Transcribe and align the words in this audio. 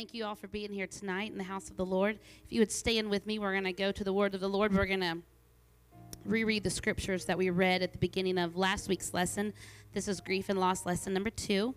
Thank 0.00 0.14
you 0.14 0.24
all 0.24 0.34
for 0.34 0.48
being 0.48 0.72
here 0.72 0.86
tonight 0.86 1.30
in 1.30 1.36
the 1.36 1.44
house 1.44 1.68
of 1.68 1.76
the 1.76 1.84
Lord. 1.84 2.18
If 2.46 2.50
you 2.50 2.60
would 2.62 2.72
stand 2.72 3.10
with 3.10 3.26
me, 3.26 3.38
we're 3.38 3.52
going 3.52 3.64
to 3.64 3.72
go 3.74 3.92
to 3.92 4.02
the 4.02 4.14
word 4.14 4.34
of 4.34 4.40
the 4.40 4.48
Lord. 4.48 4.74
We're 4.74 4.86
going 4.86 5.00
to 5.00 5.18
reread 6.24 6.64
the 6.64 6.70
scriptures 6.70 7.26
that 7.26 7.36
we 7.36 7.50
read 7.50 7.82
at 7.82 7.92
the 7.92 7.98
beginning 7.98 8.38
of 8.38 8.56
last 8.56 8.88
week's 8.88 9.12
lesson. 9.12 9.52
This 9.92 10.08
is 10.08 10.22
grief 10.22 10.48
and 10.48 10.58
loss 10.58 10.86
lesson 10.86 11.12
number 11.12 11.28
two. 11.28 11.74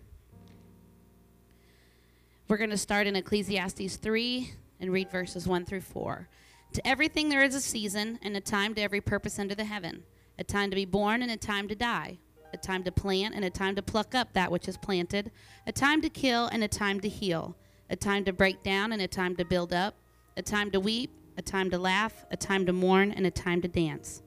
We're 2.48 2.56
going 2.56 2.70
to 2.70 2.78
start 2.78 3.06
in 3.06 3.14
Ecclesiastes 3.14 3.96
3 3.96 4.52
and 4.80 4.90
read 4.90 5.10
verses 5.10 5.46
1 5.46 5.66
through 5.66 5.82
4. 5.82 6.26
To 6.72 6.88
everything 6.88 7.28
there 7.28 7.42
is 7.42 7.54
a 7.54 7.60
season 7.60 8.18
and 8.22 8.34
a 8.38 8.40
time 8.40 8.74
to 8.76 8.80
every 8.80 9.02
purpose 9.02 9.38
under 9.38 9.54
the 9.54 9.66
heaven, 9.66 10.02
a 10.38 10.44
time 10.44 10.70
to 10.70 10.76
be 10.76 10.86
born 10.86 11.20
and 11.20 11.30
a 11.30 11.36
time 11.36 11.68
to 11.68 11.74
die, 11.74 12.16
a 12.54 12.56
time 12.56 12.84
to 12.84 12.90
plant 12.90 13.34
and 13.34 13.44
a 13.44 13.50
time 13.50 13.74
to 13.76 13.82
pluck 13.82 14.14
up 14.14 14.32
that 14.32 14.50
which 14.50 14.66
is 14.66 14.78
planted, 14.78 15.30
a 15.66 15.72
time 15.72 16.00
to 16.00 16.08
kill 16.08 16.46
and 16.46 16.64
a 16.64 16.68
time 16.68 17.00
to 17.00 17.08
heal 17.10 17.54
a 17.90 17.96
time 17.96 18.24
to 18.24 18.32
break 18.32 18.62
down 18.62 18.92
and 18.92 19.02
a 19.02 19.08
time 19.08 19.36
to 19.36 19.44
build 19.44 19.72
up, 19.72 19.94
a 20.36 20.42
time 20.42 20.70
to 20.70 20.80
weep, 20.80 21.10
a 21.36 21.42
time 21.42 21.70
to 21.70 21.78
laugh, 21.78 22.24
a 22.30 22.36
time 22.36 22.66
to 22.66 22.72
mourn, 22.72 23.10
and 23.10 23.26
a 23.26 23.30
time 23.30 23.60
to 23.62 23.68
dance. 23.68 24.22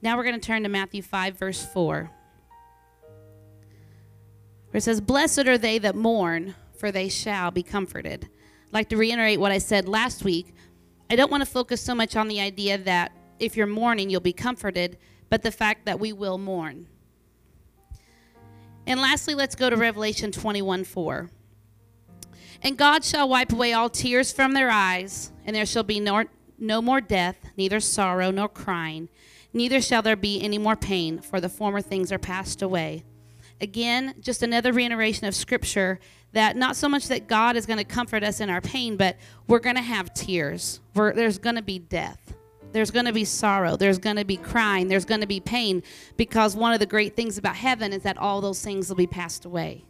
Now 0.00 0.16
we're 0.16 0.24
going 0.24 0.40
to 0.40 0.46
turn 0.46 0.62
to 0.62 0.68
Matthew 0.68 1.02
5, 1.02 1.38
verse 1.38 1.64
4, 1.64 2.10
where 4.70 4.78
it 4.78 4.82
says, 4.82 5.00
Blessed 5.00 5.46
are 5.46 5.58
they 5.58 5.78
that 5.78 5.96
mourn, 5.96 6.54
for 6.76 6.92
they 6.92 7.08
shall 7.08 7.50
be 7.50 7.62
comforted. 7.62 8.28
I'd 8.68 8.72
like 8.72 8.88
to 8.90 8.96
reiterate 8.96 9.40
what 9.40 9.52
I 9.52 9.58
said 9.58 9.88
last 9.88 10.24
week. 10.24 10.54
I 11.10 11.16
don't 11.16 11.30
want 11.30 11.42
to 11.42 11.50
focus 11.50 11.80
so 11.80 11.94
much 11.94 12.16
on 12.16 12.28
the 12.28 12.40
idea 12.40 12.78
that 12.78 13.12
if 13.38 13.56
you're 13.56 13.66
mourning, 13.66 14.10
you'll 14.10 14.20
be 14.20 14.32
comforted, 14.32 14.98
but 15.30 15.42
the 15.42 15.50
fact 15.50 15.86
that 15.86 15.98
we 15.98 16.12
will 16.12 16.38
mourn. 16.38 16.86
And 18.86 19.00
lastly, 19.00 19.34
let's 19.34 19.54
go 19.54 19.68
to 19.68 19.76
Revelation 19.76 20.32
21 20.32 20.84
4. 20.84 21.30
And 22.62 22.76
God 22.76 23.04
shall 23.04 23.28
wipe 23.28 23.52
away 23.52 23.72
all 23.72 23.88
tears 23.88 24.32
from 24.32 24.52
their 24.52 24.70
eyes, 24.70 25.32
and 25.44 25.54
there 25.54 25.66
shall 25.66 25.84
be 25.84 26.00
no, 26.00 26.24
no 26.58 26.82
more 26.82 27.00
death, 27.00 27.36
neither 27.56 27.80
sorrow 27.80 28.30
nor 28.30 28.48
crying, 28.48 29.08
neither 29.52 29.80
shall 29.80 30.02
there 30.02 30.16
be 30.16 30.42
any 30.42 30.58
more 30.58 30.76
pain, 30.76 31.20
for 31.20 31.40
the 31.40 31.48
former 31.48 31.80
things 31.80 32.10
are 32.10 32.18
passed 32.18 32.62
away. 32.62 33.04
Again, 33.60 34.14
just 34.20 34.42
another 34.42 34.72
reiteration 34.72 35.26
of 35.26 35.34
Scripture 35.34 35.98
that 36.32 36.56
not 36.56 36.76
so 36.76 36.88
much 36.88 37.08
that 37.08 37.26
God 37.26 37.56
is 37.56 37.66
going 37.66 37.78
to 37.78 37.84
comfort 37.84 38.22
us 38.22 38.40
in 38.40 38.50
our 38.50 38.60
pain, 38.60 38.96
but 38.96 39.16
we're 39.46 39.58
going 39.58 39.76
to 39.76 39.82
have 39.82 40.12
tears. 40.14 40.80
We're, 40.94 41.12
there's 41.12 41.38
going 41.38 41.56
to 41.56 41.62
be 41.62 41.78
death. 41.78 42.34
There's 42.72 42.90
going 42.90 43.06
to 43.06 43.12
be 43.12 43.24
sorrow. 43.24 43.76
There's 43.76 43.98
going 43.98 44.16
to 44.16 44.24
be 44.24 44.36
crying. 44.36 44.88
There's 44.88 45.06
going 45.06 45.22
to 45.22 45.26
be 45.26 45.40
pain 45.40 45.82
because 46.16 46.54
one 46.54 46.72
of 46.72 46.80
the 46.80 46.86
great 46.86 47.16
things 47.16 47.38
about 47.38 47.56
heaven 47.56 47.92
is 47.92 48.02
that 48.02 48.18
all 48.18 48.40
those 48.40 48.62
things 48.62 48.88
will 48.88 48.96
be 48.96 49.06
passed 49.06 49.44
away. 49.44 49.86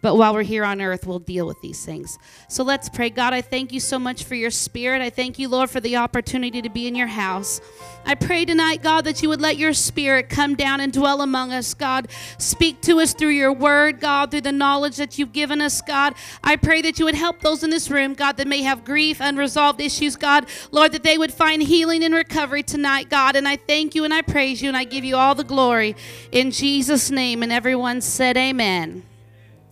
But 0.00 0.14
while 0.14 0.32
we're 0.32 0.42
here 0.44 0.64
on 0.64 0.80
earth, 0.80 1.06
we'll 1.06 1.18
deal 1.18 1.46
with 1.46 1.60
these 1.60 1.84
things. 1.84 2.18
So 2.48 2.62
let's 2.62 2.88
pray. 2.88 3.10
God, 3.10 3.32
I 3.32 3.40
thank 3.40 3.72
you 3.72 3.80
so 3.80 3.98
much 3.98 4.22
for 4.22 4.36
your 4.36 4.50
spirit. 4.50 5.02
I 5.02 5.10
thank 5.10 5.40
you, 5.40 5.48
Lord, 5.48 5.70
for 5.70 5.80
the 5.80 5.96
opportunity 5.96 6.62
to 6.62 6.68
be 6.68 6.86
in 6.86 6.94
your 6.94 7.08
house. 7.08 7.60
I 8.06 8.14
pray 8.14 8.44
tonight, 8.44 8.80
God, 8.80 9.04
that 9.06 9.22
you 9.22 9.28
would 9.28 9.40
let 9.40 9.56
your 9.56 9.72
spirit 9.72 10.28
come 10.28 10.54
down 10.54 10.80
and 10.80 10.92
dwell 10.92 11.20
among 11.20 11.52
us, 11.52 11.74
God. 11.74 12.08
Speak 12.38 12.80
to 12.82 13.00
us 13.00 13.12
through 13.12 13.30
your 13.30 13.52
word, 13.52 13.98
God, 13.98 14.30
through 14.30 14.42
the 14.42 14.52
knowledge 14.52 14.96
that 14.98 15.18
you've 15.18 15.32
given 15.32 15.60
us, 15.60 15.82
God. 15.82 16.14
I 16.44 16.54
pray 16.54 16.80
that 16.82 17.00
you 17.00 17.04
would 17.04 17.16
help 17.16 17.40
those 17.40 17.64
in 17.64 17.70
this 17.70 17.90
room, 17.90 18.14
God, 18.14 18.36
that 18.36 18.46
may 18.46 18.62
have 18.62 18.84
grief, 18.84 19.18
unresolved 19.20 19.80
issues, 19.80 20.14
God. 20.14 20.46
Lord, 20.70 20.92
that 20.92 21.02
they 21.02 21.18
would 21.18 21.32
find 21.32 21.60
healing 21.60 22.04
and 22.04 22.14
recovery 22.14 22.62
tonight, 22.62 23.10
God. 23.10 23.34
And 23.34 23.48
I 23.48 23.56
thank 23.56 23.96
you 23.96 24.04
and 24.04 24.14
I 24.14 24.22
praise 24.22 24.62
you 24.62 24.68
and 24.68 24.76
I 24.76 24.84
give 24.84 25.04
you 25.04 25.16
all 25.16 25.34
the 25.34 25.42
glory 25.42 25.96
in 26.30 26.52
Jesus' 26.52 27.10
name. 27.10 27.42
And 27.42 27.50
everyone 27.50 28.00
said, 28.00 28.36
Amen. 28.36 29.02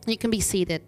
You 0.06 0.16
can 0.16 0.30
be 0.30 0.40
seated. 0.40 0.82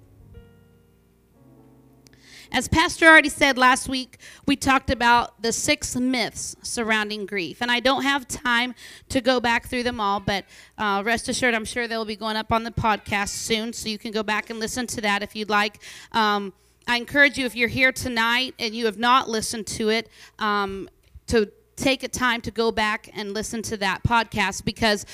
As 2.51 2.67
Pastor 2.67 3.07
already 3.07 3.29
said 3.29 3.59
last 3.59 3.89
week, 3.89 4.19
we 4.47 4.57
talked 4.57 4.91
about 4.91 5.43
the 5.43 5.53
six 5.53 5.95
myths 5.97 6.57
surrounding 6.63 7.27
grief. 7.27 7.61
And 7.61 7.71
I 7.71 7.81
don't 7.81 8.05
have 8.05 8.27
time 8.27 8.75
to 9.11 9.21
go 9.21 9.39
back 9.39 9.67
through 9.67 9.83
them 9.83 10.01
all, 10.01 10.19
but 10.19 10.47
uh, 10.79 11.03
rest 11.05 11.29
assured, 11.29 11.55
I'm 11.55 11.67
sure 11.67 11.87
they'll 11.87 12.07
be 12.07 12.17
going 12.17 12.37
up 12.37 12.51
on 12.51 12.65
the 12.65 12.71
podcast 12.71 13.31
soon, 13.31 13.75
so 13.75 13.89
you 13.89 13.99
can 13.99 14.13
go 14.13 14.23
back 14.23 14.49
and 14.49 14.59
listen 14.59 14.87
to 14.89 15.01
that 15.03 15.23
if 15.23 15.37
you'd 15.37 15.51
like. 15.51 15.83
Um, 16.13 16.55
I 16.87 16.97
encourage 16.97 17.37
you, 17.37 17.45
if 17.45 17.55
you're 17.55 17.69
here 17.69 17.93
tonight 17.93 18.55
and 18.59 18.75
you 18.75 18.87
have 18.87 18.99
not 18.99 19.29
listened 19.29 19.67
to 19.67 19.91
it, 19.91 20.09
um, 20.39 20.89
to 21.27 21.53
take 21.77 22.03
a 22.03 22.09
time 22.09 22.41
to 22.41 22.51
go 22.51 22.73
back 22.73 23.09
and 23.15 23.33
listen 23.33 23.63
to 23.63 23.77
that 23.77 24.03
podcast 24.03 24.65
because 24.65 25.07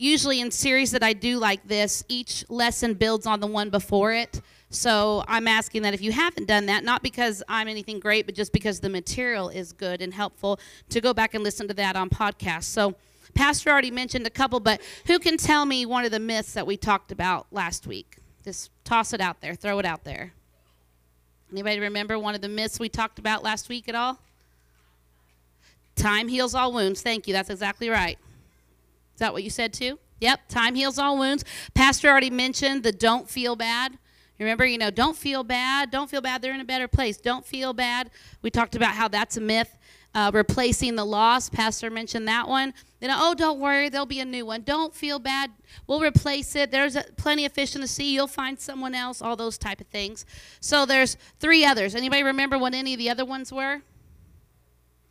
usually 0.00 0.40
in 0.40 0.50
series 0.50 0.92
that 0.92 1.02
I 1.02 1.12
do 1.12 1.38
like 1.38 1.66
this, 1.66 2.04
each 2.08 2.44
lesson 2.48 2.94
builds 2.94 3.26
on 3.26 3.40
the 3.40 3.46
one 3.46 3.70
before 3.70 4.12
it. 4.12 4.40
So 4.70 5.24
I'm 5.26 5.48
asking 5.48 5.82
that 5.82 5.94
if 5.94 6.00
you 6.00 6.12
haven't 6.12 6.46
done 6.46 6.66
that, 6.66 6.84
not 6.84 7.02
because 7.02 7.42
I'm 7.48 7.68
anything 7.68 7.98
great, 8.00 8.24
but 8.24 8.34
just 8.34 8.52
because 8.52 8.80
the 8.80 8.88
material 8.88 9.48
is 9.48 9.72
good 9.72 10.00
and 10.00 10.14
helpful, 10.14 10.60
to 10.90 11.00
go 11.00 11.12
back 11.12 11.34
and 11.34 11.42
listen 11.42 11.68
to 11.68 11.74
that 11.74 11.96
on 11.96 12.08
podcast. 12.08 12.64
So 12.64 12.94
Pastor 13.34 13.70
already 13.70 13.90
mentioned 13.90 14.26
a 14.26 14.30
couple, 14.30 14.60
but 14.60 14.80
who 15.06 15.18
can 15.18 15.36
tell 15.36 15.66
me 15.66 15.86
one 15.86 16.04
of 16.04 16.12
the 16.12 16.20
myths 16.20 16.52
that 16.54 16.66
we 16.66 16.76
talked 16.76 17.12
about 17.12 17.46
last 17.50 17.86
week? 17.86 18.16
Just 18.44 18.70
toss 18.84 19.12
it 19.12 19.20
out 19.20 19.40
there, 19.40 19.54
throw 19.54 19.78
it 19.80 19.84
out 19.84 20.04
there. 20.04 20.32
Anybody 21.52 21.80
remember 21.80 22.18
one 22.18 22.34
of 22.34 22.40
the 22.40 22.48
myths 22.48 22.78
we 22.78 22.88
talked 22.88 23.18
about 23.18 23.42
last 23.42 23.68
week 23.68 23.88
at 23.88 23.94
all? 23.94 24.18
Time 25.96 26.28
heals 26.28 26.54
all 26.54 26.72
wounds. 26.72 27.02
Thank 27.02 27.26
you. 27.26 27.34
That's 27.34 27.50
exactly 27.50 27.90
right. 27.90 28.18
Is 29.20 29.22
that 29.22 29.34
what 29.34 29.44
you 29.44 29.50
said 29.50 29.74
too? 29.74 29.98
Yep, 30.20 30.48
time 30.48 30.74
heals 30.74 30.98
all 30.98 31.18
wounds. 31.18 31.44
Pastor 31.74 32.08
already 32.08 32.30
mentioned 32.30 32.82
the 32.82 32.90
don't 32.90 33.28
feel 33.28 33.54
bad. 33.54 33.98
Remember, 34.38 34.64
you 34.64 34.78
know, 34.78 34.90
don't 34.90 35.14
feel 35.14 35.44
bad. 35.44 35.90
Don't 35.90 36.08
feel 36.08 36.22
bad. 36.22 36.40
They're 36.40 36.54
in 36.54 36.60
a 36.62 36.64
better 36.64 36.88
place. 36.88 37.18
Don't 37.18 37.44
feel 37.44 37.74
bad. 37.74 38.10
We 38.40 38.50
talked 38.50 38.74
about 38.74 38.94
how 38.94 39.08
that's 39.08 39.36
a 39.36 39.42
myth. 39.42 39.76
Uh, 40.14 40.30
replacing 40.32 40.96
the 40.96 41.04
loss. 41.04 41.50
Pastor 41.50 41.90
mentioned 41.90 42.26
that 42.28 42.48
one. 42.48 42.72
Then, 43.00 43.10
oh, 43.12 43.34
don't 43.34 43.60
worry, 43.60 43.90
there'll 43.90 44.06
be 44.06 44.20
a 44.20 44.24
new 44.24 44.46
one. 44.46 44.62
Don't 44.62 44.94
feel 44.94 45.18
bad. 45.18 45.50
We'll 45.86 46.00
replace 46.00 46.56
it. 46.56 46.70
There's 46.70 46.96
a, 46.96 47.04
plenty 47.18 47.44
of 47.44 47.52
fish 47.52 47.74
in 47.74 47.82
the 47.82 47.86
sea. 47.86 48.14
You'll 48.14 48.26
find 48.26 48.58
someone 48.58 48.94
else. 48.94 49.20
All 49.20 49.36
those 49.36 49.58
type 49.58 49.82
of 49.82 49.86
things. 49.88 50.24
So 50.60 50.86
there's 50.86 51.18
three 51.38 51.66
others. 51.66 51.94
Anybody 51.94 52.22
remember 52.22 52.56
what 52.56 52.72
any 52.72 52.94
of 52.94 52.98
the 52.98 53.10
other 53.10 53.26
ones 53.26 53.52
were? 53.52 53.82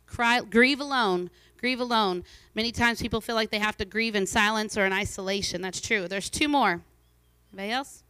Cry, 0.06 0.40
grieve 0.40 0.80
alone. 0.80 1.30
Grieve 1.60 1.80
alone. 1.80 2.24
Many 2.54 2.72
times 2.72 3.02
people 3.02 3.20
feel 3.20 3.34
like 3.34 3.50
they 3.50 3.58
have 3.58 3.76
to 3.76 3.84
grieve 3.84 4.14
in 4.14 4.26
silence 4.26 4.78
or 4.78 4.86
in 4.86 4.94
isolation. 4.94 5.60
That's 5.60 5.80
true. 5.80 6.08
There's 6.08 6.30
two 6.30 6.48
more. 6.48 6.80
Anybody 7.52 7.72
else? 7.72 8.02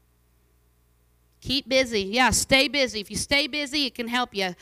Keep 1.40 1.68
busy. 1.68 2.02
Yeah, 2.02 2.30
stay 2.30 2.68
busy. 2.68 3.00
If 3.00 3.10
you 3.10 3.16
stay 3.16 3.48
busy, 3.48 3.86
it 3.86 3.96
can 3.96 4.06
help 4.06 4.34
you 4.36 4.54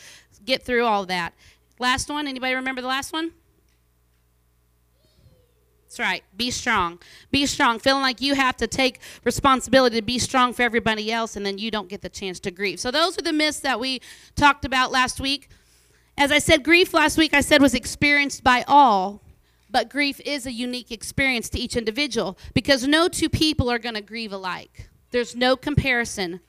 get 0.46 0.62
through 0.62 0.86
all 0.86 1.04
that. 1.06 1.34
Last 1.78 2.08
one. 2.08 2.26
Anybody 2.26 2.54
remember 2.54 2.80
the 2.80 2.88
last 2.88 3.12
one? 3.12 3.32
That's 5.84 5.98
right. 5.98 6.24
Be 6.34 6.50
strong. 6.50 6.98
Be 7.30 7.44
strong. 7.44 7.78
Feeling 7.78 8.02
like 8.02 8.22
you 8.22 8.34
have 8.36 8.56
to 8.58 8.66
take 8.66 9.00
responsibility 9.24 9.96
to 9.96 10.02
be 10.02 10.18
strong 10.18 10.54
for 10.54 10.62
everybody 10.62 11.12
else, 11.12 11.36
and 11.36 11.44
then 11.44 11.58
you 11.58 11.70
don't 11.70 11.88
get 11.88 12.00
the 12.00 12.08
chance 12.08 12.40
to 12.40 12.50
grieve. 12.50 12.80
So, 12.80 12.90
those 12.90 13.18
are 13.18 13.22
the 13.22 13.32
myths 13.32 13.60
that 13.60 13.80
we 13.80 14.00
talked 14.34 14.64
about 14.64 14.90
last 14.92 15.20
week. 15.20 15.48
As 16.20 16.32
I 16.32 16.40
said, 16.40 16.64
grief 16.64 16.92
last 16.92 17.16
week 17.16 17.32
I 17.32 17.40
said 17.40 17.62
was 17.62 17.74
experienced 17.74 18.42
by 18.42 18.64
all, 18.66 19.22
but 19.70 19.88
grief 19.88 20.20
is 20.24 20.46
a 20.46 20.52
unique 20.52 20.90
experience 20.90 21.48
to 21.50 21.60
each 21.60 21.76
individual 21.76 22.36
because 22.54 22.84
no 22.88 23.06
two 23.06 23.28
people 23.28 23.70
are 23.70 23.78
going 23.78 23.94
to 23.94 24.00
grieve 24.00 24.32
alike. 24.32 24.90
There's 25.12 25.36
no 25.36 25.54
comparison. 25.54 26.40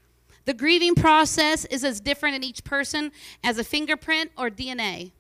The 0.46 0.56
grieving 0.56 0.96
process 0.96 1.66
is 1.66 1.84
as 1.84 2.02
different 2.02 2.36
in 2.36 2.44
each 2.44 2.64
person 2.64 3.12
as 3.44 3.60
a 3.60 3.64
fingerprint 3.64 4.32
or 4.36 4.50
DNA. 4.50 5.12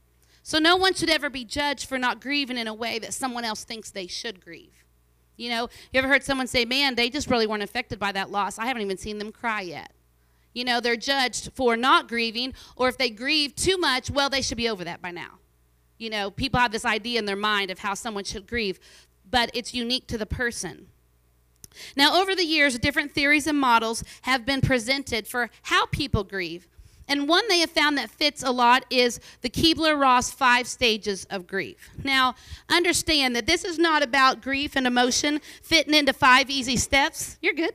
So 0.42 0.58
no 0.58 0.76
one 0.76 0.96
should 0.96 1.12
ever 1.12 1.30
be 1.30 1.46
judged 1.46 1.88
for 1.88 2.00
not 2.00 2.20
grieving 2.20 2.58
in 2.58 2.68
a 2.68 2.74
way 2.74 2.98
that 2.98 3.14
someone 3.14 3.46
else 3.46 3.64
thinks 3.64 3.92
they 3.92 4.08
should 4.08 4.44
grieve. 4.44 4.84
You 5.38 5.52
know, 5.52 5.70
you 5.94 6.00
ever 6.00 6.08
heard 6.08 6.24
someone 6.24 6.48
say, 6.48 6.66
man, 6.66 6.96
they 6.96 7.12
just 7.12 7.30
really 7.30 7.46
weren't 7.46 7.62
affected 7.62 8.00
by 8.00 8.14
that 8.14 8.32
loss. 8.32 8.58
I 8.58 8.66
haven't 8.66 8.82
even 8.82 8.98
seen 8.98 9.20
them 9.20 9.32
cry 9.32 9.62
yet. 9.62 9.92
You 10.54 10.66
know, 10.66 10.80
they're 10.80 10.96
judged 10.96 11.52
for 11.54 11.78
not 11.78 12.08
grieving, 12.08 12.54
or 12.76 12.90
if 12.90 12.98
they 12.98 13.10
grieve 13.10 13.56
too 13.56 13.78
much, 13.78 14.10
well, 14.10 14.30
they 14.30 14.42
should 14.42 14.58
be 14.58 14.70
over 14.70 14.84
that 14.84 15.02
by 15.02 15.12
now. 15.12 15.40
You 15.98 16.10
know, 16.10 16.32
people 16.32 16.60
have 16.60 16.72
this 16.72 16.86
idea 16.86 17.20
in 17.20 17.26
their 17.26 17.36
mind 17.36 17.72
of 17.72 17.80
how 17.80 17.94
someone 17.94 18.24
should 18.24 18.48
grieve, 18.48 18.80
but 19.30 19.52
it's 19.54 19.74
unique 19.74 20.08
to 20.08 20.18
the 20.18 20.26
person. 20.26 20.88
Now, 21.96 22.20
over 22.20 22.36
the 22.36 22.46
years, 22.46 22.78
different 22.80 23.14
theories 23.14 23.46
and 23.46 23.60
models 23.60 24.04
have 24.24 24.46
been 24.46 24.62
presented 24.62 25.28
for 25.28 25.50
how 25.64 25.86
people 25.88 26.24
grieve. 26.24 26.68
And 27.08 27.28
one 27.28 27.48
they 27.48 27.60
have 27.60 27.72
found 27.72 27.98
that 27.98 28.10
fits 28.10 28.44
a 28.44 28.52
lot 28.52 28.86
is 28.90 29.20
the 29.42 29.50
Kübler-Ross 29.50 30.32
five 30.32 30.68
stages 30.68 31.26
of 31.26 31.48
grief. 31.48 31.90
Now, 32.04 32.36
understand 32.70 33.36
that 33.36 33.46
this 33.46 33.64
is 33.64 33.80
not 33.80 34.04
about 34.04 34.42
grief 34.42 34.76
and 34.76 34.88
emotion 34.88 35.42
fitting 35.62 35.94
into 35.94 36.14
five 36.14 36.50
easy 36.50 36.78
steps. 36.78 37.38
You're 37.42 37.54
good. 37.54 37.74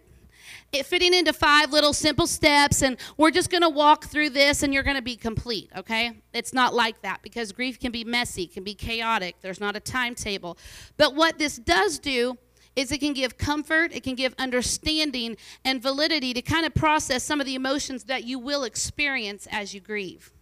It 0.75 0.87
fitting 0.87 1.15
into 1.15 1.33
five 1.33 1.71
little 1.71 1.93
simple 1.93 2.27
steps, 2.27 2.83
and 2.83 2.97
we're 3.17 3.31
just 3.31 3.49
going 3.49 3.63
to 3.63 3.69
walk 3.69 4.07
through 4.07 4.31
this 4.31 4.65
and 4.65 4.75
you're 4.75 4.83
going 4.83 4.97
to 4.97 5.03
be 5.03 5.15
complete, 5.15 5.71
okay? 5.77 6.21
It's 6.33 6.53
not 6.53 6.75
like 6.75 7.01
that 7.03 7.23
because 7.23 7.53
grief 7.53 7.79
can 7.79 7.93
be 7.93 8.03
messy, 8.03 8.49
can 8.49 8.65
be 8.65 8.75
chaotic. 8.75 9.37
There's 9.41 9.61
not 9.61 9.77
a 9.77 9.81
timetable. 9.81 10.59
But 10.97 11.15
what 11.15 11.39
this 11.39 11.59
does 11.59 12.01
do 12.01 12.39
is 12.75 12.91
it 12.91 12.99
can 12.99 13.13
give 13.13 13.39
comfort, 13.39 13.95
it 13.95 14.03
can 14.03 14.17
give 14.17 14.35
understanding 14.37 15.37
and 15.65 15.81
validity 15.81 16.35
to 16.35 16.43
kind 16.43 16.67
of 16.67 16.75
process 16.75 17.23
some 17.23 17.41
of 17.41 17.47
the 17.47 17.55
emotions 17.55 18.05
that 18.05 18.25
you 18.25 18.41
will 18.41 18.65
experience 18.65 19.47
as 19.53 19.75
you 19.75 19.81
grieve. 19.81 20.34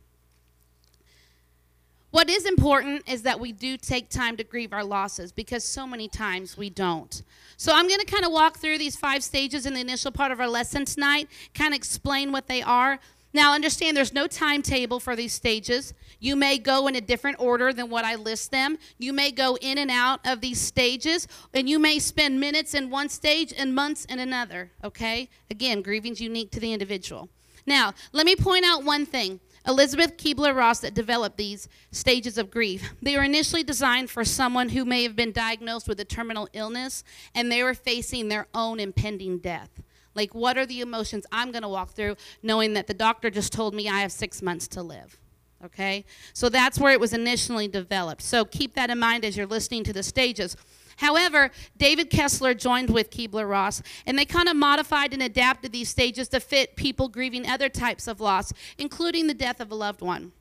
What 2.12 2.28
is 2.28 2.44
important 2.44 3.08
is 3.08 3.22
that 3.22 3.40
we 3.40 3.52
do 3.52 3.78
take 3.78 4.10
time 4.10 4.36
to 4.36 4.44
grieve 4.44 4.74
our 4.74 4.84
losses 4.84 5.32
because 5.32 5.64
so 5.64 5.86
many 5.86 6.08
times 6.08 6.58
we 6.58 6.68
don't. 6.68 7.22
So 7.56 7.72
I'm 7.74 7.88
going 7.88 8.00
to 8.00 8.06
kind 8.06 8.26
of 8.26 8.30
walk 8.30 8.58
through 8.58 8.76
these 8.76 8.96
five 8.96 9.24
stages 9.24 9.64
in 9.64 9.72
the 9.72 9.80
initial 9.80 10.12
part 10.12 10.30
of 10.30 10.38
our 10.38 10.46
lesson 10.46 10.84
tonight, 10.84 11.30
kind 11.54 11.72
of 11.72 11.78
explain 11.78 12.30
what 12.30 12.48
they 12.48 12.60
are. 12.60 12.98
Now, 13.32 13.54
understand 13.54 13.96
there's 13.96 14.12
no 14.12 14.26
timetable 14.26 15.00
for 15.00 15.16
these 15.16 15.32
stages. 15.32 15.94
You 16.20 16.36
may 16.36 16.58
go 16.58 16.86
in 16.86 16.96
a 16.96 17.00
different 17.00 17.40
order 17.40 17.72
than 17.72 17.88
what 17.88 18.04
I 18.04 18.16
list 18.16 18.50
them. 18.50 18.76
You 18.98 19.14
may 19.14 19.30
go 19.30 19.56
in 19.62 19.78
and 19.78 19.90
out 19.90 20.20
of 20.26 20.42
these 20.42 20.60
stages, 20.60 21.26
and 21.54 21.66
you 21.66 21.78
may 21.78 21.98
spend 21.98 22.38
minutes 22.38 22.74
in 22.74 22.90
one 22.90 23.08
stage 23.08 23.54
and 23.56 23.74
months 23.74 24.04
in 24.04 24.18
another, 24.18 24.70
okay? 24.84 25.30
Again, 25.50 25.80
grieving's 25.80 26.20
unique 26.20 26.50
to 26.50 26.60
the 26.60 26.74
individual. 26.74 27.30
Now, 27.64 27.94
let 28.12 28.26
me 28.26 28.36
point 28.36 28.66
out 28.66 28.84
one 28.84 29.06
thing. 29.06 29.40
Elizabeth 29.66 30.16
Kübler-Ross 30.16 30.80
that 30.80 30.94
developed 30.94 31.36
these 31.36 31.68
stages 31.90 32.36
of 32.36 32.50
grief. 32.50 32.94
They 33.00 33.16
were 33.16 33.22
initially 33.22 33.62
designed 33.62 34.10
for 34.10 34.24
someone 34.24 34.70
who 34.70 34.84
may 34.84 35.04
have 35.04 35.14
been 35.14 35.32
diagnosed 35.32 35.88
with 35.88 36.00
a 36.00 36.04
terminal 36.04 36.48
illness 36.52 37.04
and 37.34 37.50
they 37.50 37.62
were 37.62 37.74
facing 37.74 38.28
their 38.28 38.48
own 38.54 38.80
impending 38.80 39.38
death. 39.38 39.82
Like, 40.14 40.34
what 40.34 40.58
are 40.58 40.66
the 40.66 40.80
emotions 40.80 41.24
I'm 41.32 41.52
going 41.52 41.62
to 41.62 41.68
walk 41.68 41.90
through 41.90 42.16
knowing 42.42 42.74
that 42.74 42.86
the 42.86 42.94
doctor 42.94 43.30
just 43.30 43.52
told 43.52 43.74
me 43.74 43.88
I 43.88 44.00
have 44.00 44.12
six 44.12 44.42
months 44.42 44.68
to 44.68 44.82
live? 44.82 45.18
Okay? 45.64 46.04
So 46.32 46.48
that's 46.48 46.78
where 46.78 46.92
it 46.92 47.00
was 47.00 47.12
initially 47.12 47.68
developed. 47.68 48.22
So 48.22 48.44
keep 48.44 48.74
that 48.74 48.90
in 48.90 48.98
mind 48.98 49.24
as 49.24 49.36
you're 49.36 49.46
listening 49.46 49.84
to 49.84 49.92
the 49.92 50.02
stages. 50.02 50.56
However, 50.96 51.50
David 51.76 52.10
Kessler 52.10 52.54
joined 52.54 52.90
with 52.90 53.10
Kübler-Ross, 53.10 53.82
and 54.06 54.18
they 54.18 54.24
kind 54.24 54.48
of 54.48 54.56
modified 54.56 55.12
and 55.12 55.22
adapted 55.22 55.72
these 55.72 55.88
stages 55.88 56.28
to 56.28 56.40
fit 56.40 56.76
people 56.76 57.08
grieving 57.08 57.46
other 57.46 57.68
types 57.68 58.06
of 58.06 58.20
loss, 58.20 58.52
including 58.78 59.26
the 59.26 59.34
death 59.34 59.60
of 59.60 59.70
a 59.70 59.74
loved 59.74 60.00
one. 60.00 60.32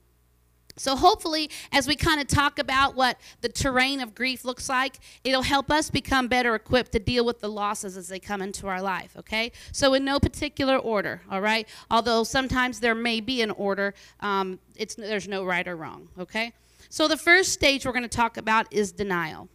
So, 0.77 0.95
hopefully, 0.95 1.50
as 1.71 1.88
we 1.88 1.95
kind 1.95 2.21
of 2.21 2.27
talk 2.27 2.57
about 2.57 2.95
what 2.95 3.18
the 3.42 3.50
terrain 3.50 4.00
of 4.00 4.15
grief 4.15 4.45
looks 4.45 4.69
like, 4.69 5.00
it'll 5.24 5.42
help 5.42 5.69
us 5.69 5.89
become 5.89 6.27
better 6.27 6.56
equipped 6.56 6.94
to 6.94 7.00
deal 7.00 7.25
with 7.25 7.39
the 7.39 7.50
losses 7.50 7.97
as 7.97 8.07
they 8.07 8.19
come 8.19 8.42
into 8.42 8.68
our 8.68 8.81
life, 8.81 9.15
okay? 9.18 9.51
So, 9.71 9.94
in 9.94 10.06
no 10.06 10.19
particular 10.19 10.77
order, 10.77 11.21
all 11.30 11.42
right? 11.42 11.68
Although 11.89 12.24
sometimes 12.24 12.80
there 12.80 12.95
may 12.95 13.19
be 13.19 13.42
an 13.42 13.51
order, 13.51 13.94
um, 14.21 14.59
it's, 14.75 14.95
there's 14.95 15.27
no 15.27 15.44
right 15.44 15.68
or 15.68 15.75
wrong, 15.75 16.07
okay? 16.18 16.54
So, 16.89 17.07
the 17.07 17.18
first 17.18 17.51
stage 17.51 17.86
we're 17.86 17.92
going 17.92 18.04
to 18.04 18.09
talk 18.09 18.38
about 18.38 18.71
is 18.71 18.92
denial. 18.92 19.50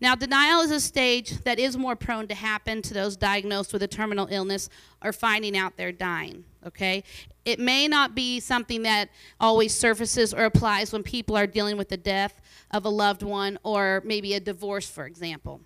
Now, 0.00 0.14
denial 0.14 0.60
is 0.62 0.70
a 0.70 0.80
stage 0.80 1.42
that 1.44 1.58
is 1.58 1.76
more 1.76 1.94
prone 1.94 2.26
to 2.28 2.34
happen 2.34 2.80
to 2.82 2.94
those 2.94 3.16
diagnosed 3.16 3.72
with 3.72 3.82
a 3.82 3.88
terminal 3.88 4.28
illness 4.30 4.70
or 5.04 5.12
finding 5.12 5.56
out 5.56 5.76
they're 5.76 5.92
dying, 5.92 6.44
okay? 6.66 7.04
It 7.44 7.58
may 7.58 7.86
not 7.86 8.14
be 8.14 8.40
something 8.40 8.82
that 8.82 9.10
always 9.38 9.74
surfaces 9.74 10.32
or 10.32 10.44
applies 10.44 10.92
when 10.92 11.02
people 11.02 11.36
are 11.36 11.46
dealing 11.46 11.76
with 11.76 11.90
the 11.90 11.98
death 11.98 12.40
of 12.70 12.86
a 12.86 12.88
loved 12.88 13.22
one 13.22 13.58
or 13.62 14.02
maybe 14.04 14.32
a 14.32 14.40
divorce, 14.40 14.88
for 14.88 15.04
example. 15.04 15.60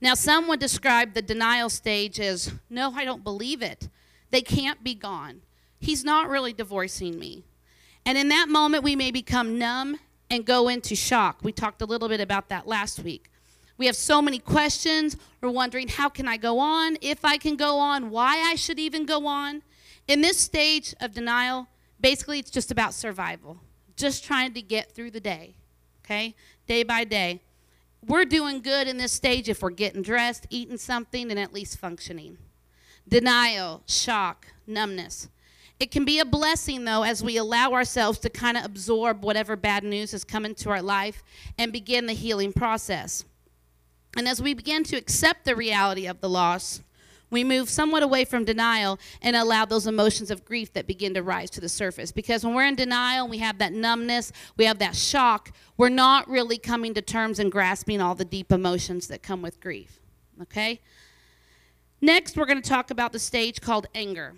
Now, 0.00 0.14
some 0.14 0.48
would 0.48 0.60
describe 0.60 1.12
the 1.12 1.22
denial 1.22 1.68
stage 1.68 2.18
as 2.20 2.52
no, 2.70 2.92
I 2.94 3.04
don't 3.04 3.24
believe 3.24 3.60
it. 3.60 3.88
They 4.30 4.42
can't 4.42 4.82
be 4.82 4.94
gone. 4.94 5.42
He's 5.78 6.02
not 6.02 6.28
really 6.28 6.52
divorcing 6.52 7.18
me. 7.18 7.44
And 8.06 8.16
in 8.16 8.28
that 8.28 8.48
moment, 8.48 8.84
we 8.84 8.96
may 8.96 9.10
become 9.10 9.58
numb 9.58 9.98
and 10.30 10.44
go 10.44 10.68
into 10.68 10.94
shock. 10.94 11.38
We 11.42 11.52
talked 11.52 11.82
a 11.82 11.86
little 11.86 12.08
bit 12.08 12.20
about 12.20 12.48
that 12.48 12.66
last 12.66 13.00
week. 13.00 13.30
We 13.76 13.86
have 13.86 13.96
so 13.96 14.20
many 14.20 14.38
questions. 14.38 15.16
We're 15.40 15.50
wondering, 15.50 15.88
how 15.88 16.08
can 16.08 16.26
I 16.26 16.36
go 16.36 16.58
on? 16.58 16.98
If 17.00 17.24
I 17.24 17.36
can 17.36 17.56
go 17.56 17.78
on, 17.78 18.10
why 18.10 18.40
I 18.40 18.56
should 18.56 18.78
even 18.78 19.06
go 19.06 19.26
on. 19.26 19.62
In 20.08 20.20
this 20.20 20.38
stage 20.38 20.94
of 21.00 21.12
denial, 21.12 21.68
basically 22.00 22.38
it's 22.38 22.50
just 22.50 22.70
about 22.70 22.92
survival, 22.92 23.58
just 23.96 24.24
trying 24.24 24.52
to 24.54 24.62
get 24.62 24.92
through 24.92 25.12
the 25.12 25.20
day, 25.20 25.54
okay? 26.04 26.34
Day 26.66 26.82
by 26.82 27.04
day. 27.04 27.40
We're 28.06 28.24
doing 28.24 28.62
good 28.62 28.88
in 28.88 28.96
this 28.96 29.12
stage 29.12 29.48
if 29.48 29.62
we're 29.62 29.70
getting 29.70 30.02
dressed, 30.02 30.46
eating 30.50 30.78
something, 30.78 31.30
and 31.30 31.38
at 31.38 31.52
least 31.52 31.78
functioning. 31.78 32.38
Denial, 33.08 33.82
shock, 33.86 34.46
numbness. 34.66 35.28
It 35.80 35.92
can 35.92 36.04
be 36.04 36.18
a 36.18 36.24
blessing, 36.24 36.84
though, 36.84 37.04
as 37.04 37.22
we 37.22 37.36
allow 37.36 37.72
ourselves 37.72 38.18
to 38.20 38.30
kind 38.30 38.56
of 38.56 38.64
absorb 38.64 39.24
whatever 39.24 39.54
bad 39.54 39.84
news 39.84 40.10
has 40.10 40.24
come 40.24 40.44
into 40.44 40.70
our 40.70 40.82
life 40.82 41.22
and 41.56 41.72
begin 41.72 42.06
the 42.06 42.14
healing 42.14 42.52
process. 42.52 43.24
And 44.16 44.26
as 44.26 44.42
we 44.42 44.54
begin 44.54 44.82
to 44.84 44.96
accept 44.96 45.44
the 45.44 45.54
reality 45.54 46.06
of 46.06 46.20
the 46.20 46.28
loss, 46.28 46.80
we 47.30 47.44
move 47.44 47.68
somewhat 47.68 48.02
away 48.02 48.24
from 48.24 48.44
denial 48.44 48.98
and 49.20 49.36
allow 49.36 49.64
those 49.64 49.86
emotions 49.86 50.30
of 50.30 50.44
grief 50.44 50.72
that 50.72 50.86
begin 50.86 51.14
to 51.14 51.22
rise 51.22 51.50
to 51.50 51.60
the 51.60 51.68
surface. 51.68 52.10
Because 52.10 52.44
when 52.44 52.54
we're 52.54 52.66
in 52.66 52.74
denial, 52.74 53.28
we 53.28 53.38
have 53.38 53.58
that 53.58 53.72
numbness, 53.72 54.32
we 54.56 54.64
have 54.64 54.78
that 54.78 54.96
shock, 54.96 55.52
we're 55.76 55.90
not 55.90 56.28
really 56.28 56.58
coming 56.58 56.94
to 56.94 57.02
terms 57.02 57.38
and 57.38 57.52
grasping 57.52 58.00
all 58.00 58.14
the 58.14 58.24
deep 58.24 58.50
emotions 58.50 59.08
that 59.08 59.22
come 59.22 59.42
with 59.42 59.60
grief. 59.60 60.00
Okay? 60.42 60.80
Next, 62.00 62.36
we're 62.36 62.46
going 62.46 62.62
to 62.62 62.68
talk 62.68 62.90
about 62.90 63.12
the 63.12 63.18
stage 63.18 63.60
called 63.60 63.86
anger. 63.94 64.34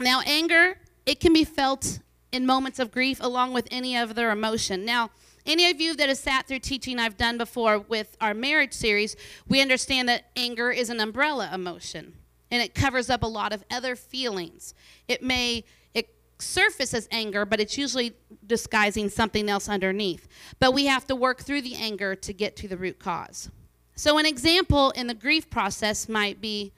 Now, 0.00 0.22
anger, 0.24 0.78
it 1.04 1.20
can 1.20 1.34
be 1.34 1.44
felt 1.44 1.98
in 2.32 2.46
moments 2.46 2.78
of 2.78 2.90
grief 2.90 3.18
along 3.20 3.52
with 3.52 3.68
any 3.70 3.94
other 3.94 4.30
emotion. 4.30 4.86
Now, 4.86 5.10
any 5.44 5.70
of 5.70 5.78
you 5.78 5.94
that 5.96 6.08
have 6.08 6.16
sat 6.16 6.46
through 6.46 6.60
teaching 6.60 6.98
I've 6.98 7.18
done 7.18 7.36
before 7.36 7.78
with 7.78 8.16
our 8.20 8.32
marriage 8.32 8.72
series, 8.72 9.14
we 9.46 9.60
understand 9.60 10.08
that 10.08 10.24
anger 10.36 10.70
is 10.70 10.88
an 10.88 11.00
umbrella 11.00 11.50
emotion 11.52 12.14
and 12.50 12.62
it 12.62 12.74
covers 12.74 13.10
up 13.10 13.22
a 13.22 13.26
lot 13.26 13.52
of 13.52 13.62
other 13.70 13.94
feelings. 13.94 14.74
It 15.06 15.22
may 15.22 15.64
it 15.92 16.08
surface 16.38 16.94
as 16.94 17.06
anger, 17.10 17.44
but 17.44 17.60
it's 17.60 17.76
usually 17.76 18.14
disguising 18.46 19.08
something 19.10 19.48
else 19.48 19.68
underneath. 19.68 20.28
But 20.58 20.72
we 20.72 20.86
have 20.86 21.06
to 21.08 21.14
work 21.14 21.42
through 21.42 21.62
the 21.62 21.74
anger 21.74 22.14
to 22.14 22.32
get 22.32 22.56
to 22.56 22.68
the 22.68 22.76
root 22.76 22.98
cause. 22.98 23.50
So 23.96 24.16
an 24.18 24.26
example 24.26 24.92
in 24.92 25.08
the 25.08 25.14
grief 25.14 25.50
process 25.50 26.08
might 26.08 26.40
be 26.40 26.72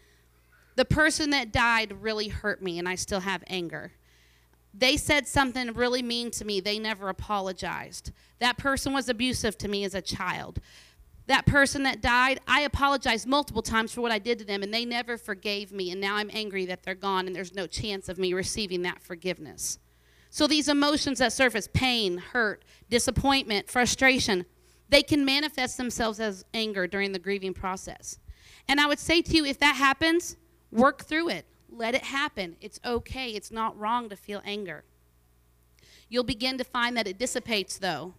the 0.76 0.84
person 0.84 1.30
that 1.30 1.52
died 1.52 2.02
really 2.02 2.28
hurt 2.28 2.62
me 2.62 2.78
and 2.78 2.88
I 2.88 2.94
still 2.94 3.20
have 3.20 3.44
anger. 3.46 3.92
They 4.74 4.96
said 4.96 5.28
something 5.28 5.72
really 5.74 6.02
mean 6.02 6.30
to 6.32 6.44
me. 6.44 6.60
They 6.60 6.78
never 6.78 7.08
apologized. 7.08 8.10
That 8.38 8.56
person 8.56 8.92
was 8.92 9.08
abusive 9.08 9.58
to 9.58 9.68
me 9.68 9.84
as 9.84 9.94
a 9.94 10.00
child. 10.00 10.60
That 11.26 11.46
person 11.46 11.82
that 11.82 12.00
died, 12.00 12.40
I 12.48 12.62
apologized 12.62 13.26
multiple 13.26 13.62
times 13.62 13.92
for 13.92 14.00
what 14.00 14.12
I 14.12 14.18
did 14.18 14.38
to 14.38 14.44
them 14.44 14.62
and 14.62 14.72
they 14.72 14.84
never 14.84 15.18
forgave 15.18 15.72
me. 15.72 15.90
And 15.90 16.00
now 16.00 16.16
I'm 16.16 16.30
angry 16.32 16.66
that 16.66 16.82
they're 16.82 16.94
gone 16.94 17.26
and 17.26 17.36
there's 17.36 17.54
no 17.54 17.66
chance 17.66 18.08
of 18.08 18.18
me 18.18 18.32
receiving 18.32 18.82
that 18.82 19.02
forgiveness. 19.02 19.78
So 20.30 20.46
these 20.46 20.68
emotions 20.68 21.18
that 21.18 21.34
surface 21.34 21.68
pain, 21.72 22.16
hurt, 22.16 22.64
disappointment, 22.88 23.70
frustration 23.70 24.46
they 24.92 25.02
can 25.02 25.24
manifest 25.24 25.78
themselves 25.78 26.20
as 26.20 26.44
anger 26.52 26.86
during 26.86 27.12
the 27.12 27.18
grieving 27.18 27.54
process. 27.54 28.18
And 28.68 28.78
I 28.78 28.86
would 28.86 28.98
say 28.98 29.22
to 29.22 29.34
you, 29.34 29.46
if 29.46 29.58
that 29.60 29.74
happens, 29.74 30.36
Work 30.72 31.04
through 31.04 31.28
it. 31.28 31.44
Let 31.70 31.94
it 31.94 32.02
happen. 32.02 32.56
It's 32.60 32.80
okay. 32.84 33.30
It's 33.30 33.50
not 33.50 33.78
wrong 33.78 34.08
to 34.08 34.16
feel 34.16 34.42
anger. 34.44 34.84
You'll 36.08 36.24
begin 36.24 36.58
to 36.58 36.64
find 36.64 36.96
that 36.96 37.06
it 37.06 37.18
dissipates, 37.18 37.78
though. 37.78 38.14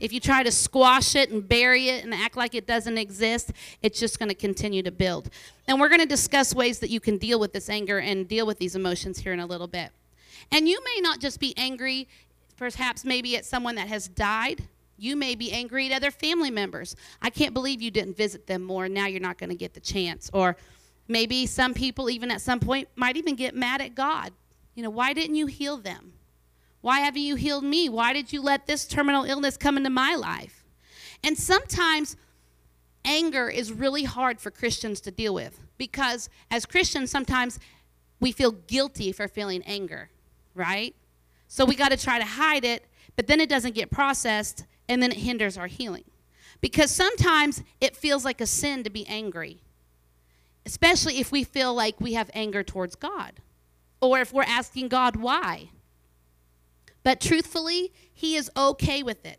If 0.00 0.12
you 0.12 0.18
try 0.18 0.42
to 0.42 0.50
squash 0.50 1.14
it 1.14 1.30
and 1.30 1.48
bury 1.48 1.88
it 1.88 2.02
and 2.02 2.12
act 2.12 2.36
like 2.36 2.56
it 2.56 2.66
doesn't 2.66 2.98
exist, 2.98 3.52
it's 3.82 4.00
just 4.00 4.18
going 4.18 4.30
to 4.30 4.34
continue 4.34 4.82
to 4.82 4.90
build. 4.90 5.30
And 5.68 5.80
we're 5.80 5.88
going 5.88 6.00
to 6.00 6.06
discuss 6.06 6.54
ways 6.54 6.80
that 6.80 6.90
you 6.90 6.98
can 6.98 7.18
deal 7.18 7.38
with 7.38 7.52
this 7.52 7.70
anger 7.70 8.00
and 8.00 8.26
deal 8.26 8.44
with 8.44 8.58
these 8.58 8.74
emotions 8.74 9.20
here 9.20 9.32
in 9.32 9.38
a 9.38 9.46
little 9.46 9.68
bit. 9.68 9.90
And 10.50 10.68
you 10.68 10.82
may 10.84 11.00
not 11.00 11.20
just 11.20 11.38
be 11.38 11.54
angry, 11.56 12.08
perhaps 12.56 13.04
maybe 13.04 13.36
at 13.36 13.44
someone 13.44 13.76
that 13.76 13.86
has 13.86 14.08
died. 14.08 14.64
You 14.98 15.14
may 15.14 15.36
be 15.36 15.52
angry 15.52 15.86
at 15.86 15.92
other 15.92 16.10
family 16.10 16.50
members. 16.50 16.96
I 17.20 17.30
can't 17.30 17.54
believe 17.54 17.80
you 17.80 17.92
didn't 17.92 18.16
visit 18.16 18.48
them 18.48 18.62
more, 18.62 18.88
now 18.88 19.06
you're 19.06 19.20
not 19.20 19.38
going 19.38 19.50
to 19.50 19.56
get 19.56 19.74
the 19.74 19.80
chance. 19.80 20.30
Or 20.32 20.56
Maybe 21.12 21.44
some 21.44 21.74
people, 21.74 22.08
even 22.08 22.30
at 22.30 22.40
some 22.40 22.58
point, 22.58 22.88
might 22.96 23.18
even 23.18 23.36
get 23.36 23.54
mad 23.54 23.82
at 23.82 23.94
God. 23.94 24.32
You 24.74 24.82
know, 24.82 24.88
why 24.88 25.12
didn't 25.12 25.36
you 25.36 25.46
heal 25.46 25.76
them? 25.76 26.14
Why 26.80 27.00
haven't 27.00 27.20
you 27.20 27.34
healed 27.36 27.64
me? 27.64 27.90
Why 27.90 28.14
did 28.14 28.32
you 28.32 28.40
let 28.40 28.66
this 28.66 28.86
terminal 28.86 29.24
illness 29.24 29.58
come 29.58 29.76
into 29.76 29.90
my 29.90 30.14
life? 30.14 30.64
And 31.22 31.36
sometimes 31.36 32.16
anger 33.04 33.50
is 33.50 33.70
really 33.70 34.04
hard 34.04 34.40
for 34.40 34.50
Christians 34.50 35.02
to 35.02 35.10
deal 35.10 35.34
with 35.34 35.60
because 35.76 36.30
as 36.50 36.64
Christians, 36.64 37.10
sometimes 37.10 37.58
we 38.18 38.32
feel 38.32 38.52
guilty 38.52 39.12
for 39.12 39.28
feeling 39.28 39.62
anger. 39.66 40.08
right? 40.54 40.94
So 41.46 41.66
we 41.66 41.76
got 41.76 41.90
to 41.90 41.98
try 41.98 42.18
to 42.18 42.24
hide 42.24 42.64
it, 42.64 42.86
but 43.16 43.26
then 43.26 43.38
it 43.38 43.50
doesn't 43.50 43.74
get 43.74 43.90
processed 43.90 44.64
and 44.88 45.02
then 45.02 45.12
it 45.12 45.18
hinders 45.18 45.58
our 45.58 45.66
healing. 45.66 46.04
Because 46.62 46.90
sometimes 46.90 47.62
it 47.82 47.96
feels 47.96 48.24
like 48.24 48.40
a 48.40 48.46
sin 48.46 48.82
to 48.84 48.90
be 48.90 49.06
angry, 49.06 49.60
especially 50.64 51.18
if 51.18 51.32
we 51.32 51.44
feel 51.44 51.74
like 51.74 52.00
we 52.00 52.14
have 52.14 52.30
anger 52.34 52.62
towards 52.62 52.94
God 52.94 53.40
or 54.00 54.20
if 54.20 54.32
we're 54.32 54.42
asking 54.42 54.88
God 54.88 55.16
why. 55.16 55.70
But 57.02 57.20
truthfully, 57.20 57.92
He 58.12 58.36
is 58.36 58.50
okay 58.56 59.02
with 59.02 59.24
it. 59.26 59.38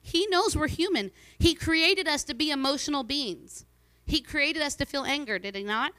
He 0.00 0.26
knows 0.28 0.56
we're 0.56 0.68
human. 0.68 1.10
He 1.38 1.54
created 1.54 2.08
us 2.08 2.24
to 2.24 2.34
be 2.34 2.50
emotional 2.50 3.02
beings. 3.02 3.64
He 4.06 4.20
created 4.20 4.62
us 4.62 4.74
to 4.76 4.86
feel 4.86 5.04
anger, 5.04 5.38
did 5.38 5.54
He 5.54 5.62
not? 5.62 5.92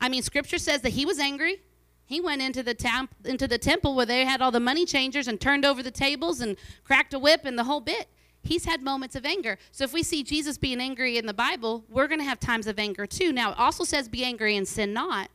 I 0.00 0.08
mean, 0.08 0.22
Scripture 0.22 0.58
says 0.58 0.80
that 0.82 0.90
He 0.90 1.04
was 1.04 1.18
angry. 1.18 1.60
He 2.06 2.20
went 2.20 2.42
into 2.42 2.62
the 2.62 2.74
temp- 2.74 3.14
into 3.24 3.48
the 3.48 3.58
temple 3.58 3.94
where 3.94 4.06
they 4.06 4.24
had 4.24 4.42
all 4.42 4.50
the 4.50 4.60
money 4.60 4.84
changers 4.84 5.26
and 5.26 5.40
turned 5.40 5.64
over 5.64 5.82
the 5.82 5.90
tables 5.90 6.40
and 6.40 6.56
cracked 6.84 7.14
a 7.14 7.18
whip 7.18 7.42
and 7.44 7.58
the 7.58 7.64
whole 7.64 7.80
bit. 7.80 8.08
He's 8.44 8.66
had 8.66 8.82
moments 8.82 9.16
of 9.16 9.24
anger. 9.24 9.58
So 9.72 9.84
if 9.84 9.92
we 9.92 10.02
see 10.02 10.22
Jesus 10.22 10.58
being 10.58 10.80
angry 10.80 11.16
in 11.16 11.26
the 11.26 11.34
Bible, 11.34 11.84
we're 11.88 12.06
going 12.06 12.20
to 12.20 12.26
have 12.26 12.38
times 12.38 12.66
of 12.66 12.78
anger 12.78 13.06
too. 13.06 13.32
Now, 13.32 13.52
it 13.52 13.58
also 13.58 13.84
says 13.84 14.08
be 14.08 14.22
angry 14.22 14.56
and 14.56 14.68
sin 14.68 14.92
not. 14.92 15.30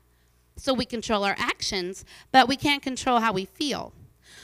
So 0.56 0.74
we 0.74 0.86
control 0.86 1.24
our 1.24 1.36
actions, 1.38 2.06
but 2.32 2.48
we 2.48 2.56
can't 2.56 2.84
control 2.84 3.20
how 3.20 3.34
we 3.34 3.46
feel. 3.46 3.94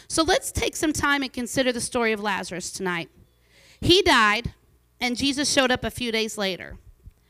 So 0.08 0.24
let's 0.24 0.52
take 0.52 0.76
some 0.76 0.94
time 0.94 1.22
and 1.22 1.32
consider 1.32 1.72
the 1.72 1.82
story 1.82 2.12
of 2.12 2.20
Lazarus 2.20 2.72
tonight. 2.72 3.10
He 3.82 4.02
died, 4.02 4.54
and 5.00 5.18
Jesus 5.18 5.52
showed 5.52 5.72
up 5.72 5.84
a 5.84 5.92
few 5.92 6.12
days 6.12 6.38
later. 6.38 6.78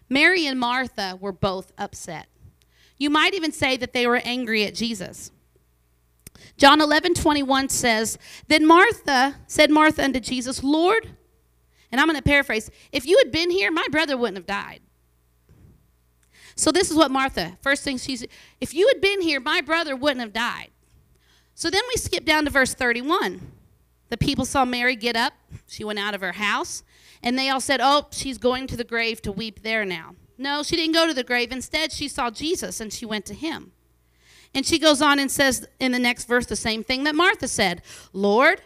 Mary 0.07 0.45
and 0.45 0.59
Martha 0.59 1.17
were 1.19 1.31
both 1.31 1.73
upset. 1.77 2.27
You 2.97 3.09
might 3.09 3.33
even 3.33 3.51
say 3.51 3.75
that 3.77 3.93
they 3.93 4.07
were 4.07 4.21
angry 4.23 4.63
at 4.65 4.75
Jesus. 4.75 5.31
John 6.57 6.79
11, 6.79 7.15
21 7.15 7.69
says, 7.69 8.17
Then 8.47 8.65
Martha 8.65 9.35
said 9.47 9.71
Martha 9.71 10.03
unto 10.03 10.19
Jesus, 10.19 10.63
Lord, 10.63 11.09
and 11.95 12.01
I'm 12.01 12.07
going 12.07 12.17
to 12.17 12.21
paraphrase, 12.21 12.69
if 12.91 13.05
you 13.05 13.17
had 13.23 13.31
been 13.31 13.49
here, 13.49 13.71
my 13.71 13.87
brother 13.89 14.17
wouldn't 14.17 14.35
have 14.35 14.45
died. 14.45 14.81
So 16.57 16.69
this 16.69 16.91
is 16.91 16.97
what 16.97 17.09
Martha, 17.09 17.57
first 17.61 17.83
thing 17.83 17.97
she 17.97 18.17
said, 18.17 18.27
if 18.59 18.73
you 18.73 18.89
had 18.89 18.99
been 18.99 19.21
here, 19.21 19.39
my 19.39 19.61
brother 19.61 19.95
wouldn't 19.95 20.19
have 20.19 20.33
died. 20.33 20.71
So 21.53 21.69
then 21.69 21.83
we 21.87 21.95
skip 21.95 22.25
down 22.25 22.43
to 22.43 22.51
verse 22.51 22.73
31. 22.73 23.49
The 24.09 24.17
people 24.17 24.43
saw 24.43 24.65
Mary 24.65 24.97
get 24.97 25.15
up. 25.15 25.35
She 25.67 25.85
went 25.85 25.97
out 25.97 26.13
of 26.13 26.19
her 26.19 26.33
house. 26.33 26.83
And 27.23 27.39
they 27.39 27.47
all 27.47 27.61
said, 27.61 27.79
Oh, 27.81 28.07
she's 28.11 28.37
going 28.37 28.67
to 28.67 28.75
the 28.75 28.83
grave 28.83 29.21
to 29.21 29.31
weep 29.31 29.63
there 29.63 29.85
now. 29.85 30.15
No, 30.37 30.63
she 30.63 30.75
didn't 30.75 30.95
go 30.95 31.07
to 31.07 31.13
the 31.13 31.23
grave. 31.23 31.53
Instead, 31.53 31.93
she 31.93 32.09
saw 32.09 32.29
Jesus 32.29 32.81
and 32.81 32.91
she 32.91 33.05
went 33.05 33.25
to 33.27 33.33
him. 33.33 33.71
And 34.53 34.65
she 34.65 34.79
goes 34.79 35.01
on 35.01 35.17
and 35.17 35.31
says 35.31 35.65
in 35.79 35.93
the 35.93 35.99
next 35.99 36.25
verse 36.25 36.45
the 36.45 36.57
same 36.57 36.83
thing 36.83 37.05
that 37.05 37.15
Martha 37.15 37.47
said 37.47 37.83
Lord, 38.11 38.63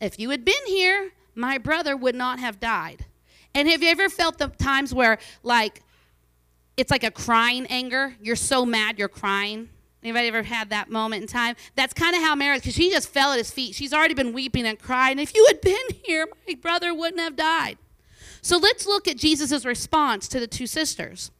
if 0.00 0.18
you 0.18 0.30
had 0.30 0.44
been 0.44 0.66
here, 0.66 1.12
my 1.34 1.58
brother 1.58 1.96
would 1.96 2.14
not 2.14 2.38
have 2.38 2.60
died. 2.60 3.06
And 3.54 3.68
have 3.68 3.82
you 3.82 3.90
ever 3.90 4.08
felt 4.08 4.38
the 4.38 4.48
times 4.48 4.94
where, 4.94 5.18
like, 5.42 5.82
it's 6.76 6.90
like 6.90 7.04
a 7.04 7.10
crying 7.10 7.66
anger? 7.66 8.16
You're 8.20 8.36
so 8.36 8.64
mad 8.64 8.98
you're 8.98 9.08
crying. 9.08 9.68
Anybody 10.02 10.28
ever 10.28 10.42
had 10.42 10.70
that 10.70 10.90
moment 10.90 11.22
in 11.22 11.28
time? 11.28 11.54
That's 11.76 11.92
kind 11.92 12.16
of 12.16 12.22
how 12.22 12.34
Mary, 12.34 12.58
because 12.58 12.74
she 12.74 12.90
just 12.90 13.08
fell 13.08 13.32
at 13.32 13.38
his 13.38 13.50
feet. 13.50 13.74
She's 13.74 13.92
already 13.92 14.14
been 14.14 14.32
weeping 14.32 14.66
and 14.66 14.78
crying. 14.78 15.18
If 15.18 15.34
you 15.34 15.44
had 15.46 15.60
been 15.60 15.76
here, 16.04 16.26
my 16.48 16.54
brother 16.54 16.92
wouldn't 16.92 17.20
have 17.20 17.36
died. 17.36 17.78
So 18.40 18.56
let's 18.56 18.86
look 18.86 19.06
at 19.06 19.16
Jesus' 19.16 19.64
response 19.64 20.26
to 20.28 20.40
the 20.40 20.48
two 20.48 20.66
sisters. 20.66 21.30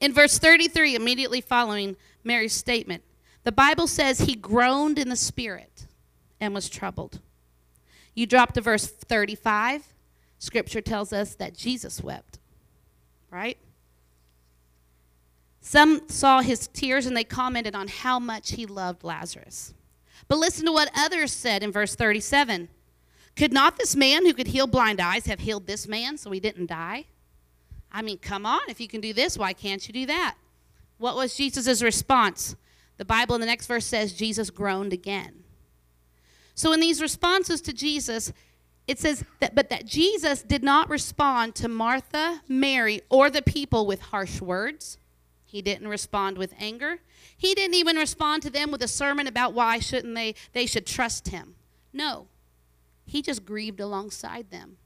In 0.00 0.14
verse 0.14 0.38
33, 0.38 0.94
immediately 0.94 1.42
following 1.42 1.96
Mary's 2.24 2.54
statement, 2.54 3.02
the 3.44 3.52
Bible 3.52 3.86
says 3.86 4.20
he 4.20 4.34
groaned 4.34 4.98
in 4.98 5.10
the 5.10 5.16
spirit 5.16 5.86
and 6.40 6.54
was 6.54 6.70
troubled. 6.70 7.20
You 8.14 8.26
drop 8.26 8.52
to 8.54 8.60
verse 8.60 8.86
35, 8.86 9.94
scripture 10.38 10.80
tells 10.80 11.12
us 11.12 11.34
that 11.36 11.56
Jesus 11.56 12.02
wept, 12.02 12.38
right? 13.30 13.58
Some 15.60 16.08
saw 16.08 16.40
his 16.40 16.66
tears 16.66 17.06
and 17.06 17.16
they 17.16 17.24
commented 17.24 17.74
on 17.74 17.88
how 17.88 18.18
much 18.18 18.50
he 18.52 18.66
loved 18.66 19.04
Lazarus. 19.04 19.72
But 20.28 20.38
listen 20.38 20.66
to 20.66 20.72
what 20.72 20.90
others 20.94 21.32
said 21.32 21.62
in 21.62 21.72
verse 21.72 21.94
37. 21.94 22.68
Could 23.36 23.52
not 23.52 23.78
this 23.78 23.96
man 23.96 24.26
who 24.26 24.34
could 24.34 24.48
heal 24.48 24.66
blind 24.66 25.00
eyes 25.00 25.26
have 25.26 25.40
healed 25.40 25.66
this 25.66 25.88
man 25.88 26.18
so 26.18 26.30
he 26.30 26.40
didn't 26.40 26.66
die? 26.66 27.06
I 27.90 28.02
mean, 28.02 28.18
come 28.18 28.44
on, 28.44 28.62
if 28.68 28.80
you 28.80 28.88
can 28.88 29.00
do 29.00 29.12
this, 29.12 29.38
why 29.38 29.52
can't 29.52 29.86
you 29.86 29.94
do 29.94 30.06
that? 30.06 30.34
What 30.98 31.16
was 31.16 31.34
Jesus' 31.34 31.82
response? 31.82 32.56
The 32.96 33.04
Bible 33.04 33.34
in 33.34 33.40
the 33.40 33.46
next 33.46 33.66
verse 33.66 33.86
says 33.86 34.12
Jesus 34.12 34.50
groaned 34.50 34.92
again. 34.92 35.41
So 36.54 36.72
in 36.72 36.80
these 36.80 37.00
responses 37.00 37.60
to 37.62 37.72
Jesus, 37.72 38.32
it 38.86 38.98
says 38.98 39.24
that 39.40 39.54
but 39.54 39.70
that 39.70 39.86
Jesus 39.86 40.42
did 40.42 40.62
not 40.62 40.88
respond 40.88 41.54
to 41.56 41.68
Martha, 41.68 42.42
Mary, 42.48 43.02
or 43.08 43.30
the 43.30 43.42
people 43.42 43.86
with 43.86 44.00
harsh 44.00 44.40
words. 44.40 44.98
He 45.44 45.62
didn't 45.62 45.88
respond 45.88 46.38
with 46.38 46.54
anger. 46.58 46.98
He 47.36 47.54
didn't 47.54 47.74
even 47.74 47.96
respond 47.96 48.42
to 48.42 48.50
them 48.50 48.70
with 48.70 48.82
a 48.82 48.88
sermon 48.88 49.26
about 49.26 49.52
why 49.52 49.78
shouldn't 49.78 50.14
they 50.14 50.34
they 50.52 50.66
should 50.66 50.86
trust 50.86 51.28
him. 51.28 51.54
No. 51.92 52.26
He 53.04 53.22
just 53.22 53.44
grieved 53.44 53.80
alongside 53.80 54.50
them. 54.50 54.78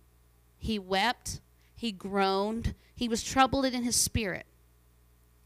He 0.58 0.78
wept, 0.78 1.40
he 1.74 1.92
groaned, 1.92 2.74
he 2.94 3.08
was 3.08 3.22
troubled 3.22 3.64
in 3.64 3.84
his 3.84 3.96
spirit. 3.96 4.46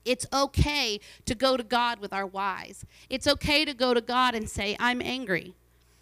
It's 0.04 0.26
okay 0.32 1.00
to 1.26 1.34
go 1.34 1.56
to 1.56 1.62
God 1.62 1.98
with 1.98 2.12
our 2.12 2.26
whys. 2.26 2.86
It's 3.10 3.26
okay 3.26 3.64
to 3.64 3.74
go 3.74 3.92
to 3.92 4.00
God 4.00 4.34
and 4.34 4.48
say, 4.48 4.76
I'm 4.78 5.02
angry. 5.02 5.54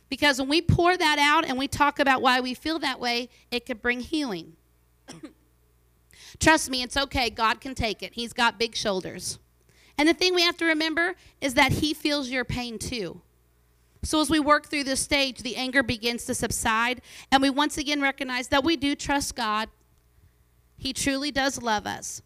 Because 0.08 0.38
when 0.38 0.48
we 0.48 0.62
pour 0.62 0.96
that 0.96 1.18
out 1.18 1.44
and 1.44 1.58
we 1.58 1.68
talk 1.68 1.98
about 1.98 2.22
why 2.22 2.40
we 2.40 2.54
feel 2.54 2.78
that 2.78 2.98
way, 2.98 3.28
it 3.50 3.66
could 3.66 3.82
bring 3.82 4.00
healing. 4.00 4.54
Trust 6.40 6.70
me, 6.70 6.82
it's 6.82 6.96
okay. 6.96 7.30
God 7.30 7.60
can 7.60 7.74
take 7.74 8.02
it. 8.02 8.14
He's 8.14 8.32
got 8.32 8.58
big 8.58 8.74
shoulders. 8.74 9.38
And 9.98 10.08
the 10.08 10.14
thing 10.14 10.34
we 10.34 10.42
have 10.42 10.56
to 10.58 10.64
remember 10.64 11.14
is 11.40 11.54
that 11.54 11.72
He 11.72 11.92
feels 11.92 12.30
your 12.30 12.44
pain 12.44 12.78
too. 12.78 13.20
So 14.04 14.20
as 14.20 14.30
we 14.30 14.38
work 14.38 14.68
through 14.68 14.84
this 14.84 15.00
stage, 15.00 15.42
the 15.42 15.56
anger 15.56 15.82
begins 15.82 16.24
to 16.26 16.34
subside, 16.34 17.02
and 17.32 17.42
we 17.42 17.50
once 17.50 17.76
again 17.76 18.00
recognize 18.00 18.48
that 18.48 18.62
we 18.62 18.76
do 18.76 18.94
trust 18.94 19.34
God. 19.34 19.68
He 20.76 20.92
truly 20.92 21.32
does 21.32 21.60
love 21.60 21.86
us. 21.86 22.22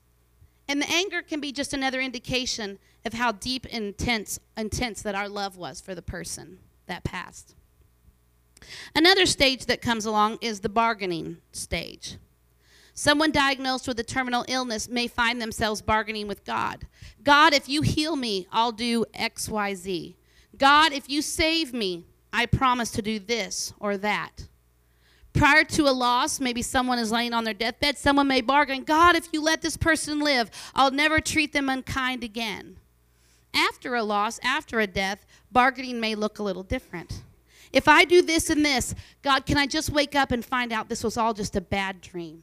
And 0.69 0.81
the 0.81 0.91
anger 0.91 1.23
can 1.23 1.41
be 1.41 1.51
just 1.51 1.73
another 1.73 2.01
indication 2.01 2.79
of 3.05 3.15
how 3.15 3.33
deep 3.33 3.67
and 3.73 3.85
intense, 3.87 4.39
intense 4.57 5.03
that 5.03 5.15
our 5.15 5.29
love 5.29 5.57
was 5.57 5.81
for 5.81 5.95
the 5.95 6.03
person 6.03 6.59
that 6.87 7.05
passed. 7.05 7.55
Another 8.95 9.27
stage 9.27 9.67
that 9.67 9.83
comes 9.83 10.05
along 10.05 10.39
is 10.41 10.61
the 10.61 10.69
bargaining 10.69 11.39
stage. 11.53 12.17
Someone 12.95 13.33
diagnosed 13.33 13.89
with 13.89 13.99
a 13.99 14.05
terminal 14.05 14.45
illness 14.49 14.89
may 14.89 15.07
find 15.07 15.41
themselves 15.41 15.81
bargaining 15.81 16.29
with 16.29 16.45
God. 16.45 16.87
God, 17.25 17.55
if 17.55 17.69
you 17.69 17.83
heal 17.83 18.17
me, 18.17 18.47
I'll 18.53 18.73
do 18.73 19.07
X, 19.15 19.49
Y, 19.49 19.75
Z. 19.75 20.17
God, 20.59 20.93
if 20.93 21.09
you 21.09 21.23
save 21.23 21.73
me, 21.73 22.05
I 22.33 22.47
promise 22.47 22.91
to 22.93 23.03
do 23.03 23.19
this 23.19 23.73
or 23.81 23.97
that. 23.99 24.47
Prior 25.33 25.65
to 25.65 25.89
a 25.89 25.93
loss, 25.93 26.41
maybe 26.41 26.61
someone 26.61 26.99
is 26.99 27.11
laying 27.11 27.33
on 27.33 27.45
their 27.45 27.55
deathbed, 27.55 27.97
someone 27.97 28.29
may 28.29 28.43
bargain, 28.43 28.85
God, 28.85 29.17
if 29.17 29.29
you 29.33 29.43
let 29.43 29.63
this 29.63 29.79
person 29.79 30.21
live, 30.21 30.51
I'll 30.75 30.91
never 30.91 31.21
treat 31.21 31.55
them 31.55 31.71
unkind 31.71 32.23
again. 32.23 32.77
After 33.55 33.95
a 33.95 34.03
loss, 34.03 34.39
after 34.43 34.81
a 34.81 34.87
death, 34.87 35.25
bargaining 35.51 36.01
may 36.01 36.15
look 36.15 36.39
a 36.39 36.43
little 36.43 36.63
different. 36.63 37.23
If 37.73 37.89
I 37.89 38.05
do 38.05 38.23
this 38.23 38.51
and 38.51 38.65
this, 38.65 38.95
God, 39.23 39.47
can 39.47 39.57
I 39.57 39.67
just 39.67 39.91
wake 39.91 40.15
up 40.15 40.31
and 40.31 40.45
find 40.45 40.73
out 40.73 40.89
this 40.89 41.03
was 41.03 41.17
all 41.17 41.33
just 41.33 41.57
a 41.57 41.61
bad 41.61 42.01
dream? 42.01 42.43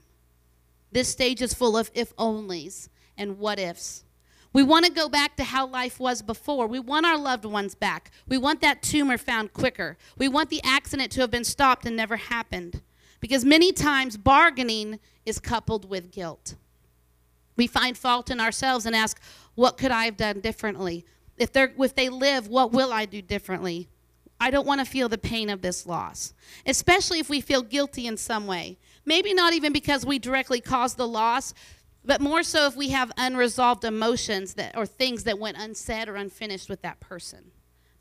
This 0.92 1.08
stage 1.08 1.42
is 1.42 1.54
full 1.54 1.78
of 1.78 1.92
if 1.94 2.16
onlys 2.16 2.90
and 3.18 3.38
what 3.38 3.60
ifs. 3.60 4.04
We 4.52 4.64
want 4.64 4.86
to 4.86 4.92
go 4.92 5.08
back 5.08 5.36
to 5.38 5.44
how 5.44 5.68
life 5.68 6.00
was 6.00 6.24
before. 6.24 6.66
We 6.66 6.80
want 6.80 7.06
our 7.06 7.18
loved 7.18 7.46
ones 7.46 7.76
back. 7.76 8.10
We 8.28 8.40
want 8.40 8.62
that 8.62 8.82
tumor 8.82 9.20
found 9.20 9.54
quicker. 9.54 9.98
We 10.18 10.28
want 10.28 10.50
the 10.50 10.62
accident 10.64 11.12
to 11.12 11.22
have 11.22 11.30
been 11.30 11.44
stopped 11.44 11.86
and 11.86 11.96
never 11.96 12.16
happened. 12.18 12.82
Because 13.20 13.46
many 13.46 13.72
times 13.72 14.18
bargaining 14.18 15.00
is 15.26 15.40
coupled 15.40 15.88
with 15.88 16.12
guilt. 16.12 16.56
We 17.56 17.68
find 17.68 17.96
fault 17.96 18.32
in 18.32 18.40
ourselves 18.40 18.88
and 18.88 18.96
ask, 18.96 19.22
what 19.54 19.78
could 19.78 19.92
I 19.92 20.06
have 20.06 20.18
done 20.18 20.40
differently? 20.40 21.06
If, 21.38 21.52
if 21.56 21.94
they 21.94 22.10
live, 22.10 22.48
what 22.48 22.72
will 22.72 22.92
I 22.92 23.06
do 23.06 23.22
differently? 23.22 23.88
I 24.40 24.52
don't 24.52 24.66
want 24.66 24.80
to 24.80 24.86
feel 24.86 25.10
the 25.10 25.18
pain 25.18 25.50
of 25.50 25.62
this 25.62 25.86
loss, 25.86 26.34
especially 26.66 27.20
if 27.20 27.30
we 27.30 27.42
feel 27.42 27.62
guilty 27.62 28.08
in 28.08 28.18
some 28.18 28.48
way. 28.48 28.78
Maybe 29.06 29.34
not 29.34 29.54
even 29.54 29.74
because 29.74 30.06
we 30.06 30.20
directly 30.20 30.62
caused 30.62 30.98
the 30.98 31.08
loss, 31.08 31.54
but 32.06 32.22
more 32.22 32.44
so 32.44 32.66
if 32.66 32.76
we 32.76 32.90
have 32.90 33.12
unresolved 33.18 33.84
emotions 33.84 34.54
that 34.54 34.78
or 34.78 34.86
things 34.86 35.26
that 35.26 35.40
went 35.40 35.58
unsaid 35.58 36.08
or 36.08 36.16
unfinished 36.16 36.70
with 36.70 36.82
that 36.84 37.00
person, 37.00 37.52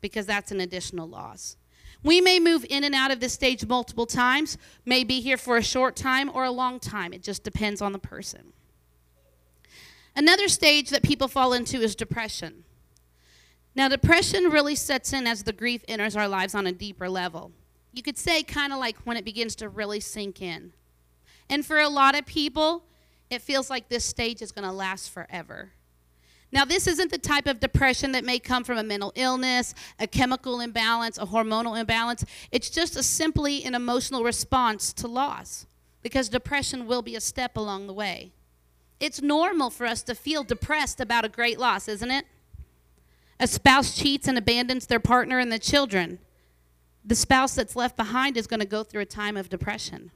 because 0.01 0.25
that's 0.25 0.51
an 0.51 0.61
additional 0.61 1.07
loss. 1.07 1.57
We 2.01 2.21
may 2.21 2.39
move 2.39 2.65
in 2.69 2.85
and 2.85 2.95
out 2.95 3.11
of 3.11 3.19
this 3.19 3.33
stage 3.33 3.65
multiple 3.65 4.05
times, 4.05 4.57
may 4.85 5.03
be 5.03 5.19
here 5.19 5.35
for 5.35 5.57
a 5.57 5.63
short 5.63 5.97
time 5.97 6.31
or 6.33 6.45
a 6.45 6.51
long 6.51 6.79
time. 6.79 7.11
It 7.11 7.21
just 7.21 7.43
depends 7.43 7.81
on 7.81 7.91
the 7.91 7.99
person. 7.99 8.53
Another 10.15 10.47
stage 10.47 10.89
that 10.89 11.03
people 11.03 11.27
fall 11.27 11.51
into 11.51 11.81
is 11.81 11.95
depression. 11.95 12.63
Now, 13.75 13.87
depression 13.87 14.45
really 14.45 14.75
sets 14.75 15.13
in 15.13 15.27
as 15.27 15.43
the 15.43 15.53
grief 15.53 15.83
enters 15.87 16.15
our 16.15 16.27
lives 16.27 16.55
on 16.55 16.67
a 16.67 16.71
deeper 16.71 17.09
level. 17.09 17.51
You 17.93 18.03
could 18.03 18.17
say, 18.17 18.43
kind 18.43 18.73
of 18.73 18.79
like 18.79 18.97
when 19.05 19.17
it 19.17 19.25
begins 19.25 19.55
to 19.57 19.69
really 19.69 19.99
sink 19.99 20.41
in. 20.41 20.73
And 21.49 21.65
for 21.65 21.79
a 21.79 21.89
lot 21.89 22.17
of 22.17 22.25
people, 22.25 22.83
it 23.29 23.41
feels 23.41 23.69
like 23.69 23.89
this 23.89 24.05
stage 24.05 24.41
is 24.41 24.51
going 24.51 24.67
to 24.67 24.71
last 24.71 25.11
forever. 25.11 25.71
Now, 26.51 26.65
this 26.65 26.87
isn't 26.87 27.11
the 27.11 27.19
type 27.19 27.45
of 27.45 27.59
depression 27.59 28.11
that 28.13 28.23
may 28.23 28.39
come 28.39 28.63
from 28.63 28.77
a 28.77 28.83
mental 28.83 29.13
illness, 29.15 29.75
a 29.99 30.07
chemical 30.07 30.59
imbalance, 30.59 31.17
a 31.19 31.25
hormonal 31.25 31.79
imbalance. 31.79 32.25
It's 32.51 32.71
just 32.71 32.95
a 32.95 33.03
simply 33.03 33.63
an 33.63 33.75
emotional 33.75 34.23
response 34.23 34.91
to 34.93 35.07
loss 35.07 35.67
because 36.01 36.27
depression 36.27 36.87
will 36.87 37.03
be 37.03 37.15
a 37.15 37.21
step 37.21 37.55
along 37.55 37.85
the 37.85 37.93
way. 37.93 38.31
It's 38.99 39.21
normal 39.21 39.69
for 39.69 39.85
us 39.85 40.01
to 40.03 40.15
feel 40.15 40.43
depressed 40.43 40.99
about 40.99 41.23
a 41.23 41.29
great 41.29 41.59
loss, 41.59 41.87
isn't 41.87 42.11
it? 42.11 42.25
A 43.39 43.47
spouse 43.47 43.97
cheats 43.97 44.27
and 44.27 44.37
abandons 44.37 44.85
their 44.85 44.99
partner 44.99 45.39
and 45.39 45.51
the 45.51 45.59
children. 45.59 46.19
The 47.05 47.15
spouse 47.15 47.55
that's 47.55 47.75
left 47.75 47.95
behind 47.95 48.35
is 48.35 48.47
going 48.47 48.59
to 48.59 48.65
go 48.65 48.83
through 48.83 49.01
a 49.01 49.05
time 49.05 49.37
of 49.37 49.49
depression. 49.49 50.11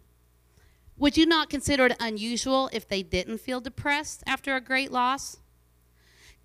Would 0.97 1.17
you 1.17 1.25
not 1.25 1.49
consider 1.49 1.87
it 1.87 1.97
unusual 1.99 2.69
if 2.73 2.87
they 2.87 3.01
didn't 3.01 3.39
feel 3.39 3.61
depressed 3.61 4.23
after 4.27 4.55
a 4.55 4.61
great 4.61 4.91
loss? 4.91 5.37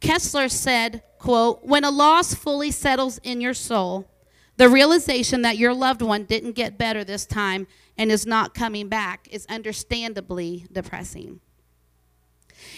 Kessler 0.00 0.48
said, 0.48 1.02
quote, 1.18 1.64
when 1.64 1.84
a 1.84 1.90
loss 1.90 2.34
fully 2.34 2.70
settles 2.70 3.18
in 3.24 3.40
your 3.40 3.54
soul, 3.54 4.08
the 4.56 4.68
realization 4.68 5.42
that 5.42 5.58
your 5.58 5.74
loved 5.74 6.02
one 6.02 6.24
didn't 6.24 6.52
get 6.52 6.78
better 6.78 7.04
this 7.04 7.26
time 7.26 7.66
and 7.96 8.10
is 8.10 8.26
not 8.26 8.54
coming 8.54 8.88
back 8.88 9.28
is 9.30 9.46
understandably 9.46 10.66
depressing. 10.70 11.40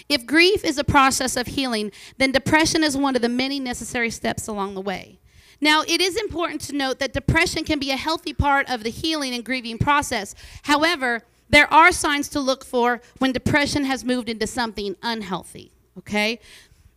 If 0.09 0.25
grief 0.25 0.63
is 0.63 0.77
a 0.77 0.83
process 0.83 1.35
of 1.37 1.47
healing, 1.47 1.91
then 2.17 2.31
depression 2.31 2.83
is 2.83 2.97
one 2.97 3.15
of 3.15 3.21
the 3.21 3.29
many 3.29 3.59
necessary 3.59 4.09
steps 4.09 4.47
along 4.47 4.75
the 4.75 4.81
way. 4.81 5.19
Now, 5.59 5.83
it 5.87 6.01
is 6.01 6.17
important 6.17 6.61
to 6.61 6.75
note 6.75 6.99
that 6.99 7.13
depression 7.13 7.63
can 7.63 7.77
be 7.77 7.91
a 7.91 7.97
healthy 7.97 8.33
part 8.33 8.67
of 8.69 8.83
the 8.83 8.89
healing 8.89 9.33
and 9.33 9.45
grieving 9.45 9.77
process. 9.77 10.33
However, 10.63 11.21
there 11.49 11.71
are 11.71 11.91
signs 11.91 12.29
to 12.29 12.39
look 12.39 12.65
for 12.65 13.01
when 13.19 13.31
depression 13.31 13.83
has 13.85 14.03
moved 14.03 14.29
into 14.29 14.47
something 14.47 14.95
unhealthy, 15.03 15.71
okay? 15.97 16.39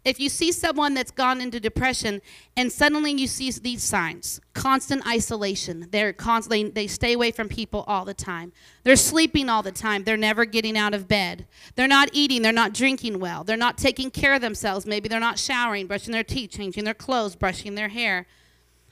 If 0.05 0.21
you 0.21 0.29
see 0.29 0.53
someone 0.53 0.93
that's 0.93 1.11
gone 1.11 1.41
into 1.41 1.59
depression 1.59 2.21
and 2.57 2.71
suddenly 2.71 3.13
you 3.13 3.27
see 3.27 3.51
these 3.51 3.83
signs 3.83 4.41
constant 4.53 5.07
isolation. 5.07 5.89
They're 5.91 6.13
constantly 6.13 6.69
they 6.71 6.87
stay 6.87 7.15
away 7.15 7.31
from 7.31 7.49
people 7.49 7.85
all 7.87 8.05
the 8.05 8.15
time. 8.15 8.53
They're 8.83 8.97
sleeping 8.97 9.49
all 9.49 9.63
the 9.63 9.73
time. 9.73 10.05
They're 10.05 10.17
never 10.17 10.45
getting 10.45 10.77
out 10.77 10.95
of 10.95 11.09
bed. 11.09 11.47
They're 11.75 11.89
not 11.89 12.11
eating. 12.13 12.43
They're 12.43 12.53
not 12.53 12.75
drinking 12.75 13.19
well. 13.19 13.45
They're 13.45 13.57
not 13.57 13.79
taking 13.79 14.11
care 14.11 14.35
of 14.35 14.43
themselves. 14.43 14.87
Maybe 14.87 15.09
they're 15.09 15.21
not 15.21 15.39
showering 15.39 15.87
brushing 15.87 16.13
their 16.13 16.25
teeth 16.25 16.51
changing 16.51 16.85
their 16.85 16.95
clothes 16.95 17.35
brushing 17.35 17.75
their 17.75 17.89
hair. 17.89 18.27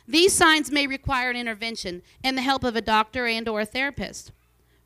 These 0.08 0.32
signs 0.32 0.70
may 0.70 0.86
require 0.86 1.30
an 1.30 1.36
intervention 1.36 2.02
and 2.24 2.36
the 2.36 2.42
help 2.42 2.64
of 2.64 2.74
a 2.74 2.80
doctor 2.80 3.26
and 3.26 3.48
or 3.48 3.60
a 3.60 3.66
therapist. 3.66 4.32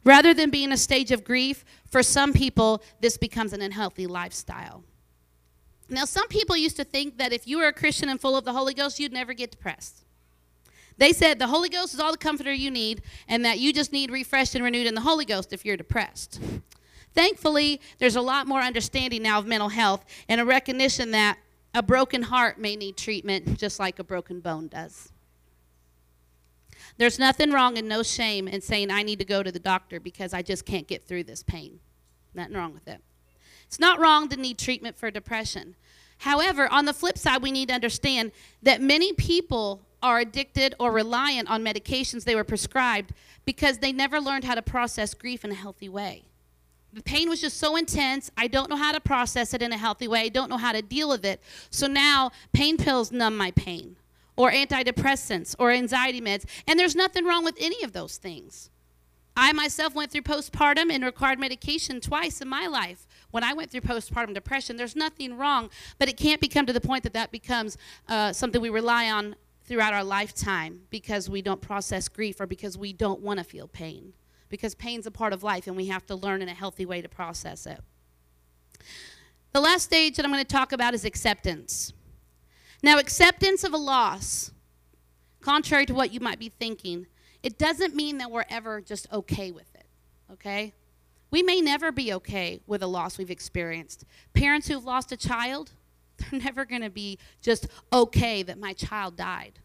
Rather 0.04 0.34
than 0.34 0.50
being 0.50 0.72
a 0.72 0.76
stage 0.76 1.10
of 1.10 1.24
grief 1.24 1.64
for 1.88 2.02
some 2.02 2.32
people 2.32 2.82
this 3.00 3.16
becomes 3.16 3.52
an 3.52 3.62
unhealthy 3.62 4.06
lifestyle 4.06 4.84
now, 5.88 6.04
some 6.04 6.26
people 6.28 6.56
used 6.56 6.76
to 6.76 6.84
think 6.84 7.18
that 7.18 7.32
if 7.32 7.46
you 7.46 7.58
were 7.58 7.68
a 7.68 7.72
Christian 7.72 8.08
and 8.08 8.20
full 8.20 8.36
of 8.36 8.44
the 8.44 8.52
Holy 8.52 8.74
Ghost, 8.74 8.98
you'd 8.98 9.12
never 9.12 9.32
get 9.34 9.52
depressed. 9.52 10.02
They 10.98 11.12
said 11.12 11.38
the 11.38 11.46
Holy 11.46 11.68
Ghost 11.68 11.94
is 11.94 12.00
all 12.00 12.10
the 12.10 12.18
comforter 12.18 12.52
you 12.52 12.70
need, 12.70 13.02
and 13.28 13.44
that 13.44 13.58
you 13.58 13.72
just 13.72 13.92
need 13.92 14.10
refreshed 14.10 14.54
and 14.54 14.64
renewed 14.64 14.86
in 14.86 14.94
the 14.94 15.02
Holy 15.02 15.24
Ghost 15.24 15.52
if 15.52 15.64
you're 15.64 15.76
depressed. 15.76 16.40
Thankfully, 17.14 17.80
there's 17.98 18.16
a 18.16 18.20
lot 18.20 18.46
more 18.46 18.60
understanding 18.60 19.22
now 19.22 19.38
of 19.38 19.46
mental 19.46 19.68
health 19.68 20.04
and 20.28 20.40
a 20.40 20.44
recognition 20.44 21.12
that 21.12 21.38
a 21.72 21.82
broken 21.82 22.22
heart 22.22 22.58
may 22.58 22.76
need 22.76 22.96
treatment 22.96 23.58
just 23.58 23.78
like 23.78 23.98
a 23.98 24.04
broken 24.04 24.40
bone 24.40 24.68
does. 24.68 25.12
There's 26.98 27.18
nothing 27.18 27.52
wrong 27.52 27.78
and 27.78 27.88
no 27.88 28.02
shame 28.02 28.48
in 28.48 28.60
saying, 28.60 28.90
I 28.90 29.02
need 29.02 29.18
to 29.18 29.24
go 29.24 29.42
to 29.42 29.52
the 29.52 29.58
doctor 29.58 30.00
because 30.00 30.32
I 30.32 30.42
just 30.42 30.64
can't 30.64 30.86
get 30.86 31.04
through 31.04 31.24
this 31.24 31.42
pain. 31.42 31.80
Nothing 32.34 32.54
wrong 32.54 32.72
with 32.72 32.88
it. 32.88 33.02
It's 33.66 33.80
not 33.80 33.98
wrong 33.98 34.28
to 34.28 34.36
need 34.36 34.58
treatment 34.58 34.96
for 34.96 35.10
depression. 35.10 35.74
However, 36.18 36.68
on 36.72 36.86
the 36.86 36.92
flip 36.92 37.18
side, 37.18 37.42
we 37.42 37.52
need 37.52 37.68
to 37.68 37.74
understand 37.74 38.32
that 38.62 38.80
many 38.80 39.12
people 39.12 39.82
are 40.02 40.20
addicted 40.20 40.74
or 40.78 40.92
reliant 40.92 41.50
on 41.50 41.64
medications 41.64 42.24
they 42.24 42.34
were 42.34 42.44
prescribed 42.44 43.12
because 43.44 43.78
they 43.78 43.92
never 43.92 44.20
learned 44.20 44.44
how 44.44 44.54
to 44.54 44.62
process 44.62 45.14
grief 45.14 45.44
in 45.44 45.50
a 45.50 45.54
healthy 45.54 45.88
way. 45.88 46.22
The 46.92 47.02
pain 47.02 47.28
was 47.28 47.40
just 47.40 47.58
so 47.58 47.76
intense, 47.76 48.30
I 48.38 48.46
don't 48.46 48.70
know 48.70 48.76
how 48.76 48.92
to 48.92 49.00
process 49.00 49.52
it 49.52 49.60
in 49.60 49.72
a 49.72 49.76
healthy 49.76 50.08
way, 50.08 50.20
I 50.22 50.28
don't 50.28 50.48
know 50.48 50.56
how 50.56 50.72
to 50.72 50.80
deal 50.80 51.08
with 51.08 51.24
it. 51.24 51.42
So 51.70 51.86
now 51.86 52.30
pain 52.52 52.78
pills 52.78 53.12
numb 53.12 53.36
my 53.36 53.50
pain, 53.50 53.96
or 54.34 54.50
antidepressants, 54.50 55.54
or 55.58 55.70
anxiety 55.70 56.20
meds, 56.20 56.44
and 56.66 56.78
there's 56.78 56.96
nothing 56.96 57.24
wrong 57.26 57.44
with 57.44 57.56
any 57.60 57.82
of 57.82 57.92
those 57.92 58.16
things. 58.16 58.70
I 59.36 59.52
myself 59.52 59.94
went 59.94 60.10
through 60.10 60.22
postpartum 60.22 60.90
and 60.90 61.04
required 61.04 61.38
medication 61.38 62.00
twice 62.00 62.40
in 62.40 62.48
my 62.48 62.66
life 62.66 63.06
when 63.36 63.44
I 63.44 63.52
went 63.52 63.70
through 63.70 63.82
postpartum 63.82 64.32
depression. 64.32 64.78
There's 64.78 64.96
nothing 64.96 65.36
wrong, 65.36 65.68
but 65.98 66.08
it 66.08 66.16
can't 66.16 66.40
become 66.40 66.64
to 66.64 66.72
the 66.72 66.80
point 66.80 67.02
that 67.02 67.12
that 67.12 67.30
becomes 67.30 67.76
uh, 68.08 68.32
something 68.32 68.62
we 68.62 68.70
rely 68.70 69.10
on 69.10 69.36
throughout 69.66 69.92
our 69.92 70.02
lifetime 70.02 70.80
because 70.88 71.28
we 71.28 71.42
don't 71.42 71.60
process 71.60 72.08
grief 72.08 72.40
or 72.40 72.46
because 72.46 72.78
we 72.78 72.94
don't 72.94 73.20
want 73.20 73.36
to 73.38 73.44
feel 73.44 73.68
pain. 73.68 74.14
Because 74.48 74.74
pain's 74.74 75.06
a 75.06 75.10
part 75.10 75.34
of 75.34 75.42
life 75.42 75.66
and 75.66 75.76
we 75.76 75.88
have 75.88 76.06
to 76.06 76.14
learn 76.14 76.40
in 76.40 76.48
a 76.48 76.54
healthy 76.54 76.86
way 76.86 77.02
to 77.02 77.10
process 77.10 77.66
it. 77.66 77.78
The 79.52 79.60
last 79.60 79.82
stage 79.82 80.16
that 80.16 80.24
I'm 80.24 80.32
going 80.32 80.42
to 80.42 80.50
talk 80.50 80.72
about 80.72 80.94
is 80.94 81.04
acceptance. 81.04 81.92
Now, 82.82 82.98
acceptance 82.98 83.64
of 83.64 83.74
a 83.74 83.76
loss, 83.76 84.50
contrary 85.42 85.84
to 85.84 85.92
what 85.92 86.10
you 86.10 86.20
might 86.20 86.38
be 86.38 86.48
thinking, 86.48 87.06
it 87.42 87.58
doesn't 87.58 87.94
mean 87.94 88.16
that 88.16 88.30
we're 88.30 88.46
ever 88.48 88.80
just 88.80 89.12
okay 89.12 89.50
with 89.50 89.74
it, 89.74 89.86
okay? 90.32 90.72
We 91.36 91.42
may 91.42 91.60
never 91.60 91.92
be 91.92 92.14
okay 92.14 92.60
with 92.66 92.82
a 92.82 92.86
loss 92.86 93.18
we've 93.18 93.30
experienced. 93.30 94.06
Parents 94.32 94.68
who've 94.68 94.86
lost 94.86 95.12
a 95.12 95.18
child, 95.18 95.72
they're 96.16 96.40
never 96.40 96.64
going 96.64 96.80
to 96.80 96.88
be 96.88 97.18
just 97.42 97.66
okay 97.92 98.42
that 98.42 98.58
my 98.58 98.72
child 98.72 99.18
died. 99.18 99.58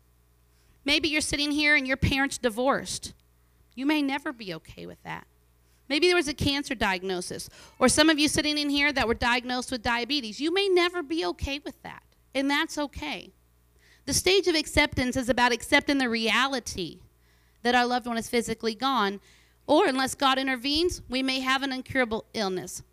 Maybe 0.84 1.08
you're 1.08 1.22
sitting 1.22 1.50
here 1.50 1.78
and 1.78 1.88
your 1.88 1.96
parents 1.96 2.38
divorced. 2.38 3.14
You 3.74 3.86
may 3.86 4.02
never 4.02 4.34
be 4.34 4.54
okay 4.56 4.86
with 4.86 5.02
that. 5.04 5.26
Maybe 5.88 6.08
there 6.08 6.18
was 6.18 6.28
a 6.28 6.34
cancer 6.34 6.76
diagnosis, 6.76 7.50
or 7.80 7.88
some 7.88 8.10
of 8.10 8.20
you 8.20 8.28
sitting 8.28 8.58
in 8.58 8.70
here 8.70 8.92
that 8.92 9.08
were 9.08 9.14
diagnosed 9.14 9.72
with 9.72 9.82
diabetes. 9.82 10.42
You 10.42 10.54
may 10.54 10.68
never 10.68 11.02
be 11.02 11.24
okay 11.28 11.62
with 11.64 11.82
that, 11.84 12.04
and 12.36 12.52
that's 12.52 12.78
okay. 12.78 13.32
The 14.04 14.14
stage 14.14 14.50
of 14.50 14.56
acceptance 14.56 15.16
is 15.16 15.30
about 15.30 15.54
accepting 15.54 16.00
the 16.00 16.10
reality 16.10 17.00
that 17.64 17.76
our 17.76 17.86
loved 17.86 18.08
one 18.08 18.18
is 18.18 18.28
physically 18.28 18.76
gone. 18.76 19.22
Or 19.72 19.88
unless 19.88 20.16
God 20.16 20.38
intervenes, 20.38 21.02
we 21.08 21.24
may 21.24 21.40
have 21.40 21.64
an 21.64 21.72
incurable 21.72 22.26
illness. 22.34 22.84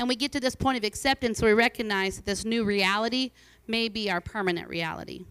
And 0.00 0.08
we 0.08 0.16
get 0.16 0.32
to 0.32 0.40
this 0.40 0.56
point 0.56 0.76
of 0.76 0.82
acceptance 0.82 1.40
where 1.40 1.54
we 1.54 1.62
recognize 1.62 2.16
that 2.16 2.26
this 2.26 2.44
new 2.44 2.64
reality 2.64 3.30
may 3.68 3.88
be 3.88 4.10
our 4.10 4.20
permanent 4.20 4.68
reality. 4.68 5.26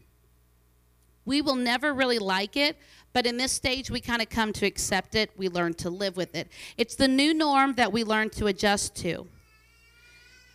We 1.26 1.42
will 1.42 1.58
never 1.58 1.94
really 1.94 2.20
like 2.20 2.56
it, 2.56 2.78
but 3.12 3.26
in 3.26 3.36
this 3.36 3.52
stage, 3.52 3.92
we 3.92 4.00
kind 4.00 4.22
of 4.22 4.30
come 4.30 4.54
to 4.54 4.66
accept 4.66 5.14
it. 5.14 5.30
We 5.36 5.50
learn 5.50 5.74
to 5.74 5.90
live 5.90 6.16
with 6.16 6.36
it. 6.36 6.48
It's 6.78 6.96
the 6.96 7.10
new 7.10 7.34
norm 7.34 7.74
that 7.74 7.92
we 7.92 8.06
learn 8.06 8.30
to 8.32 8.48
adjust 8.48 8.96
to. 9.02 9.28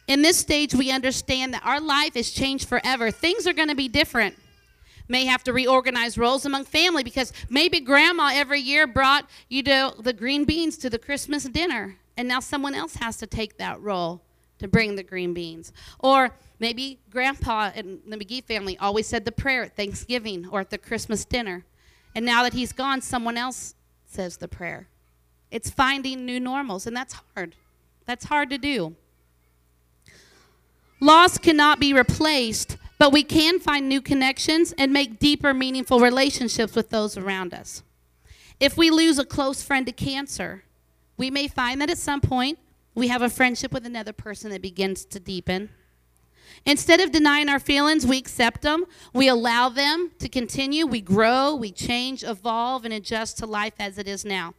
In 0.06 0.22
this 0.22 0.38
stage, 0.38 0.74
we 0.74 0.90
understand 0.90 1.52
that 1.52 1.66
our 1.66 1.78
life 1.78 2.16
is 2.16 2.30
changed 2.30 2.66
forever. 2.66 3.10
Things 3.10 3.46
are 3.46 3.52
going 3.52 3.68
to 3.68 3.74
be 3.74 3.88
different 3.88 4.34
may 5.08 5.24
have 5.24 5.42
to 5.44 5.52
reorganize 5.52 6.16
roles 6.16 6.44
among 6.44 6.64
family 6.64 7.02
because 7.02 7.32
maybe 7.48 7.80
grandma 7.80 8.30
every 8.32 8.60
year 8.60 8.86
brought 8.86 9.28
you 9.48 9.62
know 9.62 9.94
the 9.98 10.12
green 10.12 10.44
beans 10.44 10.76
to 10.78 10.90
the 10.90 10.98
Christmas 10.98 11.44
dinner 11.44 11.96
and 12.16 12.26
now 12.26 12.40
someone 12.40 12.74
else 12.74 12.96
has 12.96 13.16
to 13.18 13.26
take 13.26 13.58
that 13.58 13.80
role 13.80 14.22
to 14.58 14.68
bring 14.68 14.96
the 14.96 15.02
green 15.04 15.32
beans. 15.32 15.72
Or 16.00 16.34
maybe 16.58 16.98
grandpa 17.10 17.70
and 17.74 18.00
the 18.06 18.16
McGee 18.16 18.44
family 18.44 18.76
always 18.78 19.06
said 19.06 19.24
the 19.24 19.32
prayer 19.32 19.62
at 19.62 19.76
Thanksgiving 19.76 20.46
or 20.48 20.60
at 20.60 20.70
the 20.70 20.78
Christmas 20.78 21.24
dinner. 21.24 21.64
And 22.14 22.26
now 22.26 22.42
that 22.42 22.54
he's 22.54 22.72
gone, 22.72 23.00
someone 23.00 23.36
else 23.36 23.74
says 24.04 24.36
the 24.38 24.48
prayer. 24.48 24.88
It's 25.50 25.70
finding 25.70 26.26
new 26.26 26.40
normals, 26.40 26.86
and 26.86 26.96
that's 26.96 27.14
hard. 27.34 27.54
That's 28.04 28.24
hard 28.24 28.50
to 28.50 28.58
do. 28.58 28.96
Loss 31.00 31.38
cannot 31.38 31.78
be 31.78 31.92
replaced 31.92 32.76
but 32.98 33.12
we 33.12 33.22
can 33.22 33.60
find 33.60 33.88
new 33.88 34.00
connections 34.00 34.74
and 34.76 34.92
make 34.92 35.18
deeper, 35.18 35.54
meaningful 35.54 36.00
relationships 36.00 36.74
with 36.74 36.90
those 36.90 37.16
around 37.16 37.54
us. 37.54 37.82
If 38.60 38.76
we 38.76 38.90
lose 38.90 39.18
a 39.18 39.24
close 39.24 39.62
friend 39.62 39.86
to 39.86 39.92
cancer, 39.92 40.64
we 41.16 41.30
may 41.30 41.46
find 41.48 41.80
that 41.80 41.90
at 41.90 41.98
some 41.98 42.20
point 42.20 42.58
we 42.94 43.08
have 43.08 43.22
a 43.22 43.30
friendship 43.30 43.72
with 43.72 43.86
another 43.86 44.12
person 44.12 44.50
that 44.50 44.62
begins 44.62 45.04
to 45.04 45.20
deepen. 45.20 45.70
Instead 46.66 47.00
of 47.00 47.12
denying 47.12 47.48
our 47.48 47.60
feelings, 47.60 48.04
we 48.04 48.18
accept 48.18 48.62
them. 48.62 48.84
We 49.12 49.28
allow 49.28 49.68
them 49.68 50.10
to 50.18 50.28
continue. 50.28 50.86
We 50.86 51.00
grow, 51.00 51.54
we 51.54 51.70
change, 51.70 52.24
evolve, 52.24 52.84
and 52.84 52.92
adjust 52.92 53.38
to 53.38 53.46
life 53.46 53.74
as 53.78 53.96
it 53.96 54.08
is 54.08 54.24
now. 54.24 54.54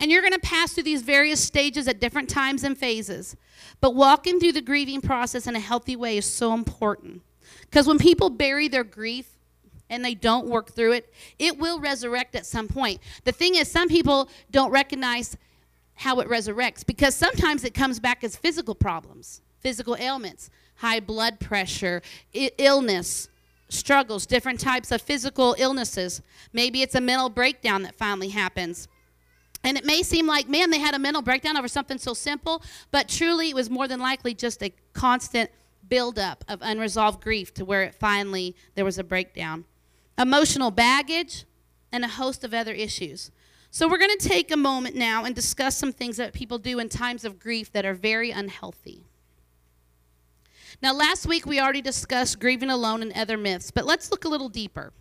And 0.00 0.10
you're 0.10 0.22
going 0.22 0.32
to 0.32 0.40
pass 0.40 0.72
through 0.72 0.84
these 0.84 1.02
various 1.02 1.40
stages 1.40 1.86
at 1.86 2.00
different 2.00 2.28
times 2.28 2.64
and 2.64 2.76
phases. 2.76 3.36
But 3.80 3.94
walking 3.94 4.40
through 4.40 4.52
the 4.52 4.62
grieving 4.62 5.00
process 5.00 5.46
in 5.46 5.54
a 5.54 5.60
healthy 5.60 5.94
way 5.94 6.16
is 6.16 6.26
so 6.26 6.54
important. 6.54 7.22
Because 7.62 7.86
when 7.86 7.98
people 7.98 8.30
bury 8.30 8.68
their 8.68 8.84
grief, 8.84 9.34
and 9.90 10.04
they 10.04 10.14
don't 10.14 10.46
work 10.46 10.72
through 10.72 10.92
it, 10.92 11.12
it 11.38 11.58
will 11.58 11.78
resurrect 11.78 12.34
at 12.34 12.46
some 12.46 12.66
point. 12.68 13.00
The 13.24 13.32
thing 13.32 13.54
is, 13.54 13.70
some 13.70 13.88
people 13.88 14.28
don't 14.50 14.70
recognize 14.70 15.36
how 15.94 16.20
it 16.20 16.28
resurrects 16.28 16.84
because 16.84 17.14
sometimes 17.14 17.64
it 17.64 17.74
comes 17.74 18.00
back 18.00 18.24
as 18.24 18.36
physical 18.36 18.74
problems, 18.74 19.40
physical 19.60 19.96
ailments, 19.96 20.50
high 20.76 21.00
blood 21.00 21.38
pressure, 21.38 22.02
illness, 22.32 23.28
struggles, 23.68 24.26
different 24.26 24.60
types 24.60 24.90
of 24.90 25.00
physical 25.00 25.54
illnesses. 25.58 26.22
Maybe 26.52 26.82
it's 26.82 26.94
a 26.94 27.00
mental 27.00 27.28
breakdown 27.28 27.82
that 27.82 27.94
finally 27.94 28.30
happens. 28.30 28.88
And 29.62 29.78
it 29.78 29.84
may 29.84 30.02
seem 30.02 30.26
like, 30.26 30.48
man, 30.48 30.70
they 30.70 30.78
had 30.78 30.94
a 30.94 30.98
mental 30.98 31.22
breakdown 31.22 31.56
over 31.56 31.68
something 31.68 31.96
so 31.96 32.12
simple, 32.12 32.62
but 32.90 33.08
truly 33.08 33.50
it 33.50 33.54
was 33.54 33.70
more 33.70 33.88
than 33.88 34.00
likely 34.00 34.34
just 34.34 34.62
a 34.62 34.72
constant 34.92 35.50
buildup 35.94 36.44
of 36.48 36.58
unresolved 36.60 37.22
grief 37.22 37.54
to 37.54 37.64
where 37.64 37.84
it 37.84 37.94
finally 37.94 38.56
there 38.74 38.84
was 38.84 38.98
a 38.98 39.04
breakdown. 39.04 39.64
Emotional 40.18 40.72
baggage 40.72 41.44
and 41.92 42.04
a 42.04 42.08
host 42.08 42.42
of 42.42 42.52
other 42.52 42.72
issues. 42.72 43.30
So 43.70 43.88
we're 43.88 43.98
going 43.98 44.18
to 44.18 44.28
take 44.28 44.50
a 44.50 44.56
moment 44.56 44.96
now 44.96 45.24
and 45.24 45.36
discuss 45.36 45.76
some 45.76 45.92
things 45.92 46.16
that 46.16 46.32
people 46.32 46.58
do 46.58 46.80
in 46.80 46.88
times 46.88 47.24
of 47.24 47.38
grief 47.38 47.70
that 47.70 47.86
are 47.86 47.94
very 47.94 48.32
unhealthy. 48.32 49.04
Now, 50.82 50.92
last 50.92 51.28
week 51.28 51.46
we 51.46 51.60
already 51.60 51.80
discussed 51.80 52.40
grieving 52.40 52.70
alone 52.70 53.00
and 53.00 53.12
other 53.12 53.36
myths, 53.36 53.70
but 53.70 53.86
let's 53.86 54.10
look 54.10 54.24
a 54.24 54.28
little 54.28 54.48
deeper. 54.48 54.92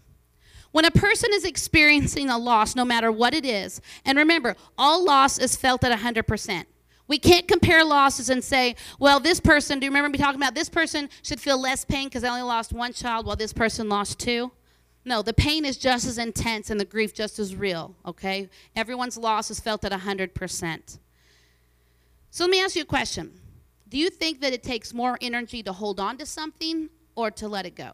When 0.74 0.86
a 0.86 0.92
person 0.92 1.32
is 1.34 1.44
experiencing 1.44 2.30
a 2.30 2.38
loss, 2.38 2.76
no 2.76 2.86
matter 2.86 3.12
what 3.12 3.34
it 3.34 3.48
is, 3.48 3.82
and 4.06 4.16
remember, 4.16 4.56
all 4.78 5.04
loss 5.04 5.40
is 5.40 5.56
felt 5.56 5.84
at 5.84 6.00
100%. 6.00 6.66
We 7.14 7.20
can't 7.20 7.48
compare 7.48 7.86
losses 7.86 8.32
and 8.32 8.44
say, 8.44 8.76
well, 8.98 9.20
this 9.20 9.40
person, 9.40 9.80
do 9.80 9.86
you 9.86 9.92
remember 9.92 10.10
me 10.10 10.18
talking 10.18 10.42
about 10.42 10.56
this 10.56 10.68
person 10.68 11.12
should 11.22 11.40
feel 11.40 11.62
less 11.62 11.86
pain 11.86 12.08
because 12.08 12.24
they 12.24 12.28
only 12.28 12.42
lost 12.42 12.74
one 12.74 12.92
child 12.92 13.28
while 13.28 13.36
this 13.36 13.54
person 13.54 13.88
lost 13.88 14.18
two? 14.18 14.52
No, 15.06 15.22
the 15.22 15.32
pain 15.32 15.64
is 15.64 15.78
just 15.78 16.08
as 16.08 16.18
intense 16.18 16.72
and 16.72 16.80
the 16.80 16.86
grief 16.86 17.14
just 17.14 17.38
as 17.38 17.56
real, 17.56 17.96
okay? 18.04 18.50
Everyone's 18.76 19.16
loss 19.16 19.52
is 19.52 19.60
felt 19.60 19.86
at 19.86 19.92
100%. 19.92 20.98
So 22.32 22.46
let 22.46 22.50
me 22.50 22.64
ask 22.64 22.76
you 22.76 22.82
a 22.82 22.86
question. 22.86 23.40
Do 23.90 24.00
you 24.00 24.10
think 24.10 24.42
that 24.42 24.52
it 24.52 24.64
takes 24.64 24.92
more 24.92 25.20
energy 25.22 25.62
to 25.62 25.72
hold 25.72 26.00
on 26.00 26.18
to 26.18 26.26
something 26.26 26.90
or 27.14 27.30
to 27.30 27.48
let 27.48 27.68
it 27.68 27.76
go? 27.76 27.92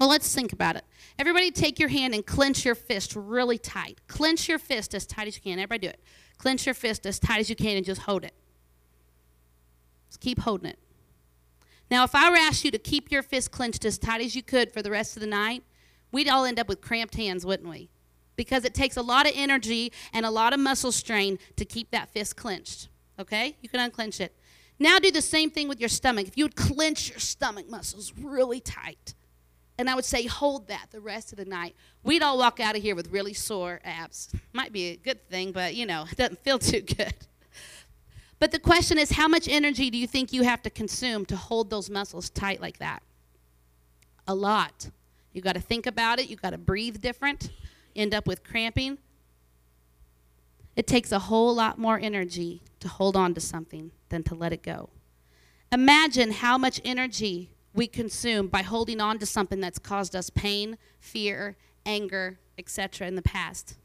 Well, 0.00 0.08
let's 0.08 0.34
think 0.34 0.54
about 0.54 0.76
it. 0.76 0.84
Everybody 1.18 1.50
take 1.50 1.78
your 1.78 1.90
hand 1.90 2.14
and 2.14 2.24
clench 2.24 2.64
your 2.64 2.74
fist 2.74 3.14
really 3.14 3.58
tight. 3.58 3.98
Clench 4.08 4.48
your 4.48 4.58
fist 4.58 4.94
as 4.94 5.04
tight 5.04 5.28
as 5.28 5.36
you 5.36 5.42
can. 5.42 5.58
Everybody 5.58 5.88
do 5.88 5.90
it. 5.90 6.00
Clench 6.42 6.66
your 6.66 6.74
fist 6.74 7.06
as 7.06 7.20
tight 7.20 7.38
as 7.38 7.48
you 7.48 7.54
can 7.54 7.76
and 7.76 7.86
just 7.86 8.00
hold 8.00 8.24
it. 8.24 8.34
Just 10.08 10.20
keep 10.20 10.40
holding 10.40 10.70
it. 10.70 10.78
Now, 11.88 12.02
if 12.02 12.16
I 12.16 12.28
were 12.30 12.36
asked 12.36 12.64
you 12.64 12.72
to 12.72 12.78
keep 12.78 13.12
your 13.12 13.22
fist 13.22 13.52
clenched 13.52 13.84
as 13.84 13.96
tight 13.96 14.20
as 14.20 14.34
you 14.34 14.42
could 14.42 14.72
for 14.72 14.82
the 14.82 14.90
rest 14.90 15.16
of 15.16 15.20
the 15.20 15.28
night, 15.28 15.62
we'd 16.10 16.28
all 16.28 16.44
end 16.44 16.58
up 16.58 16.66
with 16.66 16.80
cramped 16.80 17.14
hands, 17.14 17.46
wouldn't 17.46 17.68
we? 17.68 17.90
Because 18.34 18.64
it 18.64 18.74
takes 18.74 18.96
a 18.96 19.02
lot 19.02 19.24
of 19.24 19.32
energy 19.36 19.92
and 20.12 20.26
a 20.26 20.32
lot 20.32 20.52
of 20.52 20.58
muscle 20.58 20.90
strain 20.90 21.38
to 21.54 21.64
keep 21.64 21.92
that 21.92 22.08
fist 22.08 22.34
clenched. 22.34 22.88
Okay? 23.20 23.56
You 23.60 23.68
can 23.68 23.78
unclench 23.78 24.20
it. 24.20 24.34
Now 24.80 24.98
do 24.98 25.12
the 25.12 25.22
same 25.22 25.48
thing 25.48 25.68
with 25.68 25.78
your 25.78 25.88
stomach. 25.88 26.26
If 26.26 26.36
you 26.36 26.46
would 26.46 26.56
clench 26.56 27.08
your 27.08 27.20
stomach 27.20 27.70
muscles 27.70 28.12
really 28.20 28.58
tight, 28.58 29.14
and 29.78 29.88
I 29.88 29.94
would 29.94 30.04
say, 30.04 30.26
hold 30.26 30.68
that 30.68 30.88
the 30.90 31.00
rest 31.00 31.32
of 31.32 31.38
the 31.38 31.44
night. 31.44 31.74
We'd 32.02 32.22
all 32.22 32.38
walk 32.38 32.60
out 32.60 32.76
of 32.76 32.82
here 32.82 32.94
with 32.94 33.10
really 33.10 33.32
sore 33.32 33.80
abs. 33.84 34.28
Might 34.52 34.72
be 34.72 34.90
a 34.90 34.96
good 34.96 35.28
thing, 35.28 35.52
but 35.52 35.74
you 35.74 35.86
know, 35.86 36.06
it 36.10 36.16
doesn't 36.16 36.38
feel 36.40 36.58
too 36.58 36.82
good. 36.82 37.14
But 38.38 38.50
the 38.50 38.58
question 38.58 38.98
is, 38.98 39.12
how 39.12 39.28
much 39.28 39.48
energy 39.48 39.88
do 39.88 39.96
you 39.96 40.06
think 40.06 40.32
you 40.32 40.42
have 40.42 40.62
to 40.62 40.70
consume 40.70 41.24
to 41.26 41.36
hold 41.36 41.70
those 41.70 41.88
muscles 41.88 42.28
tight 42.28 42.60
like 42.60 42.78
that? 42.78 43.00
A 44.26 44.34
lot. 44.34 44.90
You 45.32 45.40
got 45.40 45.54
to 45.54 45.60
think 45.60 45.86
about 45.86 46.18
it. 46.18 46.28
You 46.28 46.36
got 46.36 46.50
to 46.50 46.58
breathe 46.58 47.00
different. 47.00 47.50
End 47.94 48.12
up 48.12 48.26
with 48.26 48.42
cramping. 48.42 48.98
It 50.74 50.86
takes 50.86 51.12
a 51.12 51.18
whole 51.18 51.54
lot 51.54 51.78
more 51.78 51.98
energy 51.98 52.62
to 52.80 52.88
hold 52.88 53.16
on 53.16 53.34
to 53.34 53.40
something 53.40 53.92
than 54.08 54.22
to 54.24 54.34
let 54.34 54.52
it 54.52 54.62
go. 54.62 54.90
Imagine 55.70 56.32
how 56.32 56.58
much 56.58 56.80
energy 56.84 57.50
we 57.74 57.86
consume 57.86 58.48
by 58.48 58.62
holding 58.62 59.00
on 59.00 59.18
to 59.18 59.26
something 59.26 59.60
that's 59.60 59.78
caused 59.78 60.14
us 60.14 60.30
pain, 60.30 60.78
fear, 61.00 61.56
anger, 61.86 62.38
etc. 62.58 63.06
in 63.06 63.14
the 63.14 63.22
past. 63.22 63.76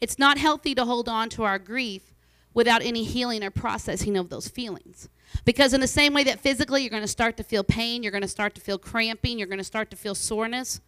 It's 0.00 0.18
not 0.18 0.38
healthy 0.38 0.74
to 0.74 0.84
hold 0.84 1.08
on 1.08 1.28
to 1.30 1.44
our 1.44 1.58
grief 1.58 2.14
without 2.54 2.82
any 2.82 3.04
healing 3.04 3.44
or 3.44 3.50
processing 3.50 4.16
of 4.16 4.30
those 4.30 4.48
feelings. 4.48 5.08
Because, 5.44 5.74
in 5.74 5.80
the 5.80 5.86
same 5.86 6.14
way 6.14 6.24
that 6.24 6.40
physically 6.40 6.82
you're 6.82 6.90
going 6.90 7.02
to 7.02 7.08
start 7.08 7.36
to 7.36 7.44
feel 7.44 7.62
pain, 7.62 8.02
you're 8.02 8.12
going 8.12 8.22
to 8.22 8.28
start 8.28 8.54
to 8.54 8.60
feel 8.60 8.78
cramping, 8.78 9.38
you're 9.38 9.46
going 9.46 9.58
to 9.58 9.64
start 9.64 9.90
to 9.90 9.96
feel 9.96 10.14
soreness, 10.14 10.80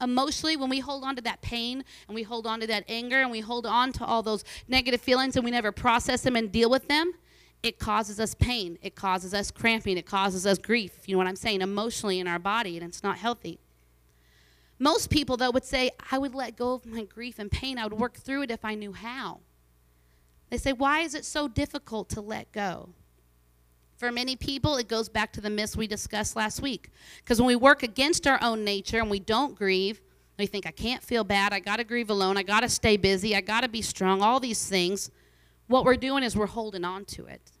emotionally, 0.00 0.56
when 0.56 0.68
we 0.68 0.80
hold 0.80 1.04
on 1.04 1.16
to 1.16 1.22
that 1.22 1.40
pain 1.40 1.84
and 2.06 2.14
we 2.14 2.22
hold 2.22 2.46
on 2.46 2.60
to 2.60 2.66
that 2.66 2.84
anger 2.88 3.20
and 3.20 3.30
we 3.30 3.40
hold 3.40 3.66
on 3.66 3.92
to 3.92 4.04
all 4.04 4.22
those 4.22 4.44
negative 4.68 5.00
feelings 5.00 5.36
and 5.36 5.44
we 5.44 5.50
never 5.50 5.72
process 5.72 6.22
them 6.22 6.36
and 6.36 6.52
deal 6.52 6.70
with 6.70 6.88
them, 6.88 7.12
it 7.62 7.78
causes 7.78 8.20
us 8.20 8.34
pain. 8.34 8.78
It 8.82 8.94
causes 8.94 9.34
us 9.34 9.50
cramping. 9.50 9.96
It 9.96 10.06
causes 10.06 10.46
us 10.46 10.58
grief. 10.58 10.92
You 11.06 11.14
know 11.14 11.18
what 11.18 11.26
I'm 11.26 11.36
saying? 11.36 11.60
Emotionally 11.60 12.20
in 12.20 12.28
our 12.28 12.38
body, 12.38 12.76
and 12.76 12.86
it's 12.86 13.02
not 13.02 13.18
healthy. 13.18 13.58
Most 14.78 15.10
people, 15.10 15.36
though, 15.36 15.50
would 15.50 15.64
say, 15.64 15.90
I 16.10 16.18
would 16.18 16.34
let 16.34 16.56
go 16.56 16.74
of 16.74 16.86
my 16.86 17.04
grief 17.04 17.38
and 17.38 17.50
pain. 17.50 17.78
I 17.78 17.84
would 17.84 17.98
work 17.98 18.16
through 18.16 18.42
it 18.42 18.50
if 18.50 18.64
I 18.64 18.74
knew 18.74 18.92
how. 18.92 19.40
They 20.50 20.56
say, 20.58 20.72
Why 20.72 21.00
is 21.00 21.14
it 21.14 21.24
so 21.24 21.48
difficult 21.48 22.08
to 22.10 22.20
let 22.20 22.52
go? 22.52 22.90
For 23.96 24.12
many 24.12 24.36
people, 24.36 24.76
it 24.76 24.86
goes 24.86 25.08
back 25.08 25.32
to 25.32 25.40
the 25.40 25.50
myths 25.50 25.76
we 25.76 25.88
discussed 25.88 26.36
last 26.36 26.62
week. 26.62 26.90
Because 27.16 27.40
when 27.40 27.48
we 27.48 27.56
work 27.56 27.82
against 27.82 28.28
our 28.28 28.38
own 28.40 28.64
nature 28.64 29.00
and 29.00 29.10
we 29.10 29.18
don't 29.18 29.56
grieve, 29.56 30.00
we 30.38 30.46
think, 30.46 30.66
I 30.66 30.70
can't 30.70 31.02
feel 31.02 31.24
bad. 31.24 31.52
I 31.52 31.58
got 31.58 31.78
to 31.78 31.84
grieve 31.84 32.08
alone. 32.08 32.36
I 32.36 32.44
got 32.44 32.60
to 32.60 32.68
stay 32.68 32.96
busy. 32.96 33.34
I 33.34 33.40
got 33.40 33.62
to 33.62 33.68
be 33.68 33.82
strong. 33.82 34.22
All 34.22 34.38
these 34.38 34.64
things. 34.68 35.10
What 35.68 35.84
we're 35.84 35.96
doing 35.96 36.22
is 36.22 36.36
we're 36.36 36.46
holding 36.46 36.84
on 36.84 37.04
to 37.06 37.26
it. 37.26 37.52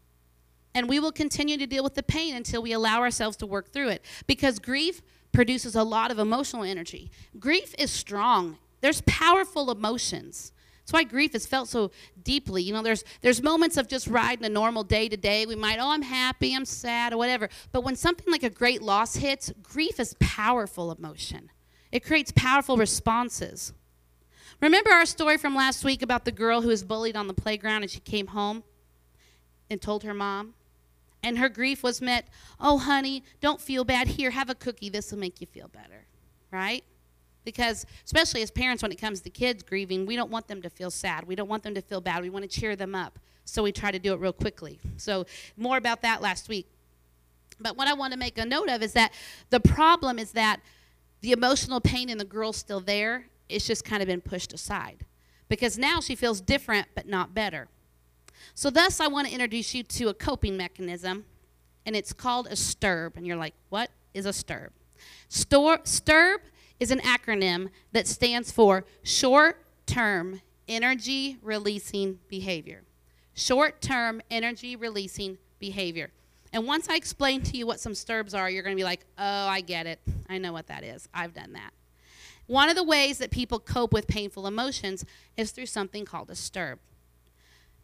And 0.74 0.88
we 0.88 1.00
will 1.00 1.12
continue 1.12 1.56
to 1.56 1.66
deal 1.66 1.84
with 1.84 1.94
the 1.94 2.02
pain 2.02 2.34
until 2.36 2.62
we 2.62 2.72
allow 2.72 3.00
ourselves 3.00 3.36
to 3.38 3.46
work 3.46 3.72
through 3.72 3.88
it. 3.88 4.04
Because 4.26 4.58
grief 4.58 5.00
produces 5.32 5.74
a 5.74 5.82
lot 5.82 6.10
of 6.10 6.18
emotional 6.18 6.64
energy. 6.64 7.10
Grief 7.38 7.74
is 7.78 7.90
strong, 7.90 8.58
there's 8.80 9.02
powerful 9.02 9.70
emotions. 9.70 10.52
That's 10.80 10.92
why 10.94 11.04
grief 11.04 11.34
is 11.34 11.44
felt 11.44 11.68
so 11.68 11.90
deeply. 12.22 12.62
You 12.62 12.72
know, 12.72 12.82
there's 12.82 13.04
there's 13.20 13.42
moments 13.42 13.76
of 13.76 13.88
just 13.88 14.06
riding 14.06 14.46
a 14.46 14.48
normal 14.48 14.84
day 14.84 15.06
to 15.10 15.18
day. 15.18 15.44
We 15.44 15.54
might, 15.54 15.78
oh, 15.78 15.90
I'm 15.90 16.00
happy, 16.00 16.56
I'm 16.56 16.64
sad, 16.64 17.12
or 17.12 17.18
whatever. 17.18 17.50
But 17.72 17.84
when 17.84 17.94
something 17.94 18.32
like 18.32 18.42
a 18.42 18.48
great 18.48 18.80
loss 18.80 19.16
hits, 19.16 19.52
grief 19.62 20.00
is 20.00 20.16
powerful 20.18 20.90
emotion. 20.90 21.50
It 21.92 22.06
creates 22.06 22.32
powerful 22.34 22.78
responses. 22.78 23.74
Remember 24.60 24.90
our 24.90 25.06
story 25.06 25.36
from 25.36 25.54
last 25.54 25.84
week 25.84 26.02
about 26.02 26.24
the 26.24 26.32
girl 26.32 26.62
who 26.62 26.68
was 26.68 26.82
bullied 26.82 27.16
on 27.16 27.28
the 27.28 27.34
playground 27.34 27.82
and 27.82 27.90
she 27.90 28.00
came 28.00 28.28
home 28.28 28.64
and 29.70 29.80
told 29.80 30.02
her 30.02 30.14
mom? 30.14 30.54
And 31.22 31.38
her 31.38 31.48
grief 31.48 31.82
was 31.82 32.00
met, 32.00 32.28
oh, 32.60 32.78
honey, 32.78 33.22
don't 33.40 33.60
feel 33.60 33.84
bad. 33.84 34.08
Here, 34.08 34.30
have 34.30 34.50
a 34.50 34.54
cookie. 34.54 34.88
This 34.88 35.10
will 35.10 35.18
make 35.18 35.40
you 35.40 35.46
feel 35.46 35.68
better, 35.68 36.06
right? 36.50 36.84
Because, 37.44 37.86
especially 38.04 38.42
as 38.42 38.50
parents, 38.50 38.82
when 38.82 38.92
it 38.92 39.00
comes 39.00 39.20
to 39.22 39.30
kids 39.30 39.62
grieving, 39.62 40.06
we 40.06 40.16
don't 40.16 40.30
want 40.30 40.48
them 40.48 40.62
to 40.62 40.70
feel 40.70 40.90
sad. 40.90 41.24
We 41.24 41.34
don't 41.34 41.48
want 41.48 41.62
them 41.62 41.74
to 41.74 41.82
feel 41.82 42.00
bad. 42.00 42.22
We 42.22 42.30
want 42.30 42.48
to 42.48 42.60
cheer 42.60 42.76
them 42.76 42.94
up. 42.94 43.18
So 43.44 43.62
we 43.62 43.72
try 43.72 43.90
to 43.90 43.98
do 43.98 44.12
it 44.12 44.20
real 44.20 44.32
quickly. 44.32 44.78
So, 44.96 45.24
more 45.56 45.76
about 45.76 46.02
that 46.02 46.20
last 46.20 46.48
week. 46.48 46.66
But 47.58 47.76
what 47.76 47.88
I 47.88 47.94
want 47.94 48.12
to 48.12 48.18
make 48.18 48.38
a 48.38 48.44
note 48.44 48.68
of 48.68 48.82
is 48.82 48.92
that 48.92 49.12
the 49.50 49.60
problem 49.60 50.18
is 50.18 50.32
that 50.32 50.60
the 51.20 51.32
emotional 51.32 51.80
pain 51.80 52.08
in 52.08 52.18
the 52.18 52.24
girl's 52.24 52.56
still 52.56 52.80
there. 52.80 53.26
It's 53.48 53.66
just 53.66 53.84
kind 53.84 54.02
of 54.02 54.08
been 54.08 54.20
pushed 54.20 54.52
aside. 54.52 55.04
Because 55.48 55.78
now 55.78 56.00
she 56.00 56.14
feels 56.14 56.40
different, 56.40 56.88
but 56.94 57.08
not 57.08 57.34
better. 57.34 57.68
So, 58.54 58.70
thus, 58.70 59.00
I 59.00 59.08
want 59.08 59.26
to 59.28 59.32
introduce 59.32 59.74
you 59.74 59.82
to 59.82 60.08
a 60.08 60.14
coping 60.14 60.56
mechanism, 60.56 61.24
and 61.86 61.96
it's 61.96 62.12
called 62.12 62.46
a 62.46 62.52
STERB. 62.52 63.16
And 63.16 63.26
you're 63.26 63.36
like, 63.36 63.54
what 63.68 63.90
is 64.14 64.26
a 64.26 64.30
STERB? 64.30 64.70
Stor- 65.28 65.78
STERB 65.84 66.38
is 66.80 66.90
an 66.90 67.00
acronym 67.00 67.70
that 67.92 68.06
stands 68.06 68.50
for 68.50 68.84
Short 69.02 69.64
Term 69.86 70.40
Energy 70.68 71.38
Releasing 71.42 72.18
Behavior. 72.28 72.82
Short 73.34 73.80
Term 73.80 74.20
Energy 74.30 74.76
Releasing 74.76 75.38
Behavior. 75.58 76.10
And 76.52 76.66
once 76.66 76.88
I 76.88 76.96
explain 76.96 77.42
to 77.42 77.56
you 77.56 77.66
what 77.66 77.80
some 77.80 77.92
STERBs 77.92 78.36
are, 78.36 78.48
you're 78.48 78.62
going 78.62 78.76
to 78.76 78.80
be 78.80 78.84
like, 78.84 79.04
oh, 79.18 79.46
I 79.48 79.60
get 79.60 79.86
it. 79.86 80.00
I 80.28 80.38
know 80.38 80.52
what 80.52 80.66
that 80.68 80.82
is. 80.82 81.08
I've 81.12 81.34
done 81.34 81.52
that. 81.52 81.72
One 82.48 82.70
of 82.70 82.76
the 82.76 82.82
ways 82.82 83.18
that 83.18 83.30
people 83.30 83.60
cope 83.60 83.92
with 83.92 84.08
painful 84.08 84.46
emotions 84.46 85.04
is 85.36 85.50
through 85.50 85.66
something 85.66 86.06
called 86.06 86.30
a 86.30 86.34
STERB. 86.34 86.78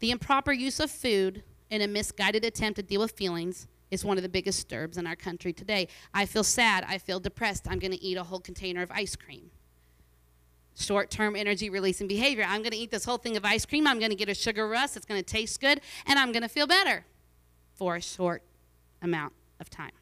The 0.01 0.11
improper 0.11 0.53
use 0.53 0.81
of 0.81 0.91
food 0.91 1.43
in 1.69 1.83
a 1.83 1.87
misguided 1.87 2.47
attempt 2.47 2.77
to 2.77 2.83
deal 2.83 3.03
with 3.03 3.13
feelings 3.13 3.67
is 3.91 4.07
one 4.07 4.17
of 4.17 4.23
the 4.23 4.29
biggest 4.29 4.67
STERBs 4.67 4.97
in 4.97 5.07
our 5.07 5.17
country 5.17 5.53
today. 5.53 5.89
I 6.15 6.25
feel 6.25 6.43
sad. 6.43 6.83
I 6.89 6.97
feel 6.97 7.21
depressed. 7.21 7.69
I'm 7.69 7.79
going 7.79 7.93
to 7.93 8.03
eat 8.03 8.17
a 8.17 8.23
whole 8.23 8.41
container 8.41 8.81
of 8.81 8.91
ice 8.91 9.17
cream. 9.17 9.51
Short 10.77 11.11
term 11.11 11.37
energy 11.37 11.69
releasing 11.69 12.09
behavior. 12.09 12.45
I'm 12.49 12.63
going 12.63 12.73
to 12.73 12.79
eat 12.79 12.91
this 12.91 13.05
whole 13.05 13.19
thing 13.19 13.37
of 13.37 13.45
ice 13.45 13.67
cream. 13.67 13.87
I'm 13.87 13.99
going 13.99 14.11
to 14.11 14.17
get 14.17 14.31
a 14.31 14.35
sugar 14.35 14.67
rush. 14.67 14.97
It's 14.97 15.05
going 15.05 15.23
to 15.23 15.27
taste 15.31 15.61
good. 15.61 15.83
And 16.07 16.19
I'm 16.19 16.33
going 16.33 16.43
to 16.43 16.49
feel 16.49 16.67
better 16.67 17.05
for 17.75 17.97
a 17.97 18.01
short 18.01 18.43
amount 19.03 19.35
of 19.61 19.69
time. 19.69 19.93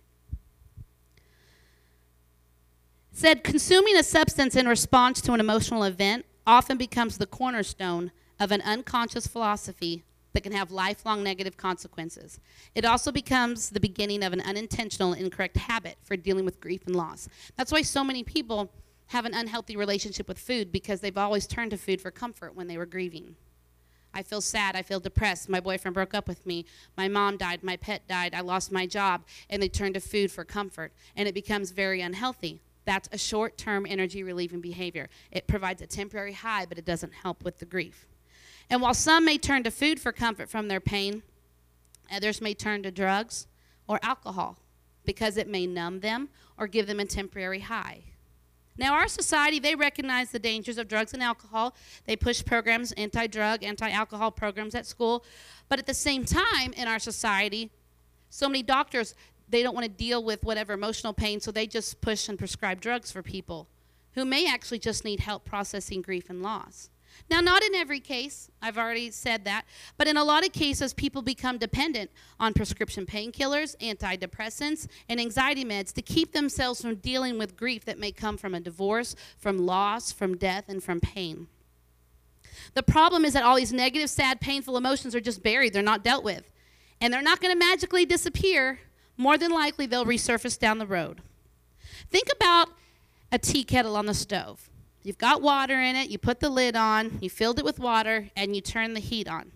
Said 3.13 3.45
consuming 3.45 3.97
a 3.97 4.03
substance 4.03 4.57
in 4.57 4.67
response 4.67 5.21
to 5.21 5.33
an 5.33 5.41
emotional 5.41 5.85
event 5.85 6.25
often 6.47 6.79
becomes 6.79 7.19
the 7.19 7.27
cornerstone 7.27 8.11
of 8.41 8.51
an 8.51 8.63
unconscious 8.63 9.27
philosophy 9.27 10.03
that 10.33 10.43
can 10.43 10.53
have 10.53 10.71
lifelong 10.71 11.23
negative 11.23 11.57
consequences. 11.57 12.41
It 12.75 12.87
also 12.87 13.13
becomes 13.13 13.71
the 13.71 13.81
beginning 13.81 14.23
of 14.23 14.33
an 14.33 14.41
unintentional, 14.41 15.13
incorrect 15.13 15.59
habit 15.59 15.99
for 16.03 16.17
dealing 16.17 16.47
with 16.47 16.61
grief 16.61 16.87
and 16.87 16.97
loss. 16.97 17.29
That's 17.57 17.71
why 17.71 17.83
so 17.83 18.03
many 18.03 18.25
people 18.25 18.73
have 19.09 19.27
an 19.27 19.35
unhealthy 19.35 19.77
relationship 19.77 20.27
with 20.27 20.39
food 20.39 20.73
because 20.73 21.01
they've 21.01 21.19
always 21.19 21.47
turned 21.47 21.71
to 21.73 21.77
food 21.77 22.01
for 22.01 22.11
comfort 22.11 22.57
when 22.57 22.67
they 22.67 22.79
were 22.79 22.87
grieving. 22.87 23.37
I 24.15 24.23
feel 24.23 24.41
sad. 24.41 24.75
I 24.75 24.83
feel 24.83 25.01
depressed. 25.01 25.49
My 25.49 25.61
boyfriend 25.61 25.95
broke 25.95 26.15
up 26.15 26.29
with 26.29 26.47
me. 26.47 26.65
My 26.97 27.09
mom 27.09 27.37
died. 27.37 27.63
My 27.63 27.77
pet 27.77 28.07
died. 28.09 28.35
I 28.35 28.41
lost 28.41 28.73
my 28.73 28.87
job. 28.87 29.23
And 29.49 29.63
they 29.63 29.69
turn 29.69 29.93
to 29.95 30.01
food 30.01 30.31
for 30.31 30.45
comfort. 30.45 30.93
And 31.17 31.29
it 31.29 31.35
becomes 31.35 31.71
very 31.71 32.01
unhealthy. 32.01 32.61
That's 32.85 33.09
a 33.13 33.19
short 33.19 33.57
term 33.57 33.87
energy 33.89 34.23
relieving 34.23 34.61
behavior. 34.61 35.09
It 35.31 35.47
provides 35.47 35.83
a 35.83 35.87
temporary 35.87 36.33
high, 36.33 36.67
but 36.67 36.79
it 36.79 36.85
doesn't 36.85 37.13
help 37.13 37.45
with 37.45 37.59
the 37.59 37.65
grief. 37.65 38.07
And 38.71 38.81
while 38.81 38.95
some 38.95 39.25
may 39.25 39.39
turn 39.39 39.63
to 39.65 39.71
food 39.71 40.01
for 40.01 40.13
comfort 40.13 40.49
from 40.49 40.69
their 40.69 40.81
pain, 40.81 41.23
others 42.11 42.41
may 42.41 42.55
turn 42.55 42.83
to 42.83 42.91
drugs 42.91 43.47
or 43.87 44.01
alcohol 44.03 44.59
because 45.05 45.37
it 45.37 45.49
may 45.49 45.67
numb 45.67 46.01
them 46.01 46.29
or 46.59 46.67
give 46.67 46.87
them 46.87 47.01
a 47.01 47.05
temporary 47.05 47.61
high. 47.61 48.03
Now, 48.79 48.95
our 48.95 49.09
society, 49.09 49.59
they 49.59 49.75
recognize 49.75 50.31
the 50.31 50.39
dangers 50.39 50.79
of 50.79 50.89
drugs 50.89 51.13
and 51.13 51.23
alcohol. 51.23 51.75
They 52.07 52.17
push 52.17 52.43
programs, 52.43 52.93
anti 52.93 53.27
drug, 53.27 53.63
anti 53.63 53.91
alcohol 53.91 54.31
programs 54.31 54.75
at 54.75 54.87
school. 54.87 55.25
But 55.69 55.79
at 55.79 55.87
the 55.87 55.95
same 55.95 56.25
time, 56.25 56.73
in 56.75 56.89
our 56.89 56.99
society, 56.99 57.71
so 58.31 58.49
many 58.49 58.63
doctors, 58.63 59.15
they 59.53 59.63
don't 59.63 59.75
want 59.75 59.85
to 59.85 59.93
deal 59.93 60.25
with 60.25 60.43
whatever 60.43 60.73
emotional 60.73 61.13
pain, 61.13 61.41
so 61.41 61.53
they 61.53 61.67
just 61.67 62.01
push 62.01 62.29
and 62.29 62.39
prescribe 62.39 62.81
drugs 62.81 63.13
for 63.13 63.23
people 63.23 63.69
who 64.15 64.25
may 64.25 64.51
actually 64.51 64.79
just 64.79 65.05
need 65.05 65.21
help 65.21 65.45
processing 65.45 66.03
grief 66.03 66.29
and 66.29 66.43
loss. 66.43 66.91
Now, 67.31 67.41
not 67.41 67.63
in 67.63 67.75
every 67.75 68.01
case, 68.01 68.51
I've 68.61 68.79
already 68.79 69.11
said 69.11 69.45
that, 69.45 69.67
but 69.99 70.09
in 70.09 70.17
a 70.17 70.25
lot 70.25 70.47
of 70.47 70.53
cases, 70.53 70.95
people 70.95 71.21
become 71.21 71.59
dependent 71.59 72.11
on 72.41 72.55
prescription 72.55 73.05
painkillers, 73.05 73.77
antidepressants, 73.79 74.89
and 75.09 75.21
anxiety 75.21 75.65
meds 75.65 75.93
to 75.93 76.03
keep 76.03 76.33
themselves 76.33 76.81
from 76.81 76.97
dealing 76.97 77.39
with 77.39 77.57
grief 77.57 77.85
that 77.85 77.99
may 77.99 78.13
come 78.13 78.39
from 78.39 78.55
a 78.55 78.61
divorce, 78.61 79.15
from 79.39 79.59
loss, 79.59 80.11
from 80.11 80.37
death, 80.37 80.65
and 80.69 80.83
from 80.83 81.01
pain. 81.01 81.49
The 82.75 82.83
problem 82.83 83.25
is 83.25 83.35
that 83.35 83.45
all 83.45 83.57
these 83.57 83.73
negative, 83.73 84.09
sad, 84.09 84.41
painful 84.41 84.77
emotions 84.77 85.15
are 85.15 85.21
just 85.21 85.43
buried, 85.43 85.73
they're 85.73 85.83
not 85.83 86.05
dealt 86.05 86.25
with. 86.25 86.51
And 87.01 87.13
they're 87.13 87.21
not 87.21 87.41
going 87.41 87.53
to 87.53 87.59
magically 87.59 88.07
disappear. 88.07 88.79
More 89.23 89.39
than 89.39 89.53
likely, 89.53 89.87
they'll 89.87 90.05
resurface 90.05 90.59
down 90.59 90.79
the 90.79 90.87
road. 90.87 91.21
Think 92.11 92.27
about 92.35 92.71
a 93.31 93.39
tea 93.39 93.63
kettle 93.63 93.95
on 93.97 94.07
the 94.07 94.15
stove. 94.15 94.69
You've 95.05 95.17
got 95.17 95.41
water 95.41 95.81
in 95.81 95.95
it, 95.95 96.11
you 96.11 96.19
put 96.19 96.41
the 96.41 96.51
lid 96.51 96.75
on, 96.75 97.19
you 97.21 97.31
filled 97.31 97.61
it 97.61 97.65
with 97.65 97.79
water, 97.79 98.31
and 98.35 98.57
you 98.57 98.61
turn 98.61 98.95
the 98.95 99.01
heat 99.01 99.29
on. 99.29 99.53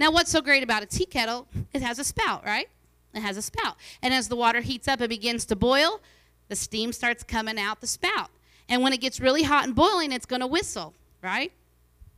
Now, 0.00 0.10
what's 0.10 0.32
so 0.32 0.40
great 0.40 0.64
about 0.64 0.82
a 0.82 0.86
tea 0.86 1.06
kettle? 1.06 1.46
It 1.72 1.80
has 1.80 2.00
a 2.00 2.04
spout, 2.04 2.44
right? 2.44 2.68
It 3.14 3.20
has 3.20 3.36
a 3.36 3.42
spout. 3.42 3.76
And 4.02 4.12
as 4.12 4.26
the 4.26 4.34
water 4.34 4.60
heats 4.60 4.88
up 4.88 4.98
and 4.98 5.08
begins 5.08 5.44
to 5.46 5.54
boil, 5.54 6.00
the 6.48 6.56
steam 6.56 6.92
starts 6.92 7.22
coming 7.22 7.56
out 7.56 7.80
the 7.80 7.86
spout. 7.86 8.30
And 8.68 8.82
when 8.82 8.92
it 8.92 9.00
gets 9.00 9.20
really 9.20 9.44
hot 9.44 9.64
and 9.64 9.76
boiling, 9.76 10.10
it's 10.10 10.26
going 10.26 10.40
to 10.40 10.48
whistle, 10.48 10.92
right? 11.22 11.52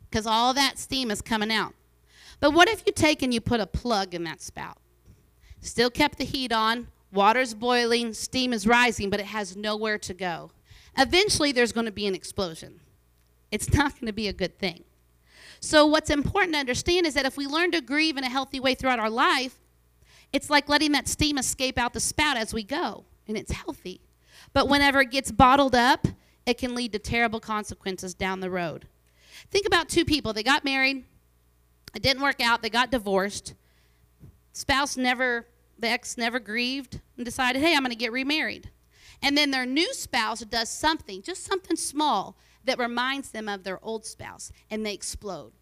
Because 0.08 0.26
all 0.26 0.54
that 0.54 0.78
steam 0.78 1.10
is 1.10 1.20
coming 1.20 1.52
out. 1.52 1.74
But 2.40 2.54
what 2.54 2.68
if 2.68 2.84
you 2.86 2.92
take 2.94 3.20
and 3.20 3.34
you 3.34 3.42
put 3.42 3.60
a 3.60 3.66
plug 3.66 4.14
in 4.14 4.24
that 4.24 4.40
spout? 4.40 4.78
Still 5.66 5.90
kept 5.90 6.18
the 6.18 6.24
heat 6.24 6.52
on, 6.52 6.88
water's 7.12 7.54
boiling, 7.54 8.14
steam 8.14 8.52
is 8.52 8.66
rising, 8.66 9.10
but 9.10 9.20
it 9.20 9.26
has 9.26 9.56
nowhere 9.56 9.98
to 9.98 10.14
go 10.14 10.50
eventually 10.98 11.52
there's 11.52 11.72
going 11.72 11.86
to 11.86 11.92
be 11.92 12.06
an 12.06 12.14
explosion. 12.14 12.80
It's 13.50 13.72
not 13.74 13.92
going 13.94 14.06
to 14.06 14.12
be 14.12 14.28
a 14.28 14.32
good 14.32 14.58
thing. 14.58 14.84
So, 15.60 15.86
what's 15.86 16.10
important 16.10 16.52
to 16.52 16.60
understand 16.60 17.06
is 17.06 17.14
that 17.14 17.24
if 17.24 17.36
we 17.36 17.46
learn 17.46 17.70
to 17.72 17.80
grieve 17.80 18.16
in 18.16 18.24
a 18.24 18.28
healthy 18.28 18.60
way 18.60 18.74
throughout 18.74 19.00
our 19.00 19.10
life, 19.10 19.56
it's 20.32 20.50
like 20.50 20.68
letting 20.68 20.92
that 20.92 21.08
steam 21.08 21.38
escape 21.38 21.78
out 21.78 21.92
the 21.92 22.00
spout 22.00 22.36
as 22.36 22.52
we 22.52 22.62
go, 22.62 23.04
and 23.26 23.36
it's 23.36 23.52
healthy. 23.52 24.00
But 24.52 24.68
whenever 24.68 25.00
it 25.00 25.10
gets 25.10 25.32
bottled 25.32 25.74
up, 25.74 26.06
it 26.44 26.58
can 26.58 26.74
lead 26.74 26.92
to 26.92 26.98
terrible 26.98 27.40
consequences 27.40 28.14
down 28.14 28.40
the 28.40 28.50
road. 28.50 28.86
Think 29.50 29.66
about 29.66 29.88
two 29.88 30.04
people. 30.04 30.32
They 30.32 30.42
got 30.42 30.64
married, 30.64 31.04
it 31.94 32.02
didn't 32.02 32.22
work 32.22 32.40
out, 32.40 32.62
they 32.62 32.70
got 32.70 32.90
divorced. 32.90 33.54
Spouse 34.52 34.96
never, 34.96 35.46
the 35.78 35.88
ex 35.88 36.16
never 36.16 36.38
grieved 36.38 37.00
and 37.16 37.24
decided, 37.24 37.62
hey, 37.62 37.74
I'm 37.74 37.82
going 37.82 37.90
to 37.90 37.96
get 37.96 38.12
remarried. 38.12 38.70
And 39.22 39.36
then 39.36 39.50
their 39.50 39.66
new 39.66 39.92
spouse 39.94 40.40
does 40.40 40.68
something, 40.68 41.22
just 41.22 41.44
something 41.44 41.76
small, 41.76 42.36
that 42.64 42.78
reminds 42.78 43.30
them 43.30 43.48
of 43.48 43.62
their 43.64 43.82
old 43.84 44.04
spouse, 44.04 44.52
and 44.70 44.84
they 44.84 44.92
explode. 44.92 45.52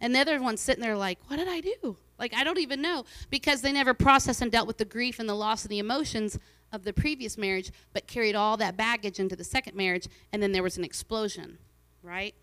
And 0.00 0.14
the 0.14 0.20
other 0.20 0.40
one's 0.40 0.60
sitting 0.60 0.82
there 0.82 0.96
like, 0.96 1.18
what 1.26 1.38
did 1.38 1.48
I 1.48 1.60
do? 1.60 1.96
Like, 2.18 2.34
I 2.34 2.44
don't 2.44 2.58
even 2.58 2.82
know 2.82 3.04
because 3.30 3.62
they 3.62 3.72
never 3.72 3.94
processed 3.94 4.42
and 4.42 4.52
dealt 4.52 4.66
with 4.66 4.78
the 4.78 4.84
grief 4.84 5.18
and 5.18 5.28
the 5.28 5.34
loss 5.34 5.62
and 5.62 5.70
the 5.70 5.78
emotions 5.78 6.38
of 6.72 6.84
the 6.84 6.92
previous 6.92 7.38
marriage, 7.38 7.72
but 7.92 8.06
carried 8.06 8.34
all 8.34 8.56
that 8.58 8.76
baggage 8.76 9.18
into 9.18 9.34
the 9.34 9.44
second 9.44 9.76
marriage, 9.76 10.06
and 10.32 10.42
then 10.42 10.52
there 10.52 10.62
was 10.62 10.76
an 10.76 10.84
explosion, 10.84 11.58
right? 12.02 12.34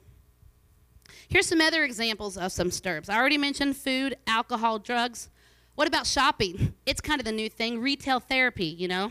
Here's 1.28 1.46
some 1.46 1.62
other 1.62 1.84
examples 1.84 2.36
of 2.36 2.52
some 2.52 2.70
sterbs. 2.70 3.10
I 3.10 3.18
already 3.18 3.38
mentioned 3.38 3.78
food, 3.78 4.18
alcohol, 4.26 4.80
drugs. 4.80 5.30
What 5.76 5.88
about 5.88 6.08
shopping? 6.08 6.74
It's 6.86 7.02
kind 7.02 7.20
of 7.20 7.26
the 7.26 7.32
new 7.32 7.50
thing, 7.50 7.82
retail 7.82 8.20
therapy, 8.20 8.66
you 8.66 8.88
know? 8.88 9.10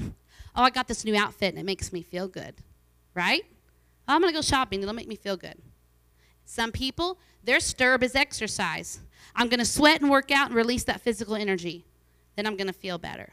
oh, 0.56 0.62
I 0.62 0.70
got 0.70 0.88
this 0.88 1.04
new 1.04 1.16
outfit 1.16 1.50
and 1.50 1.58
it 1.58 1.64
makes 1.64 1.92
me 1.92 2.02
feel 2.02 2.28
good, 2.28 2.54
right? 3.14 3.44
Oh, 4.06 4.14
I'm 4.14 4.20
to 4.22 4.32
go 4.32 4.42
shopping, 4.42 4.82
it'll 4.82 4.94
make 4.94 5.08
me 5.08 5.16
feel 5.16 5.36
good. 5.36 5.56
Some 6.44 6.72
people, 6.72 7.18
their 7.42 7.58
sterb 7.58 8.02
is 8.02 8.14
exercise. 8.14 9.00
I'm 9.34 9.48
to 9.60 9.64
sweat 9.64 10.00
and 10.00 10.10
work 10.10 10.30
out 10.30 10.48
and 10.48 10.56
release 10.56 10.84
that 10.84 11.00
physical 11.00 11.34
energy. 11.34 11.84
Then 12.36 12.46
I'm 12.46 12.56
to 12.66 12.72
feel 12.72 12.98
better. 12.98 13.32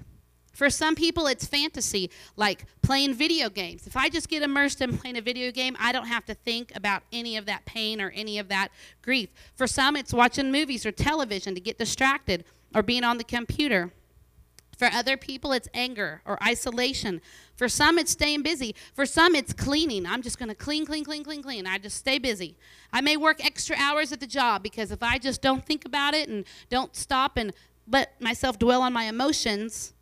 For 0.54 0.70
some 0.70 0.96
people, 0.96 1.28
it's 1.28 1.46
fantasy, 1.46 2.10
like 2.36 2.66
playing 2.82 3.14
video 3.14 3.50
games. 3.50 3.88
If 3.88 3.96
I 3.96 4.10
just 4.10 4.28
get 4.28 4.44
immersed 4.44 4.82
in 4.82 4.98
playing 4.98 5.18
a 5.18 5.22
video 5.22 5.50
game, 5.52 5.78
I 5.80 5.92
don't 5.92 6.08
have 6.08 6.26
to 6.26 6.34
think 6.34 6.76
about 6.76 7.04
any 7.12 7.38
of 7.38 7.46
that 7.46 7.66
pain 7.66 8.02
or 8.02 8.10
any 8.12 8.38
of 8.38 8.50
that 8.50 8.70
grief. 9.02 9.30
For 9.56 9.66
some, 9.66 9.96
it's 9.96 10.14
watching 10.14 10.52
movies 10.52 10.86
or 10.86 10.92
television 10.92 11.56
to 11.56 11.62
get 11.62 11.78
distracted 11.78 12.44
or 12.74 12.84
being 12.84 13.04
on 13.04 13.18
the 13.18 13.24
computer. 13.24 13.92
For 14.78 14.88
other 14.88 15.16
people, 15.16 15.52
it's 15.52 15.68
anger 15.76 16.22
or 16.26 16.42
isolation. 16.44 17.22
For 17.56 17.70
some, 17.70 18.00
it's 18.00 18.12
staying 18.12 18.42
busy. 18.42 18.74
For 18.94 19.06
some, 19.06 19.36
it's 19.36 19.54
cleaning. 19.54 20.08
I'm 20.08 20.24
just 20.24 20.40
going 20.40 20.50
to 20.50 20.56
clean, 20.56 20.88
clean, 20.88 21.04
clean, 21.04 21.24
clean, 21.24 21.44
clean. 21.44 21.68
I 21.68 21.78
just 21.78 21.98
stay 21.98 22.18
busy. 22.18 22.58
I 22.92 23.02
may 23.02 23.16
work 23.16 23.46
extra 23.46 23.76
hours 23.78 24.12
at 24.12 24.20
the 24.20 24.26
job 24.26 24.64
because 24.64 24.92
if 24.92 25.04
I 25.04 25.20
just 25.20 25.42
don't 25.42 25.64
think 25.64 25.86
about 25.86 26.16
it 26.16 26.30
and 26.30 26.46
don't 26.70 26.96
stop 26.96 27.38
and 27.38 27.54
let 27.88 28.20
myself 28.20 28.58
dwell 28.58 28.82
on 28.82 28.92
my 28.92 29.04
emotions, 29.04 29.94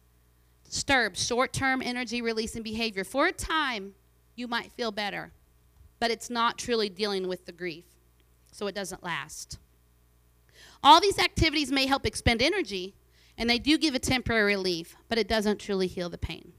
sterb 0.70 1.18
short 1.18 1.52
term 1.52 1.82
energy 1.82 2.22
releasing 2.22 2.64
behavior. 2.64 3.04
For 3.04 3.28
a 3.28 3.34
time, 3.34 3.96
you 4.36 4.48
might 4.48 4.72
feel 4.72 4.92
better, 4.92 5.32
but 6.00 6.12
it's 6.12 6.30
not 6.30 6.58
truly 6.58 6.88
dealing 6.88 7.28
with 7.28 7.46
the 7.46 7.52
grief, 7.52 7.86
so 8.52 8.68
it 8.68 8.76
doesn't 8.76 9.04
last. 9.04 9.58
All 10.84 11.02
these 11.02 11.20
activities 11.20 11.72
may 11.72 11.86
help 11.86 12.06
expend 12.06 12.42
energy, 12.42 12.96
and 13.38 13.50
they 13.50 13.60
do 13.60 13.78
give 13.78 13.96
a 13.96 14.00
temporary 14.00 14.56
relief, 14.56 14.96
but 15.08 15.18
it 15.18 15.28
doesn't 15.28 15.60
truly 15.60 15.88
heal 15.88 16.10
the 16.10 16.18
pain. 16.18 16.54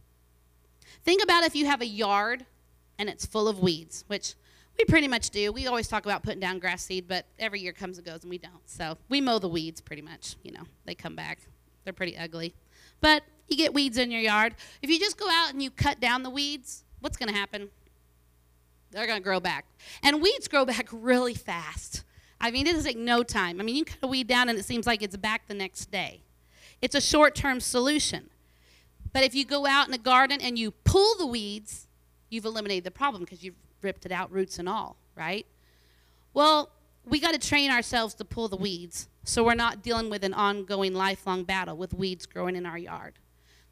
Think 1.05 1.23
about 1.23 1.45
if 1.45 1.55
you 1.55 1.67
have 1.67 1.81
a 1.81 1.87
yard 1.87 2.45
and 2.99 3.09
it's 3.09 3.25
full 3.25 3.49
of 3.49 3.61
weeds, 3.61 4.05
which 4.09 4.35
we 4.79 4.85
pretty 4.85 5.09
much 5.09 5.31
do. 5.31 5.53
We 5.53 5.67
always 5.67 5.89
talk 5.89 6.05
about 6.05 6.23
putting 6.23 6.41
down 6.41 6.59
grass 6.59 6.85
seed, 6.85 7.09
but 7.09 7.27
every 7.39 7.61
year 7.61 7.73
comes 7.73 7.97
and 7.97 8.07
goes 8.07 8.23
and 8.23 8.31
we 8.31 8.39
don't. 8.39 8.67
So 8.67 8.99
we 9.09 9.21
mow 9.21 9.39
the 9.39 9.49
weeds 9.49 9.81
pretty 9.81 10.03
much. 10.03 10.37
You 10.43 10.53
know, 10.53 10.63
they 10.85 10.95
come 10.95 11.17
back. 11.17 11.39
They're 11.85 11.93
pretty 11.93 12.17
ugly. 12.17 12.55
But 13.01 13.23
you 13.49 13.57
get 13.57 13.73
weeds 13.73 13.99
in 13.99 14.11
your 14.11 14.21
yard. 14.21 14.55
If 14.83 14.91
you 14.91 14.99
just 14.99 15.19
go 15.19 15.29
out 15.29 15.53
and 15.53 15.63
you 15.63 15.71
cut 15.71 16.01
down 16.01 16.23
the 16.23 16.31
weeds, 16.31 16.85
what's 17.01 17.17
going 17.17 17.31
to 17.31 17.35
happen? 17.35 17.71
They're 18.91 19.07
going 19.07 19.19
to 19.19 19.25
grow 19.25 19.41
back. 19.41 19.67
And 20.03 20.21
weeds 20.21 20.49
grow 20.49 20.65
back 20.65 20.89
really 20.93 21.35
fast. 21.35 22.05
I 22.41 22.51
mean, 22.51 22.67
it 22.67 22.73
does 22.75 22.85
take 22.85 22.97
no 22.97 23.23
time. 23.23 23.61
I 23.61 23.65
mean, 23.65 23.77
you 23.77 23.85
cut 23.85 23.99
a 24.03 24.07
weed 24.07 24.27
down 24.27 24.49
and 24.49 24.59
it 24.59 24.65
seems 24.65 24.87
like 24.87 25.03
it's 25.03 25.17
back 25.17 25.47
the 25.47 25.55
next 25.55 25.91
day. 25.91 26.23
It's 26.81 26.95
a 26.95 27.01
short 27.01 27.35
term 27.35 27.61
solution. 27.61 28.31
But 29.13 29.25
if 29.25 29.35
you 29.35 29.45
go 29.45 29.67
out 29.67 29.89
in 29.89 29.95
a 29.95 29.99
garden 29.99 30.41
and 30.41 30.59
you 30.59 30.71
pull 30.71 31.17
the 31.19 31.27
weeds, 31.27 31.89
you've 32.31 32.45
eliminated 32.45 32.85
the 32.85 32.91
problem 32.91 33.25
because 33.25 33.43
you've 33.43 33.57
ripped 33.83 34.07
it 34.07 34.13
out, 34.13 34.31
roots 34.31 34.59
and 34.59 34.69
all, 34.69 34.97
right? 35.17 35.47
Well, 36.33 36.71
we 37.05 37.19
got 37.19 37.33
to 37.33 37.49
train 37.49 37.71
ourselves 37.71 38.15
to 38.15 38.25
pull 38.25 38.49
the 38.49 38.57
weeds 38.57 39.09
so 39.25 39.45
we're 39.45 39.55
not 39.55 39.83
dealing 39.83 40.11
with 40.11 40.23
an 40.23 40.33
ongoing 40.33 40.95
lifelong 40.95 41.45
battle 41.45 41.77
with 41.77 41.93
weeds 41.93 42.27
growing 42.27 42.57
in 42.57 42.67
our 42.67 42.79
yard. 42.79 43.15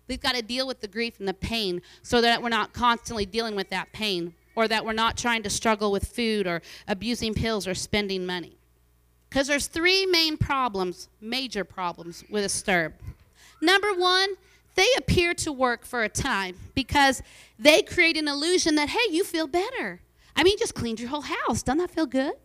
We've 0.09 0.21
got 0.21 0.35
to 0.35 0.43
deal 0.43 0.67
with 0.67 0.81
the 0.81 0.89
grief 0.89 1.19
and 1.19 1.29
the 1.29 1.35
pain 1.35 1.83
so 2.03 2.21
that 2.21 2.43
we're 2.43 2.49
not 2.49 2.73
constantly 2.73 3.27
dealing 3.27 3.55
with 3.55 3.71
that 3.71 3.93
pain 3.93 4.35
or 4.57 4.67
that 4.67 4.85
we're 4.85 4.93
not 4.93 5.17
trying 5.17 5.43
to 5.45 5.51
struggle 5.51 5.93
with 5.93 6.07
food 6.07 6.47
or 6.47 6.63
abusing 6.89 7.35
pills 7.35 7.69
or 7.69 7.75
spending 7.75 8.27
money. 8.27 8.58
Because 9.29 9.47
there's 9.47 9.67
three 9.67 10.07
main 10.07 10.37
problems, 10.37 11.09
major 11.21 11.65
problems 11.65 12.25
with 12.31 12.45
a 12.45 12.49
sterb. 12.49 12.93
Number 13.61 13.93
one, 13.93 14.35
they 14.75 14.87
appear 14.97 15.35
to 15.35 15.53
work 15.53 15.85
for 15.85 16.03
a 16.03 16.09
time 16.09 16.57
because 16.75 17.23
they 17.59 17.83
create 17.83 18.17
an 18.17 18.29
illusion 18.29 18.77
that, 18.77 18.89
hey, 18.91 19.11
you 19.11 19.25
feel 19.25 19.47
better. 19.47 20.01
I 20.37 20.45
mean, 20.45 20.53
you 20.53 20.59
just 20.59 20.75
cleaned 20.75 21.01
your 21.01 21.09
whole 21.09 21.23
house. 21.23 21.63
Doesn't 21.63 21.79
that 21.79 21.91
feel 21.91 22.07
good? 22.07 22.37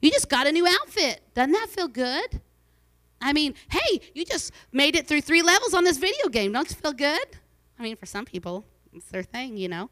You 0.00 0.10
just 0.10 0.28
got 0.28 0.46
a 0.46 0.52
new 0.52 0.66
outfit. 0.66 1.20
Doesn't 1.34 1.52
that 1.52 1.68
feel 1.68 1.88
good? 1.88 2.40
I 3.20 3.32
mean, 3.32 3.54
hey, 3.70 4.00
you 4.14 4.24
just 4.24 4.52
made 4.72 4.96
it 4.96 5.06
through 5.06 5.20
three 5.20 5.42
levels 5.42 5.74
on 5.74 5.84
this 5.84 5.98
video 5.98 6.28
game. 6.28 6.52
Don't 6.52 6.70
you 6.70 6.76
feel 6.76 6.92
good? 6.92 7.26
I 7.78 7.82
mean, 7.82 7.96
for 7.96 8.06
some 8.06 8.24
people, 8.24 8.64
it's 8.94 9.06
their 9.06 9.22
thing, 9.22 9.56
you 9.56 9.68
know. 9.68 9.90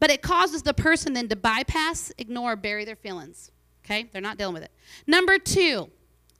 But 0.00 0.10
it 0.10 0.22
causes 0.22 0.62
the 0.62 0.74
person 0.74 1.12
then 1.12 1.28
to 1.28 1.36
bypass, 1.36 2.10
ignore, 2.18 2.56
bury 2.56 2.84
their 2.84 2.96
feelings. 2.96 3.52
Okay? 3.84 4.08
They're 4.12 4.22
not 4.22 4.38
dealing 4.38 4.54
with 4.54 4.62
it. 4.62 4.72
Number 5.06 5.38
two, 5.38 5.90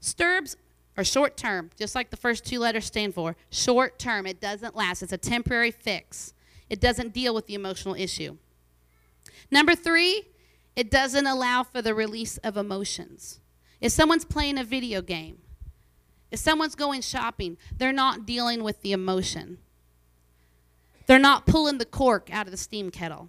STERBs 0.00 0.56
are 0.96 1.04
short 1.04 1.36
term, 1.36 1.70
just 1.78 1.94
like 1.94 2.10
the 2.10 2.16
first 2.16 2.44
two 2.44 2.58
letters 2.58 2.86
stand 2.86 3.14
for. 3.14 3.36
Short 3.50 3.98
term. 3.98 4.26
It 4.26 4.40
doesn't 4.40 4.76
last, 4.76 5.02
it's 5.02 5.12
a 5.12 5.18
temporary 5.18 5.70
fix. 5.70 6.34
It 6.70 6.80
doesn't 6.80 7.12
deal 7.12 7.34
with 7.34 7.46
the 7.46 7.54
emotional 7.54 7.94
issue. 7.94 8.36
Number 9.50 9.74
three, 9.74 10.28
it 10.76 10.90
doesn't 10.90 11.26
allow 11.26 11.62
for 11.62 11.82
the 11.82 11.94
release 11.94 12.38
of 12.38 12.56
emotions. 12.56 13.40
If 13.80 13.92
someone's 13.92 14.24
playing 14.24 14.58
a 14.58 14.64
video 14.64 15.02
game, 15.02 15.38
if 16.30 16.38
someone's 16.40 16.74
going 16.74 17.02
shopping, 17.02 17.58
they're 17.76 17.92
not 17.92 18.26
dealing 18.26 18.64
with 18.64 18.80
the 18.82 18.92
emotion. 18.92 19.58
They're 21.06 21.18
not 21.18 21.46
pulling 21.46 21.78
the 21.78 21.84
cork 21.84 22.28
out 22.32 22.46
of 22.46 22.50
the 22.50 22.56
steam 22.56 22.90
kettle. 22.90 23.28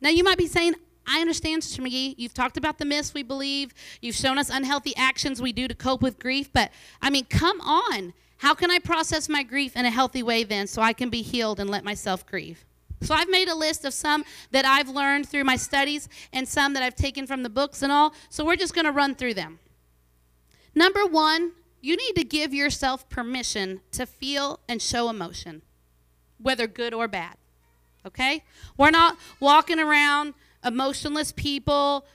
Now, 0.00 0.10
you 0.10 0.24
might 0.24 0.38
be 0.38 0.48
saying, 0.48 0.74
I 1.06 1.20
understand, 1.20 1.64
Sister 1.64 1.82
McGee. 1.82 2.14
You've 2.16 2.34
talked 2.34 2.56
about 2.56 2.78
the 2.78 2.84
myths 2.84 3.14
we 3.14 3.22
believe. 3.22 3.74
You've 4.00 4.14
shown 4.14 4.38
us 4.38 4.50
unhealthy 4.50 4.94
actions 4.96 5.42
we 5.42 5.52
do 5.52 5.68
to 5.68 5.74
cope 5.74 6.02
with 6.02 6.18
grief. 6.18 6.52
But, 6.52 6.70
I 7.00 7.10
mean, 7.10 7.24
come 7.24 7.60
on. 7.60 8.12
How 8.38 8.54
can 8.54 8.70
I 8.70 8.78
process 8.78 9.28
my 9.28 9.42
grief 9.42 9.76
in 9.76 9.84
a 9.84 9.90
healthy 9.90 10.22
way 10.22 10.42
then 10.44 10.66
so 10.66 10.82
I 10.82 10.92
can 10.92 11.10
be 11.10 11.22
healed 11.22 11.60
and 11.60 11.70
let 11.70 11.84
myself 11.84 12.26
grieve? 12.26 12.64
So 13.00 13.14
I've 13.14 13.30
made 13.30 13.48
a 13.48 13.54
list 13.54 13.84
of 13.84 13.92
some 13.94 14.24
that 14.52 14.64
I've 14.64 14.88
learned 14.88 15.28
through 15.28 15.44
my 15.44 15.56
studies 15.56 16.08
and 16.32 16.48
some 16.48 16.72
that 16.74 16.82
I've 16.82 16.94
taken 16.94 17.26
from 17.26 17.42
the 17.42 17.50
books 17.50 17.82
and 17.82 17.90
all. 17.90 18.14
So 18.30 18.44
we're 18.44 18.56
just 18.56 18.74
going 18.74 18.84
to 18.84 18.92
run 18.92 19.14
through 19.14 19.34
them. 19.34 19.58
Number 20.74 21.04
one, 21.04 21.52
you 21.80 21.96
need 21.96 22.14
to 22.14 22.24
give 22.24 22.54
yourself 22.54 23.08
permission 23.08 23.80
to 23.92 24.06
feel 24.06 24.60
and 24.68 24.80
show 24.80 25.08
emotion, 25.08 25.62
whether 26.40 26.66
good 26.66 26.94
or 26.94 27.08
bad. 27.08 27.36
Okay? 28.06 28.44
We're 28.76 28.90
not 28.90 29.18
walking 29.40 29.78
around 29.78 30.34
emotionless 30.64 31.32
people. 31.32 32.06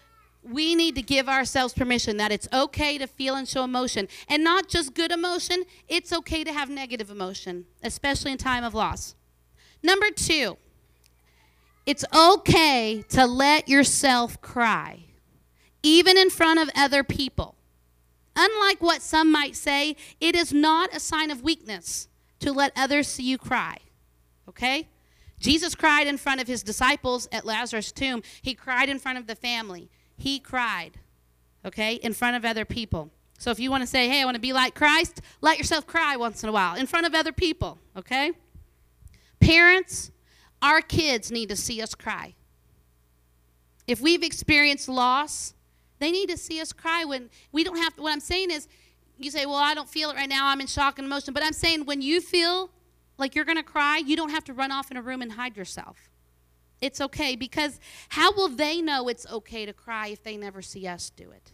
We 0.43 0.75
need 0.75 0.95
to 0.95 1.01
give 1.01 1.27
ourselves 1.27 1.73
permission 1.73 2.17
that 2.17 2.31
it's 2.31 2.47
okay 2.53 2.97
to 2.97 3.07
feel 3.07 3.35
and 3.35 3.47
show 3.47 3.63
emotion. 3.63 4.07
And 4.29 4.43
not 4.43 4.69
just 4.69 4.93
good 4.93 5.11
emotion, 5.11 5.63
it's 5.87 6.13
okay 6.13 6.43
to 6.43 6.53
have 6.53 6.69
negative 6.69 7.09
emotion, 7.09 7.65
especially 7.83 8.31
in 8.31 8.37
time 8.37 8.63
of 8.63 8.73
loss. 8.73 9.15
Number 9.83 10.09
two, 10.09 10.57
it's 11.85 12.05
okay 12.13 13.03
to 13.09 13.25
let 13.25 13.69
yourself 13.69 14.41
cry, 14.41 15.05
even 15.83 16.17
in 16.17 16.29
front 16.29 16.59
of 16.59 16.69
other 16.75 17.03
people. 17.03 17.55
Unlike 18.35 18.81
what 18.81 19.01
some 19.01 19.31
might 19.31 19.55
say, 19.55 19.95
it 20.19 20.35
is 20.35 20.53
not 20.53 20.95
a 20.95 20.99
sign 20.99 21.31
of 21.31 21.43
weakness 21.43 22.07
to 22.39 22.51
let 22.51 22.71
others 22.75 23.07
see 23.07 23.23
you 23.23 23.37
cry. 23.37 23.77
Okay? 24.47 24.87
Jesus 25.39 25.75
cried 25.75 26.07
in 26.07 26.17
front 26.17 26.41
of 26.41 26.47
his 26.47 26.63
disciples 26.63 27.27
at 27.31 27.45
Lazarus' 27.45 27.91
tomb. 27.91 28.23
He 28.41 28.53
cried 28.53 28.89
in 28.89 28.99
front 28.99 29.17
of 29.17 29.27
the 29.27 29.35
family. 29.35 29.89
He 30.17 30.39
cried, 30.39 30.99
okay, 31.63 31.95
in 31.95 32.13
front 32.13 32.35
of 32.35 32.43
other 32.43 32.65
people. 32.65 33.11
So 33.37 33.51
if 33.51 33.59
you 33.59 33.69
want 33.69 33.83
to 33.83 33.87
say, 33.87 34.07
hey, 34.07 34.21
I 34.21 34.25
want 34.25 34.35
to 34.35 34.41
be 34.41 34.53
like 34.53 34.73
Christ, 34.73 35.21
let 35.41 35.59
yourself 35.59 35.85
cry 35.85 36.15
once 36.15 36.41
in 36.41 36.49
a 36.49 36.51
while 36.51 36.75
in 36.75 36.87
front 36.87 37.05
of 37.05 37.13
other 37.13 37.31
people, 37.31 37.77
okay? 37.95 38.31
Parents, 39.39 40.11
our 40.61 40.81
kids 40.81 41.31
need 41.31 41.49
to 41.49 41.55
see 41.55 41.81
us 41.81 41.93
cry. 41.93 42.33
If 43.85 44.01
we've 44.01 44.23
experienced 44.23 44.89
loss, 44.89 45.53
they 45.99 46.11
need 46.11 46.29
to 46.29 46.37
see 46.37 46.59
us 46.59 46.73
cry 46.73 47.05
when 47.05 47.29
we 47.51 47.63
don't 47.63 47.77
have 47.77 47.95
to. 47.95 48.01
What 48.01 48.11
I'm 48.11 48.19
saying 48.19 48.49
is, 48.49 48.67
you 49.19 49.31
say, 49.31 49.45
well, 49.45 49.55
I 49.55 49.73
don't 49.73 49.89
feel 49.89 50.09
it 50.09 50.15
right 50.15 50.29
now. 50.29 50.47
I'm 50.47 50.61
in 50.61 50.67
shock 50.67 50.99
and 50.99 51.05
emotion. 51.05 51.33
But 51.33 51.43
I'm 51.43 51.53
saying 51.53 51.85
when 51.85 52.01
you 52.01 52.21
feel 52.21 52.69
like 53.17 53.35
you're 53.35 53.45
going 53.45 53.57
to 53.57 53.63
cry, 53.63 53.97
you 53.97 54.15
don't 54.15 54.29
have 54.29 54.43
to 54.45 54.53
run 54.53 54.71
off 54.71 54.91
in 54.91 54.97
a 54.97 55.01
room 55.01 55.21
and 55.21 55.33
hide 55.33 55.57
yourself. 55.57 56.09
It's 56.81 57.01
okay 57.01 57.35
because 57.35 57.79
how 58.09 58.31
will 58.33 58.49
they 58.49 58.81
know 58.81 59.07
it's 59.07 59.25
okay 59.27 59.65
to 59.65 59.73
cry 59.73 60.07
if 60.07 60.23
they 60.23 60.37
never 60.37 60.61
see 60.61 60.87
us 60.87 61.09
do 61.09 61.31
it? 61.31 61.51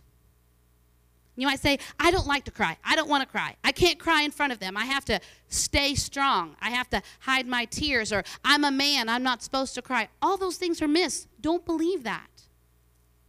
You 1.36 1.48
might 1.48 1.60
say, 1.60 1.80
I 2.00 2.12
don't 2.12 2.28
like 2.28 2.44
to 2.46 2.52
cry. 2.52 2.78
I 2.84 2.96
don't 2.96 3.10
want 3.10 3.24
to 3.24 3.28
cry. 3.28 3.56
I 3.64 3.72
can't 3.72 3.98
cry 3.98 4.22
in 4.22 4.30
front 4.30 4.54
of 4.54 4.60
them. 4.60 4.78
I 4.78 4.86
have 4.86 5.04
to 5.06 5.20
stay 5.48 5.96
strong. 5.96 6.56
I 6.62 6.70
have 6.70 6.90
to 6.92 7.02
hide 7.22 7.48
my 7.48 7.66
tears, 7.66 8.14
or 8.14 8.24
I'm 8.46 8.64
a 8.64 8.70
man. 8.70 9.10
I'm 9.10 9.24
not 9.24 9.42
supposed 9.42 9.74
to 9.76 9.82
cry. 9.82 10.10
All 10.22 10.38
those 10.38 10.58
things 10.58 10.82
are 10.82 10.88
myths. 10.88 11.28
Don't 11.42 11.66
believe 11.66 12.04
that. 12.04 12.30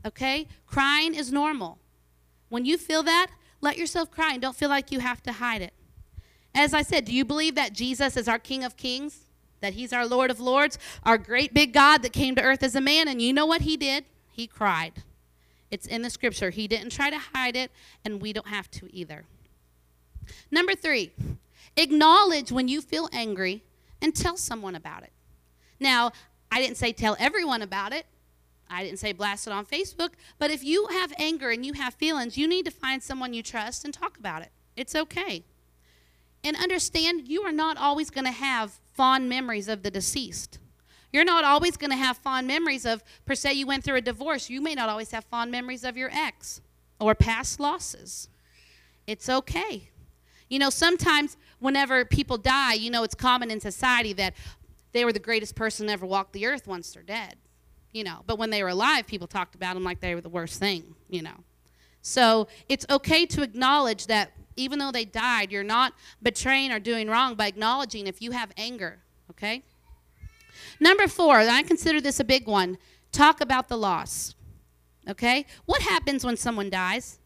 Okay? 0.05 0.49
Crying 0.67 1.15
is 1.15 1.33
normal. 1.33 1.79
When 2.51 2.67
you 2.67 2.77
feel 2.77 3.03
that, 3.05 3.29
let 3.63 3.79
yourself 3.79 4.11
cry 4.11 4.35
and 4.35 4.43
don't 4.43 4.55
feel 4.55 4.69
like 4.69 4.93
you 4.93 5.01
have 5.01 5.23
to 5.23 5.33
hide 5.33 5.63
it. 5.63 5.73
As 6.55 6.73
I 6.73 6.83
said, 6.83 7.05
do 7.05 7.13
you 7.13 7.25
believe 7.25 7.55
that 7.57 7.73
Jesus 7.73 8.17
is 8.17 8.29
our 8.29 8.39
King 8.39 8.65
of 8.65 8.77
Kings? 8.77 9.21
That 9.61 9.75
he's 9.75 9.93
our 9.93 10.07
Lord 10.07 10.31
of 10.31 10.41
Lords? 10.41 10.79
Our 11.05 11.19
great 11.19 11.53
big 11.53 11.73
God 11.73 12.03
that 12.03 12.13
came 12.13 12.35
to 12.37 12.43
earth 12.43 12.63
as 12.63 12.77
a 12.77 12.81
man? 12.81 13.09
And 13.09 13.21
you 13.21 13.33
know 13.33 13.47
what 13.47 13.63
he 13.63 13.77
did? 13.77 14.05
He 14.31 14.47
cried. 14.47 15.03
It's 15.71 15.87
in 15.87 16.03
the 16.03 16.11
scripture. 16.11 16.51
He 16.51 16.69
didn't 16.69 16.91
try 16.91 17.11
to 17.11 17.19
hide 17.19 17.57
it, 17.57 17.73
and 18.05 18.21
we 18.21 18.33
don't 18.33 18.49
have 18.49 18.71
to 18.73 18.95
either. 18.95 19.25
Number 20.51 20.75
three, 20.75 21.13
acknowledge 21.77 22.53
when 22.53 22.69
you 22.69 22.81
feel 22.81 23.09
angry 23.13 23.65
and 24.01 24.15
tell 24.15 24.37
someone 24.37 24.75
about 24.75 25.03
it. 25.03 25.13
Now, 25.81 26.13
I 26.53 26.61
didn't 26.61 26.77
say 26.77 26.93
tell 26.93 27.17
everyone 27.19 27.63
about 27.63 27.93
it. 27.93 28.07
I 28.71 28.85
didn't 28.85 28.99
say 28.99 29.13
blast 29.13 29.47
it 29.47 29.53
on 29.53 29.67
Facebook. 29.67 30.11
But 30.39 30.51
if 30.51 30.63
you 30.63 30.87
have 30.89 31.13
anger 31.19 31.51
and 31.51 31.67
you 31.67 31.73
have 31.75 31.95
feelings, 31.95 32.39
you 32.39 32.47
need 32.47 32.65
to 32.65 32.71
find 32.71 33.03
someone 33.03 33.35
you 33.35 33.43
trust 33.43 33.85
and 33.85 33.93
talk 33.93 34.17
about 34.17 34.43
it. 34.43 34.51
It's 34.77 34.95
okay. 34.95 35.45
And 36.45 36.57
understand 36.57 37.27
you 37.27 37.43
are 37.43 37.53
not 37.53 37.79
always 37.79 38.11
going 38.11 38.27
to 38.27 38.31
have 38.31 38.79
fond 38.93 39.29
memories 39.29 39.67
of 39.67 39.83
the 39.83 39.91
deceased. 39.91 40.59
You're 41.13 41.25
not 41.25 41.45
always 41.45 41.77
going 41.77 41.91
to 41.91 41.97
have 41.97 42.19
fond 42.19 42.47
memories 42.47 42.85
of, 42.85 43.03
per 43.25 43.35
se, 43.35 43.55
you 43.55 43.67
went 43.67 43.83
through 43.85 43.97
a 43.97 44.01
divorce. 44.01 44.51
You 44.51 44.61
may 44.61 44.75
not 44.75 44.89
always 44.89 45.11
have 45.13 45.25
fond 45.25 45.51
memories 45.51 45.85
of 45.85 45.97
your 45.97 46.11
ex 46.13 46.61
or 47.01 47.15
past 47.15 47.61
losses. 47.61 48.29
It's 49.07 49.29
okay. 49.29 49.91
You 50.51 50.59
know, 50.59 50.71
sometimes 50.71 51.37
whenever 51.61 52.05
people 52.05 52.37
die, 52.37 52.75
you 52.75 52.91
know, 52.91 53.05
it's 53.05 53.15
common 53.15 53.51
in 53.51 53.61
society 53.61 54.13
that 54.15 54.35
they 54.93 55.05
were 55.05 55.13
the 55.13 55.19
greatest 55.19 55.55
person 55.55 55.89
ever 55.89 56.05
walked 56.05 56.33
the 56.33 56.47
earth 56.47 56.67
once 56.67 56.93
they're 56.93 57.03
dead. 57.03 57.37
You 57.93 58.05
know, 58.05 58.23
but 58.27 58.39
when 58.39 58.51
they 58.51 58.63
were 58.63 58.71
alive, 58.71 59.07
people 59.07 59.29
talked 59.29 59.55
about 59.55 59.75
them 59.75 59.85
like 59.85 60.01
they 60.01 60.15
were 60.15 60.21
the 60.21 60.29
worst 60.29 60.59
thing, 60.59 60.97
you 61.09 61.23
know. 61.23 61.45
So 62.03 62.49
it's 62.69 62.85
okay 62.91 63.25
to 63.27 63.43
acknowledge 63.43 64.09
that 64.09 64.33
even 64.57 64.79
though 64.79 64.93
they 64.93 65.05
died, 65.05 65.51
you're 65.53 65.63
not 65.63 65.95
betraying 66.23 66.73
or 66.73 66.79
doing 66.79 67.09
wrong 67.09 67.35
by 67.35 67.47
acknowledging 67.47 68.07
if 68.07 68.21
you 68.23 68.33
have 68.33 68.53
anger, 68.57 68.99
okay? 69.31 69.63
Number 70.81 71.07
four, 71.07 71.39
I 71.39 71.63
consider 71.63 72.01
this 72.01 72.21
a 72.21 72.25
big 72.25 72.47
one 72.47 72.79
talk 73.13 73.41
about 73.41 73.69
the 73.69 73.79
loss. 73.79 74.35
Okay? 75.09 75.47
What 75.67 75.83
happens 75.83 76.25
when 76.25 76.37
someone 76.37 76.71
dies? 76.71 77.19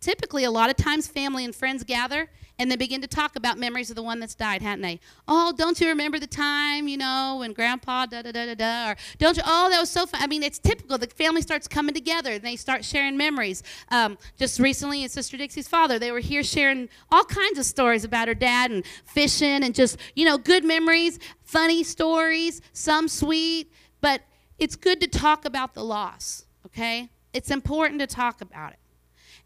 Typically, 0.00 0.44
a 0.44 0.50
lot 0.50 0.68
of 0.68 0.76
times, 0.76 1.06
family 1.06 1.44
and 1.44 1.54
friends 1.54 1.82
gather 1.82 2.28
and 2.58 2.70
they 2.70 2.76
begin 2.76 3.00
to 3.02 3.06
talk 3.06 3.36
about 3.36 3.58
memories 3.58 3.90
of 3.90 3.96
the 3.96 4.02
one 4.02 4.18
that's 4.18 4.34
died, 4.34 4.62
hadn't 4.62 4.82
they? 4.82 4.98
Oh, 5.28 5.52
don't 5.56 5.78
you 5.80 5.88
remember 5.88 6.18
the 6.18 6.26
time, 6.26 6.88
you 6.88 6.96
know, 6.96 7.36
when 7.40 7.52
grandpa 7.52 8.06
da 8.06 8.22
da 8.22 8.32
da 8.32 8.46
da 8.46 8.54
da? 8.54 8.90
Or 8.92 8.96
don't 9.18 9.36
you, 9.36 9.42
oh, 9.46 9.68
that 9.70 9.78
was 9.80 9.90
so 9.90 10.06
fun. 10.06 10.22
I 10.22 10.26
mean, 10.26 10.42
it's 10.42 10.58
typical. 10.58 10.96
The 10.96 11.08
family 11.08 11.42
starts 11.42 11.68
coming 11.68 11.94
together 11.94 12.32
and 12.32 12.42
they 12.42 12.56
start 12.56 12.84
sharing 12.84 13.16
memories. 13.16 13.62
Um, 13.90 14.16
just 14.38 14.58
recently, 14.58 15.02
in 15.02 15.08
Sister 15.08 15.36
Dixie's 15.36 15.68
father, 15.68 15.98
they 15.98 16.12
were 16.12 16.20
here 16.20 16.42
sharing 16.42 16.88
all 17.12 17.24
kinds 17.24 17.58
of 17.58 17.66
stories 17.66 18.04
about 18.04 18.28
her 18.28 18.34
dad 18.34 18.70
and 18.70 18.84
fishing 19.04 19.62
and 19.62 19.74
just, 19.74 19.98
you 20.14 20.24
know, 20.24 20.38
good 20.38 20.64
memories, 20.64 21.18
funny 21.44 21.84
stories, 21.84 22.62
some 22.72 23.08
sweet. 23.08 23.70
But 24.00 24.22
it's 24.58 24.76
good 24.76 25.00
to 25.02 25.08
talk 25.08 25.44
about 25.44 25.74
the 25.74 25.84
loss, 25.84 26.46
okay? 26.64 27.10
It's 27.34 27.50
important 27.50 28.00
to 28.00 28.06
talk 28.06 28.40
about 28.40 28.72
it. 28.72 28.78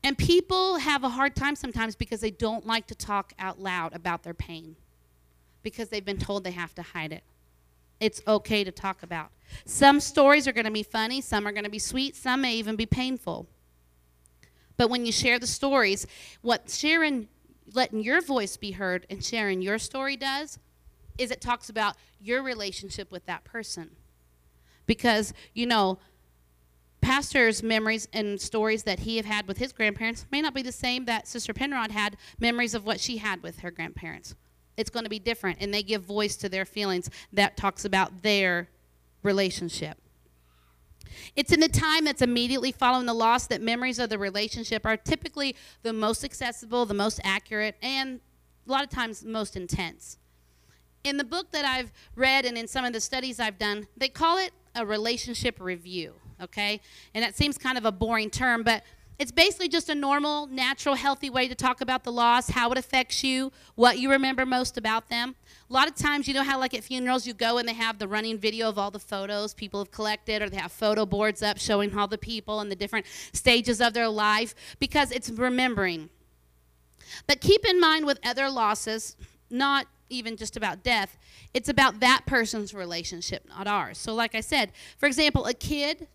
And 0.03 0.17
people 0.17 0.79
have 0.79 1.05
a 1.05 1.11
hard 1.11 1.37
time 1.37 1.57
sometimes 1.57 1.95
because 1.95 2.21
they 2.21 2.31
don't 2.31 2.67
like 2.67 2.87
to 2.87 2.95
talk 2.95 3.33
out 3.39 3.61
loud 3.61 3.95
about 3.95 4.23
their 4.23 4.35
pain 4.35 4.77
because 5.63 5.91
they've 5.91 6.05
been 6.05 6.19
told 6.19 6.45
they 6.45 6.53
have 6.53 6.75
to 6.77 6.83
hide 6.83 7.13
it. 7.13 7.23
It's 8.01 8.23
okay 8.27 8.65
to 8.65 8.73
talk 8.73 9.03
about. 9.03 9.31
Some 9.67 10.01
stories 10.01 10.49
are 10.49 10.53
going 10.53 10.65
to 10.65 10.71
be 10.71 10.83
funny, 10.83 11.21
some 11.21 11.47
are 11.47 11.53
going 11.53 11.65
to 11.65 11.71
be 11.71 11.79
sweet, 11.79 12.17
some 12.17 12.41
may 12.41 12.55
even 12.55 12.77
be 12.77 12.87
painful. 12.87 13.47
But 14.79 14.89
when 14.89 15.05
you 15.05 15.13
share 15.13 15.39
the 15.39 15.47
stories, 15.47 16.07
what 16.41 16.71
sharing, 16.71 17.29
letting 17.75 18.03
your 18.03 18.23
voice 18.23 18.57
be 18.57 18.71
heard 18.71 19.07
and 19.11 19.23
sharing 19.23 19.61
your 19.61 19.79
story 19.79 20.17
does 20.17 20.59
is 21.19 21.31
it 21.31 21.43
talks 21.43 21.69
about 21.69 21.97
your 22.19 22.43
relationship 22.43 23.13
with 23.13 23.27
that 23.27 23.45
person. 23.45 23.91
Because, 24.87 25.35
you 25.53 25.67
know, 25.67 25.99
pastor's 27.01 27.63
memories 27.63 28.09
and 28.13 28.41
stories 28.41 28.83
that 28.85 29.01
he 29.01 29.17
have 29.17 29.27
had 29.27 29.49
with 29.49 29.59
his 29.59 29.73
grandparents 29.73 30.27
may 30.31 30.41
not 30.41 30.55
be 30.55 30.63
the 30.63 30.73
same 30.73 31.05
that 31.07 31.27
Sister 31.27 31.53
Penrod 31.53 31.91
had 31.91 32.17
memories 32.39 32.75
of 32.75 32.85
what 32.85 33.01
she 33.01 33.19
had 33.19 33.43
with 33.43 33.61
her 33.61 33.71
grandparents. 33.71 34.35
it's 34.77 34.91
going 34.91 35.05
to 35.05 35.11
be 35.11 35.19
different. 35.19 35.59
And 35.61 35.73
they 35.73 35.83
give 35.83 36.03
voice 36.03 36.37
to 36.37 36.49
their 36.49 36.65
feelings 36.65 37.11
that 37.33 37.57
talks 37.57 37.85
about 37.85 38.23
their 38.23 38.69
relationship. 39.23 39.99
It's 41.37 41.53
in 41.53 41.61
the 41.61 41.69
time 41.69 42.05
that's 42.05 42.23
immediately 42.23 42.73
following 42.73 43.07
the 43.07 43.15
loss 43.15 43.47
that 43.49 43.61
memories 43.61 43.99
of 43.99 44.09
the 44.09 44.19
relationship 44.19 44.87
are 44.87 44.97
typically 44.97 45.55
the 45.83 45.93
most 45.93 46.25
accessible, 46.25 46.87
the 46.87 46.95
most 46.95 47.21
accurate, 47.25 47.77
and 47.83 48.21
a 48.67 48.71
lot 48.71 48.83
of 48.85 48.91
times 48.91 49.25
most 49.25 49.57
intense. 49.57 50.19
In 51.05 51.17
the 51.17 51.25
book 51.25 51.51
that 51.51 51.65
I've 51.65 51.93
read 52.15 52.45
and 52.45 52.57
in 52.57 52.69
some 52.69 52.85
of 52.85 52.93
the 52.93 53.01
studies 53.01 53.41
I've 53.41 53.59
done, 53.59 53.87
they 53.97 54.09
call 54.09 54.39
it 54.39 54.53
a 54.75 54.87
relationship 54.87 55.59
review, 55.61 56.15
okay? 56.43 56.81
And 57.15 57.25
that 57.25 57.37
seems 57.37 57.59
kind 57.59 57.79
of 57.79 57.85
a 57.85 57.93
boring 57.93 58.31
term, 58.31 58.63
but 58.63 58.83
it's 59.21 59.33
basically 59.33 59.69
just 59.69 59.91
a 59.91 59.95
normal, 59.95 60.47
natural, 60.47 60.95
healthy 60.95 61.29
way 61.29 61.47
to 61.47 61.55
talk 61.55 61.83
about 61.83 62.05
the 62.05 62.11
loss, 62.11 62.49
how 62.49 62.73
it 62.73 62.79
affects 62.79 63.23
you, 63.23 63.53
what 63.75 63.99
you 63.99 64.11
remember 64.11 64.47
most 64.47 64.79
about 64.79 65.11
them. 65.11 65.37
A 65.69 65.73
lot 65.75 65.89
of 65.89 65.95
times, 65.95 66.27
you 66.27 66.33
know 66.33 66.43
how, 66.43 66.59
like 66.59 66.73
at 66.73 66.83
funerals, 66.83 67.27
you 67.27 67.35
go 67.35 67.59
and 67.59 67.69
they 67.69 67.75
have 67.75 67.99
the 67.99 68.09
running 68.09 68.39
video 68.39 68.67
of 68.67 68.79
all 68.79 68.91
the 68.91 68.99
photos 68.99 69.53
people 69.53 69.79
have 69.79 69.91
collected, 69.91 70.41
or 70.41 70.49
they 70.49 70.57
have 70.57 70.73
photo 70.73 71.05
boards 71.05 71.43
up 71.43 71.59
showing 71.59 71.95
all 71.95 72.09
the 72.09 72.17
people 72.17 72.61
and 72.61 72.73
the 72.73 72.77
different 72.77 73.05
stages 73.35 73.83
of 73.83 73.93
their 73.93 74.09
life 74.09 74.55
because 74.79 75.13
it's 75.13 75.29
remembering. 75.29 76.09
But 77.27 77.43
keep 77.43 77.67
in 77.67 77.79
mind 77.79 78.07
with 78.07 78.19
other 78.25 78.49
losses, 78.49 79.17
not 79.51 79.87
even 80.09 80.39
just 80.39 80.57
about 80.57 80.83
death, 80.83 81.19
it's 81.53 81.69
about 81.69 82.01
that 82.01 82.23
person's 82.25 82.73
relationship, 82.73 83.45
not 83.49 83.67
ours. 83.67 83.99
So, 83.99 84.15
like 84.15 84.35
I 84.35 84.41
said, 84.41 84.73
for 84.97 85.07
example, 85.07 85.45
a 85.45 85.53
kid 85.53 86.09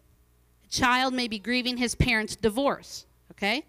child 0.69 1.13
may 1.13 1.27
be 1.27 1.39
grieving 1.39 1.77
his 1.77 1.95
parents' 1.95 2.35
divorce, 2.35 3.05
okay? 3.31 3.65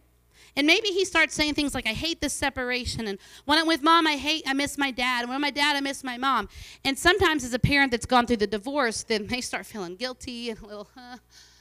And 0.57 0.67
maybe 0.67 0.89
he 0.89 1.05
starts 1.05 1.35
saying 1.35 1.55
things 1.55 1.75
like, 1.75 1.87
I 1.87 1.93
hate 1.93 2.23
this 2.23 2.33
separation. 2.33 3.07
And 3.07 3.19
when 3.45 3.59
I'm 3.59 3.67
with 3.67 3.83
mom, 3.83 4.07
I 4.07 4.13
hate, 4.13 4.43
I 4.47 4.55
miss 4.55 4.79
my 4.79 4.91
dad. 4.91 5.21
And 5.21 5.29
when 5.29 5.35
I'm 5.35 5.43
my 5.43 5.51
dad, 5.51 5.77
I 5.77 5.81
miss 5.81 6.03
my 6.03 6.17
mom. 6.17 6.49
And 6.83 6.99
sometimes, 6.99 7.45
as 7.45 7.53
a 7.53 7.59
parent 7.59 7.91
that's 7.91 8.07
gone 8.07 8.27
through 8.27 8.39
the 8.39 8.47
divorce, 8.47 9.03
then 9.03 9.27
they 9.27 9.43
start 9.43 9.67
feeling 9.67 9.97
guilty 9.97 10.49
and 10.49 10.59
a 10.61 10.67
little, 10.67 10.89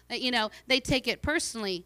you 0.10 0.32
know, 0.32 0.50
they 0.68 0.80
take 0.80 1.10
it 1.10 1.22
personally. 1.22 1.86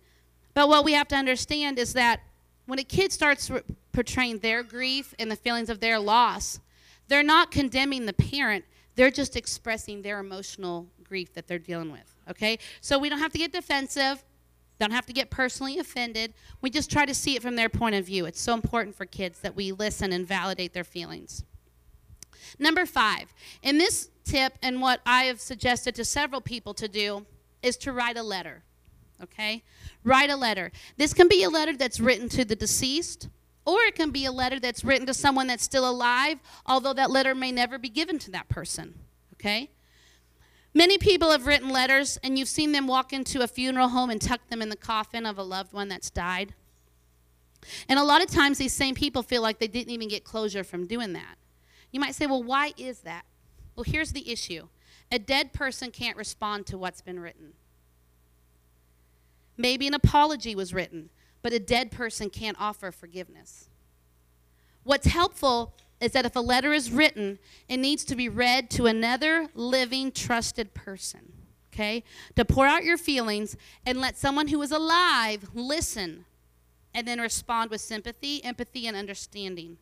But 0.54 0.70
what 0.70 0.86
we 0.86 0.94
have 0.94 1.08
to 1.08 1.16
understand 1.16 1.80
is 1.80 1.94
that 1.94 2.22
when 2.68 2.78
a 2.78 2.84
kid 2.84 3.12
starts 3.12 3.50
portraying 3.92 4.40
their 4.40 4.62
grief 4.62 5.16
and 5.18 5.32
the 5.32 5.36
feelings 5.36 5.72
of 5.72 5.80
their 5.80 5.98
loss, 5.98 6.60
they're 7.08 7.24
not 7.24 7.50
condemning 7.50 8.06
the 8.06 8.14
parent, 8.14 8.66
they're 8.96 9.10
just 9.10 9.36
expressing 9.36 10.04
their 10.04 10.20
emotional 10.20 10.86
grief 11.04 11.34
that 11.34 11.48
they're 11.48 11.58
dealing 11.58 11.92
with. 11.92 12.14
Okay? 12.30 12.60
So 12.82 13.00
we 13.00 13.10
don't 13.10 13.20
have 13.20 13.32
to 13.34 13.38
get 13.38 13.52
defensive, 13.52 14.24
don't 14.80 14.92
have 14.92 15.06
to 15.08 15.14
get 15.14 15.30
personally 15.30 15.78
offended. 15.78 16.34
We 16.62 16.70
just 16.70 16.90
try 16.90 17.06
to 17.06 17.14
see 17.14 17.36
it 17.36 17.42
from 17.42 17.56
their 17.56 17.70
point 17.70 17.96
of 17.96 18.06
view. 18.06 18.26
It's 18.26 18.40
so 18.40 18.54
important 18.54 18.96
for 18.96 19.06
kids 19.06 19.40
that 19.42 19.56
we 19.56 19.72
listen 19.72 20.14
and 20.14 20.26
validate 20.26 20.74
their 20.74 20.86
feelings. 20.86 21.44
Number 22.58 22.86
five, 22.86 23.34
in 23.62 23.78
this 23.78 24.10
tip, 24.24 24.58
and 24.64 24.82
what 24.82 25.02
I 25.06 25.26
have 25.26 25.42
suggested 25.42 25.96
to 25.96 26.06
several 26.06 26.42
people 26.42 26.74
to 26.76 26.88
do, 26.88 27.26
is 27.62 27.76
to 27.78 27.92
write 27.92 28.18
a 28.18 28.24
letter. 28.24 28.64
Okay? 29.22 29.64
Write 30.04 30.30
a 30.30 30.36
letter. 30.36 30.72
This 30.98 31.14
can 31.14 31.28
be 31.28 31.44
a 31.44 31.50
letter 31.50 31.76
that's 31.76 32.00
written 32.00 32.30
to 32.30 32.46
the 32.46 32.56
deceased, 32.56 33.28
or 33.66 33.82
it 33.82 33.96
can 33.96 34.12
be 34.12 34.26
a 34.26 34.32
letter 34.32 34.60
that's 34.60 34.84
written 34.86 35.06
to 35.08 35.14
someone 35.14 35.48
that's 35.48 35.64
still 35.64 35.90
alive, 35.90 36.40
although 36.66 36.94
that 36.94 37.12
letter 37.12 37.36
may 37.36 37.52
never 37.52 37.78
be 37.78 37.90
given 37.90 38.18
to 38.20 38.32
that 38.32 38.48
person. 38.48 38.96
Okay? 39.34 39.70
Many 40.74 40.98
people 40.98 41.32
have 41.32 41.48
written 41.48 41.70
letters, 41.70 42.20
and 42.24 42.38
you've 42.38 42.48
seen 42.48 42.72
them 42.72 42.88
walk 42.88 43.12
into 43.12 43.42
a 43.42 43.48
funeral 43.48 43.90
home 43.90 44.10
and 44.10 44.22
tuck 44.22 44.48
them 44.50 44.62
in 44.62 44.70
the 44.70 44.76
coffin 44.76 45.26
of 45.26 45.38
a 45.38 45.44
loved 45.44 45.74
one 45.74 45.90
that's 45.90 46.10
died. 46.10 46.54
And 47.88 48.00
a 48.00 48.04
lot 48.04 48.22
of 48.22 48.30
times, 48.30 48.58
these 48.58 48.74
same 48.74 48.96
people 48.96 49.24
feel 49.24 49.42
like 49.42 49.60
they 49.60 49.68
didn't 49.68 49.92
even 49.92 50.08
get 50.08 50.24
closure 50.24 50.64
from 50.64 50.86
doing 50.86 51.14
that. 51.14 51.38
You 51.92 52.00
might 52.00 52.16
say, 52.16 52.28
well, 52.28 52.44
why 52.44 52.74
is 52.78 53.00
that? 53.00 53.26
Well, 53.76 53.84
here's 53.84 54.12
the 54.12 54.32
issue 54.32 54.68
a 55.12 55.18
dead 55.18 55.54
person 55.54 55.90
can't 55.90 56.18
respond 56.18 56.68
to 56.68 56.78
what's 56.78 57.02
been 57.02 57.20
written. 57.20 57.54
Maybe 59.58 59.88
an 59.88 59.94
apology 59.94 60.56
was 60.56 60.74
written, 60.74 61.10
but 61.42 61.52
a 61.52 61.60
dead 61.60 61.92
person 61.92 62.30
can't 62.30 62.58
offer 62.60 62.92
forgiveness. 62.92 63.70
What's 64.84 65.08
helpful 65.08 65.74
is 66.00 66.12
that 66.12 66.26
if 66.26 66.36
a 66.36 66.40
letter 66.40 66.74
is 66.74 66.92
written, 66.92 67.40
it 67.68 67.78
needs 67.78 68.06
to 68.06 68.16
be 68.16 68.30
read 68.30 68.70
to 68.72 68.86
another 68.86 69.50
living, 69.54 70.12
trusted 70.12 70.74
person. 70.74 71.34
Okay? 71.74 72.04
To 72.36 72.46
pour 72.46 72.66
out 72.66 72.84
your 72.84 72.98
feelings 72.98 73.56
and 73.86 74.00
let 74.00 74.18
someone 74.18 74.48
who 74.48 74.62
is 74.62 74.72
alive 74.72 75.50
listen 75.54 76.26
and 76.94 77.08
then 77.08 77.20
respond 77.20 77.70
with 77.70 77.82
sympathy, 77.82 78.44
empathy, 78.44 78.88
and 78.88 78.98
understanding. 78.98 79.78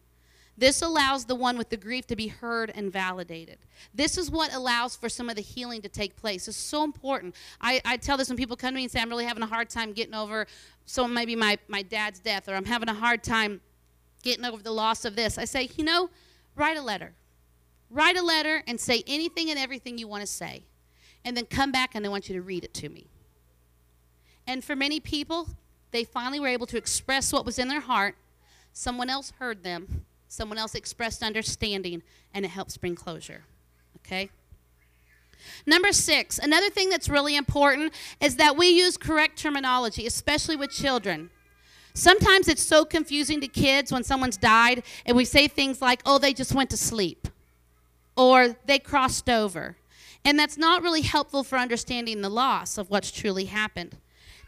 This 0.57 0.81
allows 0.81 1.25
the 1.25 1.35
one 1.35 1.57
with 1.57 1.69
the 1.69 1.77
grief 1.77 2.07
to 2.07 2.15
be 2.15 2.27
heard 2.27 2.71
and 2.73 2.91
validated. 2.91 3.59
This 3.93 4.17
is 4.17 4.31
what 4.31 4.53
allows 4.53 4.95
for 4.95 5.07
some 5.07 5.29
of 5.29 5.35
the 5.35 5.41
healing 5.41 5.83
to 5.83 5.89
take 5.89 6.15
place. 6.15 6.47
It's 6.47 6.57
so 6.57 6.83
important. 6.83 7.35
I, 7.61 7.79
I 7.85 7.97
tell 7.97 8.17
this 8.17 8.27
when 8.27 8.37
people 8.37 8.57
come 8.57 8.71
to 8.71 8.75
me 8.75 8.83
and 8.83 8.91
say, 8.91 8.99
I'm 8.99 9.09
really 9.09 9.25
having 9.25 9.43
a 9.43 9.47
hard 9.47 9.69
time 9.69 9.93
getting 9.93 10.15
over 10.15 10.47
so 10.85 11.07
maybe 11.07 11.35
my, 11.35 11.59
my 11.67 11.83
dad's 11.83 12.19
death, 12.19 12.47
or 12.49 12.55
I'm 12.55 12.65
having 12.65 12.89
a 12.89 12.93
hard 12.93 13.21
time 13.21 13.61
getting 14.23 14.45
over 14.45 14.61
the 14.61 14.71
loss 14.71 15.05
of 15.05 15.15
this. 15.15 15.37
I 15.37 15.45
say, 15.45 15.69
you 15.75 15.83
know, 15.83 16.09
write 16.55 16.77
a 16.77 16.81
letter. 16.81 17.13
Write 17.89 18.17
a 18.17 18.21
letter 18.21 18.63
and 18.67 18.79
say 18.79 19.03
anything 19.07 19.49
and 19.49 19.57
everything 19.57 19.97
you 19.97 20.07
want 20.07 20.21
to 20.21 20.27
say. 20.27 20.63
And 21.23 21.35
then 21.35 21.45
come 21.45 21.71
back 21.71 21.95
and 21.95 22.05
I 22.05 22.09
want 22.09 22.29
you 22.29 22.35
to 22.35 22.41
read 22.41 22.63
it 22.63 22.73
to 22.75 22.89
me. 22.89 23.07
And 24.45 24.63
for 24.63 24.75
many 24.75 24.99
people, 24.99 25.49
they 25.91 26.03
finally 26.03 26.39
were 26.39 26.47
able 26.47 26.67
to 26.67 26.77
express 26.77 27.33
what 27.33 27.45
was 27.45 27.59
in 27.59 27.67
their 27.67 27.81
heart. 27.81 28.15
Someone 28.73 29.09
else 29.09 29.33
heard 29.39 29.63
them, 29.63 30.05
someone 30.27 30.57
else 30.57 30.75
expressed 30.75 31.23
understanding, 31.23 32.03
and 32.33 32.45
it 32.45 32.49
helps 32.49 32.77
bring 32.77 32.95
closure. 32.95 33.43
Okay? 33.97 34.29
Number 35.65 35.91
six, 35.91 36.37
another 36.37 36.69
thing 36.69 36.89
that's 36.89 37.09
really 37.09 37.35
important 37.35 37.93
is 38.21 38.35
that 38.37 38.57
we 38.57 38.67
use 38.67 38.97
correct 38.97 39.37
terminology, 39.37 40.05
especially 40.05 40.55
with 40.55 40.71
children. 40.71 41.29
Sometimes 41.97 42.47
it's 42.47 42.61
so 42.61 42.85
confusing 42.85 43.41
to 43.41 43.47
kids 43.47 43.91
when 43.91 44.03
someone's 44.03 44.37
died 44.37 44.83
and 45.07 45.17
we 45.17 45.25
say 45.25 45.47
things 45.47 45.81
like, 45.81 45.99
oh, 46.05 46.19
they 46.19 46.31
just 46.31 46.53
went 46.53 46.69
to 46.69 46.77
sleep 46.77 47.27
or 48.15 48.55
they 48.67 48.77
crossed 48.77 49.27
over. 49.27 49.77
And 50.23 50.37
that's 50.37 50.59
not 50.59 50.83
really 50.83 51.01
helpful 51.01 51.43
for 51.43 51.57
understanding 51.57 52.21
the 52.21 52.29
loss 52.29 52.77
of 52.77 52.91
what's 52.91 53.09
truly 53.09 53.45
happened. 53.45 53.97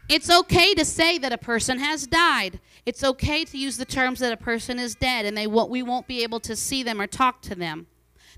It's 0.08 0.30
okay 0.30 0.74
to 0.74 0.84
say 0.84 1.18
that 1.18 1.32
a 1.32 1.38
person 1.38 1.80
has 1.80 2.06
died. 2.06 2.60
It's 2.86 3.02
okay 3.02 3.44
to 3.44 3.58
use 3.58 3.76
the 3.78 3.84
terms 3.84 4.20
that 4.20 4.32
a 4.32 4.36
person 4.36 4.78
is 4.78 4.94
dead 4.94 5.26
and 5.26 5.36
they 5.36 5.48
won't, 5.48 5.70
we 5.70 5.82
won't 5.82 6.06
be 6.06 6.22
able 6.22 6.38
to 6.40 6.54
see 6.54 6.84
them 6.84 7.00
or 7.00 7.08
talk 7.08 7.42
to 7.42 7.56
them. 7.56 7.88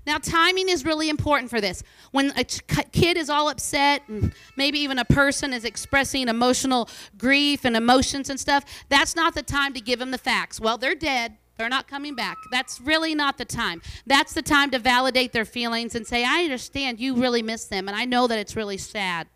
Now, 0.05 0.17
timing 0.17 0.69
is 0.69 0.83
really 0.83 1.09
important 1.09 1.49
for 1.49 1.61
this. 1.61 1.83
When 2.11 2.33
a 2.37 2.43
kid 2.43 3.17
is 3.17 3.29
all 3.29 3.49
upset, 3.49 4.01
and 4.07 4.33
maybe 4.57 4.79
even 4.79 4.99
a 4.99 5.05
person 5.05 5.53
is 5.53 5.65
expressing 5.65 6.27
emotional 6.27 6.89
grief 7.17 7.63
and 7.65 7.77
emotions 7.77 8.29
and 8.29 8.39
stuff, 8.39 8.65
that's 8.89 9.15
not 9.15 9.33
the 9.33 9.43
time 9.43 9.73
to 9.73 9.79
give 9.79 9.99
them 9.99 10.11
the 10.11 10.17
facts. 10.17 10.59
Well, 10.59 10.77
they're 10.77 10.95
dead. 10.95 11.37
They're 11.57 11.69
not 11.69 11.87
coming 11.87 12.15
back. 12.15 12.37
That's 12.51 12.81
really 12.81 13.13
not 13.13 13.37
the 13.37 13.45
time. 13.45 13.81
That's 14.07 14.33
the 14.33 14.41
time 14.41 14.71
to 14.71 14.79
validate 14.79 15.33
their 15.33 15.45
feelings 15.45 15.95
and 15.95 16.05
say, 16.05 16.25
I 16.25 16.43
understand 16.43 16.99
you 16.99 17.15
really 17.15 17.43
miss 17.43 17.65
them, 17.65 17.87
and 17.87 17.95
I 17.95 18.05
know 18.05 18.27
that 18.27 18.39
it's 18.39 18.55
really 18.55 18.77
sad. 18.77 19.27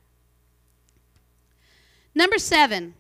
Number 2.16 2.40
seven, 2.40 2.96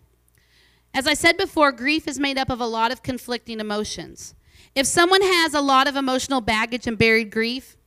as 0.94 1.08
I 1.08 1.16
said 1.16 1.36
before, 1.38 1.72
grief 1.72 2.08
is 2.08 2.20
made 2.20 2.38
up 2.38 2.52
of 2.52 2.62
a 2.62 2.68
lot 2.68 2.92
of 2.92 3.02
conflicting 3.02 3.60
emotions. 3.60 4.36
If 4.78 4.86
someone 4.86 5.24
has 5.24 5.56
a 5.56 5.60
lot 5.60 5.88
of 5.88 5.96
emotional 5.96 6.40
baggage 6.40 6.86
and 6.86 7.00
buried 7.00 7.32
grief, 7.32 7.78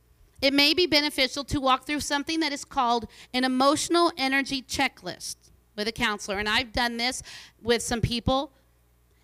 it 0.41 0.53
may 0.53 0.73
be 0.73 0.87
beneficial 0.87 1.45
to 1.45 1.61
walk 1.61 1.85
through 1.85 2.01
something 2.01 2.41
that 2.41 2.51
is 2.51 2.65
called 2.65 3.07
an 3.33 3.45
emotional 3.45 4.11
energy 4.17 4.61
checklist 4.61 5.37
with 5.77 5.87
a 5.87 5.93
counselor. 5.93 6.37
And 6.37 6.49
I've 6.49 6.73
done 6.73 6.97
this 6.97 7.23
with 7.63 7.81
some 7.81 8.01
people. 8.01 8.51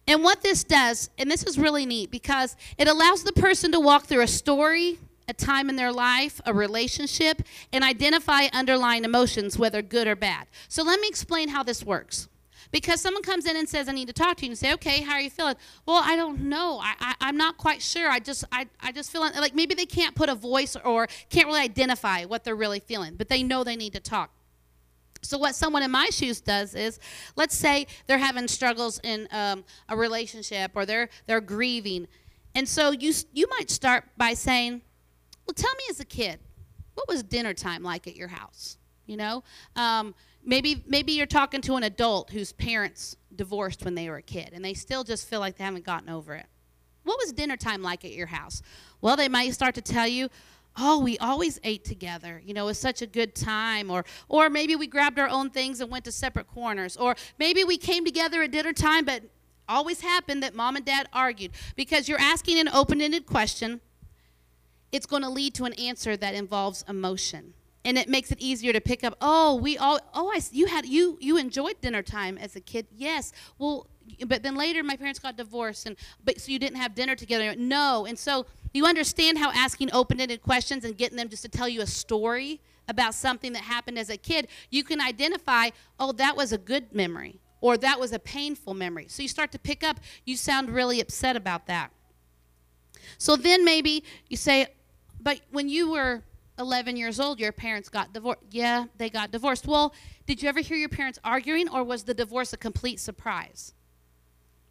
And 0.07 0.23
what 0.23 0.43
this 0.43 0.63
does, 0.63 1.09
and 1.17 1.29
this 1.29 1.43
is 1.43 1.59
really 1.59 1.85
neat 1.85 2.09
because 2.09 2.55
it 2.77 2.87
allows 2.87 3.23
the 3.25 3.33
person 3.33 3.73
to 3.73 3.81
walk 3.81 4.05
through 4.05 4.21
a 4.21 4.27
story, 4.27 4.97
a 5.27 5.33
time 5.33 5.69
in 5.69 5.75
their 5.75 5.91
life, 5.91 6.39
a 6.45 6.53
relationship, 6.53 7.41
and 7.73 7.83
identify 7.83 8.43
underlying 8.53 9.03
emotions, 9.03 9.59
whether 9.59 9.81
good 9.81 10.07
or 10.07 10.15
bad. 10.15 10.47
So 10.69 10.83
let 10.83 11.01
me 11.01 11.09
explain 11.09 11.49
how 11.49 11.63
this 11.63 11.83
works. 11.83 12.29
Because 12.71 13.01
someone 13.01 13.23
comes 13.23 13.45
in 13.45 13.55
and 13.55 13.67
says, 13.67 13.87
I 13.87 13.93
need 13.93 14.07
to 14.07 14.13
talk 14.13 14.37
to 14.37 14.45
you, 14.45 14.51
and 14.51 14.57
say, 14.57 14.73
okay, 14.73 15.01
how 15.01 15.13
are 15.13 15.21
you 15.21 15.29
feeling? 15.29 15.55
Well, 15.85 16.01
I 16.03 16.15
don't 16.15 16.41
know. 16.41 16.79
I, 16.81 17.15
I, 17.21 17.29
am 17.29 17.37
not 17.37 17.57
quite 17.57 17.81
sure. 17.81 18.09
I 18.09 18.19
just, 18.19 18.43
I, 18.51 18.67
I 18.81 18.91
just 18.91 19.11
feel 19.11 19.21
like 19.21 19.55
maybe 19.55 19.73
they 19.73 19.85
can't 19.85 20.15
put 20.15 20.29
a 20.29 20.35
voice 20.35 20.75
or 20.75 21.07
can't 21.29 21.47
really 21.47 21.61
identify 21.61 22.25
what 22.25 22.43
they're 22.43 22.55
really 22.55 22.79
feeling, 22.79 23.15
but 23.15 23.29
they 23.29 23.43
know 23.43 23.63
they 23.63 23.75
need 23.75 23.93
to 23.93 23.99
talk. 23.99 24.31
So, 25.21 25.37
what 25.37 25.55
someone 25.55 25.83
in 25.83 25.91
my 25.91 26.09
shoes 26.11 26.41
does 26.41 26.75
is, 26.75 26.99
let's 27.35 27.55
say 27.55 27.87
they're 28.05 28.17
having 28.17 28.47
struggles 28.47 28.99
in 29.03 29.27
um, 29.31 29.63
a 29.89 29.97
relationship 29.97 30.71
or 30.75 30.85
they're, 30.85 31.09
they're 31.25 31.41
grieving. 31.41 32.07
And 32.55 32.67
so 32.67 32.91
you, 32.91 33.13
you 33.33 33.47
might 33.49 33.69
start 33.69 34.05
by 34.17 34.33
saying, 34.33 34.81
Well, 35.45 35.53
tell 35.53 35.73
me 35.75 35.83
as 35.89 35.99
a 35.99 36.05
kid, 36.05 36.39
what 36.95 37.07
was 37.07 37.23
dinner 37.23 37.53
time 37.53 37.83
like 37.83 38.07
at 38.07 38.15
your 38.15 38.29
house? 38.29 38.77
You 39.05 39.17
know, 39.17 39.43
um, 39.75 40.15
maybe 40.47 40.83
maybe 40.87 41.11
you're 41.11 41.27
talking 41.27 41.61
to 41.61 41.75
an 41.75 41.83
adult 41.83 42.31
whose 42.31 42.53
parents 42.53 43.15
divorced 43.35 43.85
when 43.85 43.93
they 43.93 44.09
were 44.09 44.17
a 44.17 44.21
kid 44.23 44.49
and 44.53 44.65
they 44.65 44.73
still 44.73 45.03
just 45.03 45.29
feel 45.29 45.39
like 45.39 45.57
they 45.57 45.63
haven't 45.63 45.85
gotten 45.85 46.09
over 46.09 46.33
it 46.33 46.47
what 47.07 47.17
was 47.19 47.31
dinner 47.31 47.55
time 47.55 47.81
like 47.81 48.03
at 48.03 48.11
your 48.11 48.27
house? 48.27 48.61
Well, 49.01 49.15
they 49.15 49.29
might 49.29 49.53
start 49.53 49.75
to 49.75 49.81
tell 49.81 50.07
you, 50.07 50.29
oh, 50.77 50.99
we 50.99 51.17
always 51.17 51.59
ate 51.63 51.85
together. 51.85 52.41
You 52.45 52.53
know, 52.53 52.63
it 52.63 52.67
was 52.67 52.79
such 52.79 53.01
a 53.01 53.07
good 53.07 53.33
time. 53.33 53.89
Or, 53.89 54.05
or 54.27 54.49
maybe 54.49 54.75
we 54.75 54.87
grabbed 54.87 55.17
our 55.17 55.29
own 55.29 55.49
things 55.49 55.79
and 55.79 55.89
went 55.89 56.05
to 56.05 56.11
separate 56.11 56.47
corners. 56.47 56.97
Or 56.97 57.15
maybe 57.39 57.63
we 57.63 57.77
came 57.77 58.05
together 58.05 58.43
at 58.43 58.51
dinner 58.51 58.73
time, 58.73 59.05
but 59.05 59.23
always 59.69 60.01
happened 60.01 60.43
that 60.43 60.53
mom 60.53 60.75
and 60.75 60.85
dad 60.85 61.07
argued. 61.13 61.51
Because 61.75 62.09
you're 62.09 62.19
asking 62.19 62.59
an 62.59 62.67
open 62.67 63.01
ended 63.01 63.25
question, 63.25 63.79
it's 64.91 65.05
going 65.05 65.23
to 65.23 65.29
lead 65.29 65.53
to 65.55 65.65
an 65.65 65.73
answer 65.73 66.17
that 66.17 66.35
involves 66.35 66.83
emotion 66.87 67.53
and 67.87 67.97
it 67.97 68.09
makes 68.09 68.31
it 68.31 68.39
easier 68.41 68.73
to 68.73 68.81
pick 68.81 69.05
up 69.05 69.15
oh 69.21 69.55
we 69.55 69.77
all 69.77 69.97
oh 70.13 70.29
i 70.29 70.41
you 70.51 70.65
had 70.65 70.85
you 70.85 71.17
you 71.21 71.37
enjoyed 71.37 71.79
dinner 71.81 72.03
time 72.03 72.37
as 72.37 72.55
a 72.55 72.59
kid. 72.59 72.85
Yes. 72.95 73.31
Well 73.57 73.87
but 74.25 74.43
then 74.43 74.55
later 74.55 74.83
my 74.83 74.97
parents 74.97 75.19
got 75.19 75.37
divorced 75.37 75.85
and 75.85 75.95
but 76.23 76.39
so 76.39 76.51
you 76.51 76.59
didn't 76.59 76.77
have 76.77 76.93
dinner 76.93 77.15
together. 77.15 77.55
No. 77.55 78.05
And 78.05 78.19
so 78.19 78.45
you 78.73 78.85
understand 78.85 79.37
how 79.37 79.51
asking 79.51 79.91
open-ended 79.93 80.43
questions 80.43 80.83
and 80.83 80.97
getting 80.97 81.17
them 81.17 81.29
just 81.29 81.43
to 81.43 81.49
tell 81.49 81.69
you 81.69 81.81
a 81.81 81.87
story 81.87 82.59
about 82.89 83.13
something 83.13 83.53
that 83.53 83.63
happened 83.63 83.97
as 83.97 84.09
a 84.09 84.17
kid 84.17 84.47
you 84.69 84.83
can 84.83 85.01
identify 85.01 85.69
oh 85.99 86.11
that 86.11 86.35
was 86.35 86.51
a 86.51 86.57
good 86.57 86.93
memory 86.93 87.39
or 87.61 87.77
that 87.77 87.99
was 87.99 88.11
a 88.11 88.19
painful 88.19 88.73
memory. 88.73 89.07
So 89.07 89.23
you 89.23 89.29
start 89.29 89.53
to 89.53 89.59
pick 89.59 89.81
up 89.81 90.01
you 90.25 90.35
sound 90.35 90.71
really 90.71 90.99
upset 90.99 91.37
about 91.37 91.67
that. 91.67 91.91
So 93.17 93.37
then 93.37 93.63
maybe 93.63 94.03
you 94.27 94.35
say 94.35 94.67
but 95.21 95.39
when 95.51 95.69
you 95.69 95.89
were 95.89 96.23
11 96.59 96.97
years 96.97 97.19
old, 97.19 97.39
your 97.39 97.51
parents 97.51 97.89
got 97.89 98.13
divorced. 98.13 98.41
Yeah, 98.51 98.85
they 98.97 99.09
got 99.09 99.31
divorced. 99.31 99.67
Well, 99.67 99.93
did 100.25 100.41
you 100.41 100.49
ever 100.49 100.59
hear 100.59 100.77
your 100.77 100.89
parents 100.89 101.19
arguing, 101.23 101.69
or 101.69 101.83
was 101.83 102.03
the 102.03 102.13
divorce 102.13 102.53
a 102.53 102.57
complete 102.57 102.99
surprise? 102.99 103.73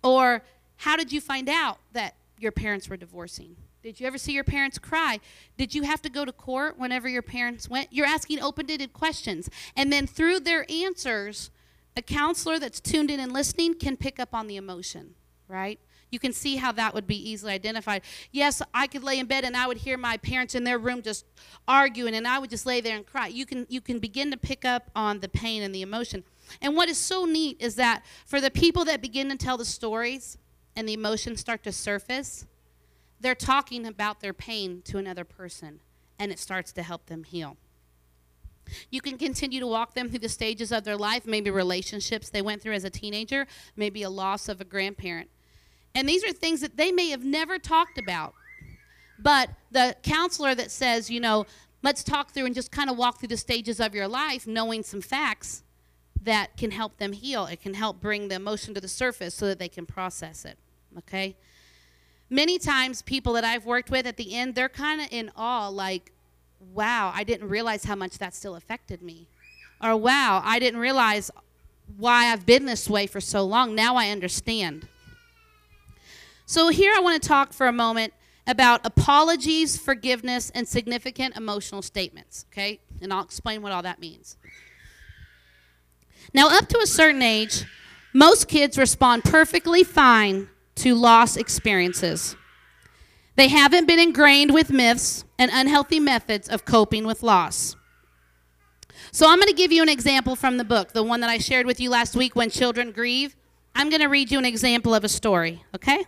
Or 0.02 0.42
how 0.76 0.96
did 0.96 1.12
you 1.12 1.20
find 1.20 1.48
out 1.48 1.78
that 1.92 2.14
your 2.38 2.52
parents 2.52 2.88
were 2.88 2.96
divorcing? 2.96 3.56
Did 3.82 4.00
you 4.00 4.06
ever 4.06 4.18
see 4.18 4.32
your 4.32 4.44
parents 4.44 4.78
cry? 4.78 5.20
Did 5.56 5.74
you 5.74 5.84
have 5.84 6.02
to 6.02 6.10
go 6.10 6.24
to 6.24 6.32
court 6.32 6.76
whenever 6.76 7.08
your 7.08 7.22
parents 7.22 7.70
went? 7.70 7.92
You're 7.92 8.06
asking 8.06 8.40
open 8.40 8.68
ended 8.68 8.92
questions. 8.92 9.48
And 9.76 9.92
then 9.92 10.08
through 10.08 10.40
their 10.40 10.66
answers, 10.68 11.50
a 11.96 12.02
counselor 12.02 12.58
that's 12.58 12.80
tuned 12.80 13.10
in 13.10 13.20
and 13.20 13.32
listening 13.32 13.74
can 13.74 13.96
pick 13.96 14.18
up 14.18 14.34
on 14.34 14.48
the 14.48 14.56
emotion, 14.56 15.14
right? 15.48 15.78
You 16.10 16.18
can 16.18 16.32
see 16.32 16.56
how 16.56 16.72
that 16.72 16.94
would 16.94 17.06
be 17.06 17.30
easily 17.30 17.52
identified. 17.52 18.02
Yes, 18.30 18.62
I 18.72 18.86
could 18.86 19.02
lay 19.02 19.18
in 19.18 19.26
bed 19.26 19.44
and 19.44 19.56
I 19.56 19.66
would 19.66 19.78
hear 19.78 19.96
my 19.98 20.16
parents 20.16 20.54
in 20.54 20.64
their 20.64 20.78
room 20.78 21.02
just 21.02 21.26
arguing 21.66 22.14
and 22.14 22.26
I 22.26 22.38
would 22.38 22.50
just 22.50 22.64
lay 22.64 22.80
there 22.80 22.96
and 22.96 23.04
cry. 23.04 23.26
You 23.26 23.44
can 23.44 23.66
you 23.68 23.80
can 23.80 23.98
begin 23.98 24.30
to 24.30 24.36
pick 24.36 24.64
up 24.64 24.90
on 24.94 25.20
the 25.20 25.28
pain 25.28 25.62
and 25.62 25.74
the 25.74 25.82
emotion. 25.82 26.24
And 26.62 26.76
what 26.76 26.88
is 26.88 26.98
so 26.98 27.24
neat 27.24 27.56
is 27.60 27.74
that 27.74 28.04
for 28.24 28.40
the 28.40 28.50
people 28.50 28.84
that 28.84 29.02
begin 29.02 29.28
to 29.30 29.36
tell 29.36 29.56
the 29.56 29.64
stories 29.64 30.38
and 30.76 30.88
the 30.88 30.92
emotions 30.92 31.40
start 31.40 31.64
to 31.64 31.72
surface, 31.72 32.46
they're 33.20 33.34
talking 33.34 33.86
about 33.86 34.20
their 34.20 34.32
pain 34.32 34.82
to 34.84 34.98
another 34.98 35.24
person 35.24 35.80
and 36.18 36.30
it 36.30 36.38
starts 36.38 36.72
to 36.72 36.82
help 36.82 37.06
them 37.06 37.24
heal. 37.24 37.56
You 38.90 39.00
can 39.00 39.16
continue 39.16 39.60
to 39.60 39.66
walk 39.66 39.94
them 39.94 40.08
through 40.08 40.20
the 40.20 40.28
stages 40.28 40.72
of 40.72 40.84
their 40.84 40.96
life, 40.96 41.26
maybe 41.26 41.50
relationships 41.50 42.30
they 42.30 42.42
went 42.42 42.62
through 42.62 42.74
as 42.74 42.84
a 42.84 42.90
teenager, 42.90 43.46
maybe 43.76 44.02
a 44.02 44.10
loss 44.10 44.48
of 44.48 44.60
a 44.60 44.64
grandparent. 44.64 45.30
And 45.96 46.06
these 46.06 46.22
are 46.22 46.30
things 46.30 46.60
that 46.60 46.76
they 46.76 46.92
may 46.92 47.08
have 47.08 47.24
never 47.24 47.58
talked 47.58 47.96
about. 47.96 48.34
But 49.18 49.48
the 49.70 49.96
counselor 50.02 50.54
that 50.54 50.70
says, 50.70 51.10
you 51.10 51.20
know, 51.20 51.46
let's 51.82 52.04
talk 52.04 52.32
through 52.32 52.44
and 52.44 52.54
just 52.54 52.70
kind 52.70 52.90
of 52.90 52.98
walk 52.98 53.18
through 53.18 53.28
the 53.28 53.36
stages 53.38 53.80
of 53.80 53.94
your 53.94 54.06
life, 54.06 54.46
knowing 54.46 54.82
some 54.82 55.00
facts 55.00 55.62
that 56.22 56.54
can 56.58 56.70
help 56.70 56.98
them 56.98 57.12
heal. 57.12 57.46
It 57.46 57.62
can 57.62 57.72
help 57.72 57.98
bring 57.98 58.28
the 58.28 58.34
emotion 58.34 58.74
to 58.74 58.80
the 58.80 58.88
surface 58.88 59.34
so 59.34 59.46
that 59.46 59.58
they 59.58 59.70
can 59.70 59.86
process 59.86 60.44
it. 60.44 60.58
Okay? 60.98 61.34
Many 62.28 62.58
times, 62.58 63.00
people 63.00 63.32
that 63.32 63.44
I've 63.44 63.64
worked 63.64 63.90
with 63.90 64.06
at 64.06 64.18
the 64.18 64.34
end, 64.34 64.54
they're 64.54 64.68
kind 64.68 65.00
of 65.00 65.08
in 65.10 65.30
awe, 65.34 65.68
like, 65.68 66.12
wow, 66.74 67.10
I 67.14 67.24
didn't 67.24 67.48
realize 67.48 67.84
how 67.84 67.94
much 67.94 68.18
that 68.18 68.34
still 68.34 68.54
affected 68.54 69.00
me. 69.00 69.28
Or, 69.82 69.96
wow, 69.96 70.42
I 70.44 70.58
didn't 70.58 70.80
realize 70.80 71.30
why 71.96 72.26
I've 72.26 72.44
been 72.44 72.66
this 72.66 72.90
way 72.90 73.06
for 73.06 73.20
so 73.20 73.44
long. 73.44 73.74
Now 73.74 73.96
I 73.96 74.10
understand. 74.10 74.88
So, 76.48 76.68
here 76.68 76.94
I 76.96 77.00
want 77.00 77.20
to 77.20 77.28
talk 77.28 77.52
for 77.52 77.66
a 77.66 77.72
moment 77.72 78.12
about 78.46 78.86
apologies, 78.86 79.76
forgiveness, 79.76 80.50
and 80.54 80.66
significant 80.68 81.36
emotional 81.36 81.82
statements, 81.82 82.46
okay? 82.52 82.78
And 83.02 83.12
I'll 83.12 83.24
explain 83.24 83.62
what 83.62 83.72
all 83.72 83.82
that 83.82 83.98
means. 83.98 84.36
Now, 86.32 86.48
up 86.48 86.68
to 86.68 86.78
a 86.78 86.86
certain 86.86 87.20
age, 87.20 87.64
most 88.12 88.46
kids 88.46 88.78
respond 88.78 89.24
perfectly 89.24 89.82
fine 89.82 90.48
to 90.76 90.94
loss 90.94 91.36
experiences. 91.36 92.36
They 93.34 93.48
haven't 93.48 93.88
been 93.88 93.98
ingrained 93.98 94.54
with 94.54 94.70
myths 94.70 95.24
and 95.40 95.50
unhealthy 95.52 95.98
methods 95.98 96.48
of 96.48 96.64
coping 96.64 97.04
with 97.04 97.24
loss. 97.24 97.74
So, 99.10 99.28
I'm 99.28 99.38
going 99.38 99.48
to 99.48 99.52
give 99.52 99.72
you 99.72 99.82
an 99.82 99.88
example 99.88 100.36
from 100.36 100.58
the 100.58 100.64
book, 100.64 100.92
the 100.92 101.02
one 101.02 101.18
that 101.22 101.30
I 101.30 101.38
shared 101.38 101.66
with 101.66 101.80
you 101.80 101.90
last 101.90 102.14
week, 102.14 102.36
When 102.36 102.50
Children 102.50 102.92
Grieve. 102.92 103.34
I'm 103.74 103.90
going 103.90 104.00
to 104.00 104.06
read 104.06 104.30
you 104.30 104.38
an 104.38 104.44
example 104.44 104.94
of 104.94 105.02
a 105.02 105.08
story, 105.08 105.64
okay? 105.74 106.04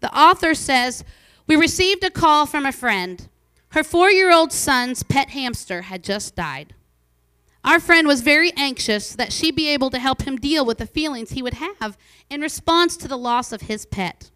The 0.00 0.16
author 0.16 0.54
says, 0.54 1.04
We 1.46 1.56
received 1.56 2.04
a 2.04 2.10
call 2.10 2.46
from 2.46 2.66
a 2.66 2.72
friend. 2.72 3.28
Her 3.70 3.82
four 3.82 4.10
year 4.10 4.32
old 4.32 4.52
son's 4.52 5.02
pet 5.02 5.30
hamster 5.30 5.82
had 5.82 6.04
just 6.04 6.36
died. 6.36 6.74
Our 7.64 7.78
friend 7.78 8.08
was 8.08 8.22
very 8.22 8.52
anxious 8.56 9.14
that 9.14 9.32
she 9.32 9.50
be 9.52 9.68
able 9.68 9.90
to 9.90 9.98
help 9.98 10.22
him 10.22 10.36
deal 10.36 10.66
with 10.66 10.78
the 10.78 10.86
feelings 10.86 11.30
he 11.30 11.42
would 11.42 11.54
have 11.54 11.96
in 12.28 12.40
response 12.40 12.96
to 12.96 13.08
the 13.08 13.16
loss 13.16 13.52
of 13.52 13.62
his 13.62 13.86
pet. 13.86 14.30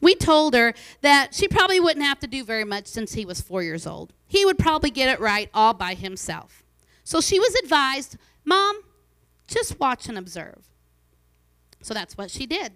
We 0.00 0.14
told 0.14 0.54
her 0.54 0.74
that 1.02 1.34
she 1.34 1.48
probably 1.48 1.80
wouldn't 1.80 2.04
have 2.04 2.18
to 2.20 2.26
do 2.26 2.44
very 2.44 2.64
much 2.64 2.86
since 2.86 3.12
he 3.12 3.24
was 3.24 3.40
four 3.40 3.62
years 3.62 3.86
old. 3.86 4.14
He 4.26 4.44
would 4.44 4.58
probably 4.58 4.90
get 4.90 5.08
it 5.08 5.20
right 5.20 5.50
all 5.52 5.74
by 5.74 5.94
himself. 5.94 6.64
So 7.04 7.20
she 7.20 7.38
was 7.38 7.54
advised, 7.62 8.16
Mom, 8.44 8.80
just 9.46 9.78
watch 9.78 10.08
and 10.08 10.18
observe. 10.18 10.64
So 11.82 11.94
that's 11.94 12.16
what 12.16 12.30
she 12.30 12.46
did. 12.46 12.72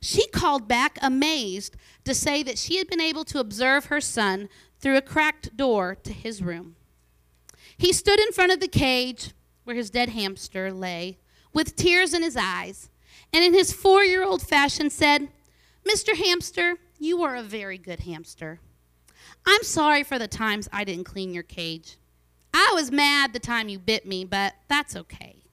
She 0.00 0.26
called 0.28 0.68
back 0.68 0.98
amazed 1.02 1.76
to 2.04 2.14
say 2.14 2.42
that 2.42 2.58
she 2.58 2.78
had 2.78 2.88
been 2.88 3.00
able 3.00 3.24
to 3.26 3.40
observe 3.40 3.86
her 3.86 4.00
son 4.00 4.48
through 4.80 4.96
a 4.96 5.02
cracked 5.02 5.56
door 5.56 5.96
to 5.96 6.12
his 6.12 6.42
room. 6.42 6.76
He 7.76 7.92
stood 7.92 8.20
in 8.20 8.32
front 8.32 8.52
of 8.52 8.60
the 8.60 8.68
cage 8.68 9.32
where 9.64 9.76
his 9.76 9.90
dead 9.90 10.10
hamster 10.10 10.72
lay, 10.72 11.18
with 11.52 11.76
tears 11.76 12.14
in 12.14 12.22
his 12.22 12.36
eyes, 12.36 12.90
and 13.32 13.44
in 13.44 13.52
his 13.52 13.72
four 13.72 14.04
year 14.04 14.24
old 14.24 14.42
fashion 14.42 14.88
said, 14.90 15.28
Mr. 15.88 16.16
Hamster, 16.16 16.76
you 16.98 17.22
are 17.22 17.36
a 17.36 17.42
very 17.42 17.78
good 17.78 18.00
hamster. 18.00 18.60
I'm 19.46 19.62
sorry 19.62 20.02
for 20.02 20.18
the 20.18 20.28
times 20.28 20.68
I 20.72 20.84
didn't 20.84 21.04
clean 21.04 21.32
your 21.34 21.42
cage. 21.42 21.96
I 22.52 22.72
was 22.74 22.90
mad 22.90 23.32
the 23.32 23.38
time 23.38 23.68
you 23.68 23.78
bit 23.78 24.06
me, 24.06 24.24
but 24.24 24.54
that's 24.68 24.96
okay. 24.96 25.44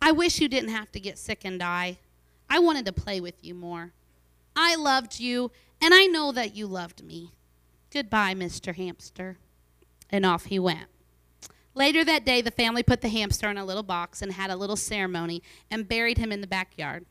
I 0.00 0.12
wish 0.12 0.40
you 0.40 0.48
didn't 0.48 0.70
have 0.70 0.90
to 0.92 1.00
get 1.00 1.18
sick 1.18 1.44
and 1.44 1.58
die. 1.58 1.98
I 2.50 2.58
wanted 2.58 2.84
to 2.86 2.92
play 2.92 3.20
with 3.20 3.36
you 3.42 3.54
more. 3.54 3.92
I 4.56 4.74
loved 4.74 5.20
you, 5.20 5.52
and 5.80 5.94
I 5.94 6.06
know 6.06 6.32
that 6.32 6.56
you 6.56 6.66
loved 6.66 7.02
me. 7.02 7.30
Goodbye, 7.92 8.34
Mr. 8.34 8.74
Hamster. 8.74 9.38
And 10.10 10.26
off 10.26 10.46
he 10.46 10.58
went. 10.58 10.88
Later 11.74 12.04
that 12.04 12.24
day, 12.24 12.40
the 12.40 12.50
family 12.50 12.82
put 12.82 13.00
the 13.00 13.08
hamster 13.08 13.48
in 13.48 13.56
a 13.56 13.64
little 13.64 13.84
box 13.84 14.20
and 14.20 14.32
had 14.32 14.50
a 14.50 14.56
little 14.56 14.76
ceremony 14.76 15.42
and 15.70 15.88
buried 15.88 16.18
him 16.18 16.32
in 16.32 16.40
the 16.40 16.46
backyard. 16.48 17.06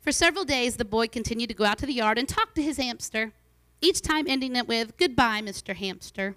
For 0.00 0.12
several 0.12 0.44
days, 0.44 0.76
the 0.76 0.84
boy 0.84 1.08
continued 1.08 1.48
to 1.48 1.54
go 1.54 1.64
out 1.64 1.78
to 1.78 1.86
the 1.86 1.92
yard 1.92 2.16
and 2.16 2.28
talk 2.28 2.54
to 2.54 2.62
his 2.62 2.76
hamster, 2.76 3.32
each 3.80 4.00
time 4.00 4.26
ending 4.28 4.54
it 4.54 4.68
with, 4.68 4.96
Goodbye, 4.96 5.42
Mr. 5.42 5.74
Hamster. 5.74 6.36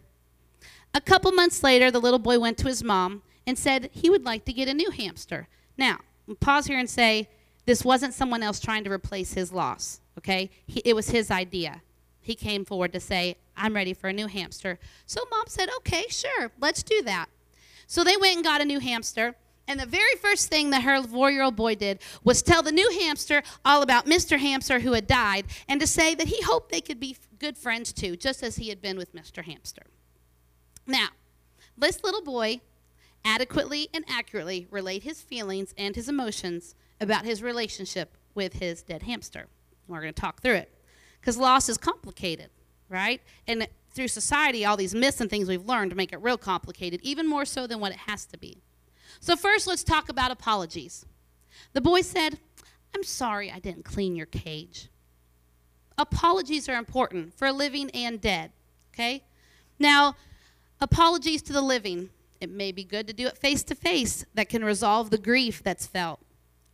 A 0.96 1.00
couple 1.00 1.32
months 1.32 1.62
later, 1.62 1.92
the 1.92 2.02
little 2.02 2.18
boy 2.18 2.40
went 2.40 2.58
to 2.58 2.68
his 2.68 2.84
mom 2.84 3.22
and 3.46 3.58
said 3.58 3.92
he 3.94 4.10
would 4.10 4.26
like 4.26 4.44
to 4.46 4.54
get 4.54 4.68
a 4.68 4.74
new 4.74 4.90
hamster. 4.90 5.48
Now, 5.78 6.00
pause 6.36 6.68
here 6.68 6.80
and 6.80 6.90
say 6.90 7.30
this 7.66 7.86
wasn't 7.86 8.14
someone 8.14 8.44
else 8.44 8.60
trying 8.60 8.84
to 8.84 8.92
replace 8.92 9.34
his 9.34 9.52
loss, 9.52 10.02
okay? 10.18 10.50
He, 10.66 10.82
it 10.86 10.96
was 10.96 11.10
his 11.10 11.30
idea. 11.32 11.82
He 12.22 12.36
came 12.36 12.66
forward 12.66 12.94
to 12.94 13.00
say, 13.00 13.38
I'm 13.56 13.76
ready 13.76 13.94
for 13.94 14.08
a 14.08 14.14
new 14.14 14.28
hamster. 14.28 14.80
So 15.06 15.22
mom 15.32 15.46
said, 15.48 15.70
okay, 15.78 16.06
sure, 16.10 16.52
let's 16.60 16.84
do 16.84 17.02
that. 17.04 17.28
So 17.88 18.04
they 18.04 18.18
went 18.18 18.36
and 18.36 18.44
got 18.44 18.62
a 18.62 18.66
new 18.66 18.80
hamster. 18.80 19.36
And 19.68 19.80
the 19.80 19.86
very 19.86 20.16
first 20.20 20.48
thing 20.50 20.72
that 20.72 20.84
her 20.84 21.02
four 21.04 21.30
year 21.30 21.44
old 21.44 21.56
boy 21.56 21.76
did 21.76 22.00
was 22.24 22.42
tell 22.42 22.64
the 22.64 22.72
new 22.72 22.90
hamster 23.02 23.44
all 23.64 23.82
about 23.82 24.06
Mr. 24.06 24.40
Hamster 24.40 24.80
who 24.80 24.94
had 24.94 25.06
died 25.06 25.46
and 25.68 25.80
to 25.80 25.86
say 25.86 26.16
that 26.16 26.28
he 26.28 26.42
hoped 26.42 26.72
they 26.72 26.82
could 26.82 27.00
be 27.00 27.18
good 27.38 27.58
friends 27.58 27.94
too, 27.94 28.16
just 28.16 28.42
as 28.42 28.56
he 28.56 28.70
had 28.70 28.82
been 28.82 28.98
with 28.98 29.16
Mr. 29.16 29.44
Hamster. 29.44 29.84
Now, 30.88 31.10
this 31.78 32.04
little 32.04 32.24
boy 32.24 32.62
adequately 33.26 33.90
and 33.94 34.06
accurately 34.08 34.68
relate 34.72 35.04
his 35.04 35.22
feelings 35.22 35.74
and 35.78 35.96
his 35.96 36.10
emotions 36.10 36.76
about 37.02 37.26
his 37.26 37.42
relationship 37.44 38.18
with 38.36 38.54
his 38.54 38.84
dead 38.84 39.04
hamster. 39.04 39.48
We're 39.88 40.02
going 40.02 40.14
to 40.14 40.22
talk 40.22 40.42
through 40.42 40.56
it. 40.56 40.74
Because 41.20 41.38
loss 41.38 41.68
is 41.68 41.78
complicated, 41.78 42.50
right? 42.88 43.22
And 43.48 43.68
through 43.92 44.08
society, 44.08 44.64
all 44.64 44.78
these 44.78 44.96
myths 44.96 45.20
and 45.20 45.30
things 45.30 45.48
we've 45.48 45.66
learned 45.66 45.96
make 45.96 46.14
it 46.14 46.22
real 46.22 46.38
complicated, 46.38 47.02
even 47.04 47.28
more 47.28 47.46
so 47.46 47.68
than 47.68 47.80
what 47.80 47.92
it 47.92 47.98
has 48.08 48.26
to 48.28 48.38
be. 48.38 48.62
So, 49.20 49.36
first, 49.36 49.68
let's 49.68 49.84
talk 49.84 50.08
about 50.08 50.32
apologies. 50.32 51.06
The 51.74 51.82
boy 51.82 52.02
said, 52.02 52.40
I'm 52.96 53.04
sorry 53.04 53.52
I 53.52 53.60
didn't 53.60 53.84
clean 53.84 54.16
your 54.16 54.26
cage. 54.26 54.90
apologies 55.98 56.70
are 56.70 56.78
important 56.78 57.34
for 57.34 57.52
living 57.52 57.90
and 57.92 58.22
dead. 58.22 58.52
Okay? 58.94 59.24
Now, 59.78 60.16
apologies 60.80 61.42
to 61.44 61.54
the 61.54 61.62
living. 61.62 62.10
It 62.40 62.50
may 62.50 62.72
be 62.72 62.84
good 62.84 63.08
to 63.08 63.14
do 63.14 63.28
it 63.28 63.38
face 63.38 63.64
to 63.64 63.76
face 63.76 64.26
that 64.34 64.50
can 64.50 64.64
resolve 64.64 65.10
the 65.10 65.18
grief 65.18 65.62
that's 65.64 65.86
felt 65.86 66.20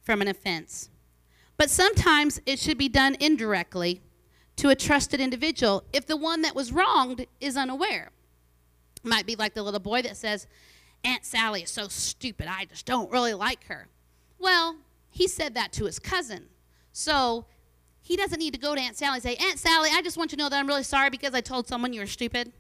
from 0.02 0.22
an 0.22 0.28
offense. 0.28 0.90
But 1.58 1.70
sometimes 1.70 2.40
it 2.46 2.60
should 2.60 2.78
be 2.78 2.90
done 2.90 3.16
indirectly 3.20 4.02
to 4.58 4.70
a 4.70 4.76
trusted 4.76 5.20
individual 5.20 5.84
if 5.92 6.06
the 6.06 6.18
one 6.18 6.42
that 6.42 6.56
was 6.56 6.72
wronged 6.72 7.26
is 7.40 7.58
unaware. 7.58 8.12
Might 9.04 9.26
be 9.26 9.36
like 9.36 9.54
the 9.54 9.64
little 9.64 9.80
boy 9.80 10.02
that 10.04 10.18
says, 10.18 10.48
Aunt 11.04 11.26
Sally 11.26 11.64
is 11.64 11.70
so 11.70 11.88
stupid, 11.88 12.48
I 12.50 12.66
just 12.66 12.86
don't 12.86 13.12
really 13.12 13.34
like 13.34 13.66
her. 13.66 13.88
Well, 14.40 14.78
he 15.10 15.28
said 15.28 15.54
that 15.56 15.72
to 15.74 15.86
his 15.86 16.00
cousin. 16.00 16.48
So 16.92 17.46
he 18.02 18.16
doesn't 18.16 18.40
need 18.40 18.54
to 18.54 18.60
go 18.60 18.76
to 18.76 18.82
Aunt 18.82 18.98
Sally 18.98 19.16
and 19.16 19.24
say, 19.24 19.36
Aunt 19.36 19.60
Sally, 19.60 19.90
I 19.94 20.02
just 20.02 20.18
want 20.18 20.32
you 20.32 20.38
to 20.38 20.44
know 20.44 20.50
that 20.50 20.58
I'm 20.60 20.68
really 20.68 20.84
sorry 20.84 21.10
because 21.10 21.34
I 21.34 21.42
told 21.42 21.68
someone 21.68 21.94
you 21.94 22.02
were 22.02 22.08
stupid. 22.08 22.54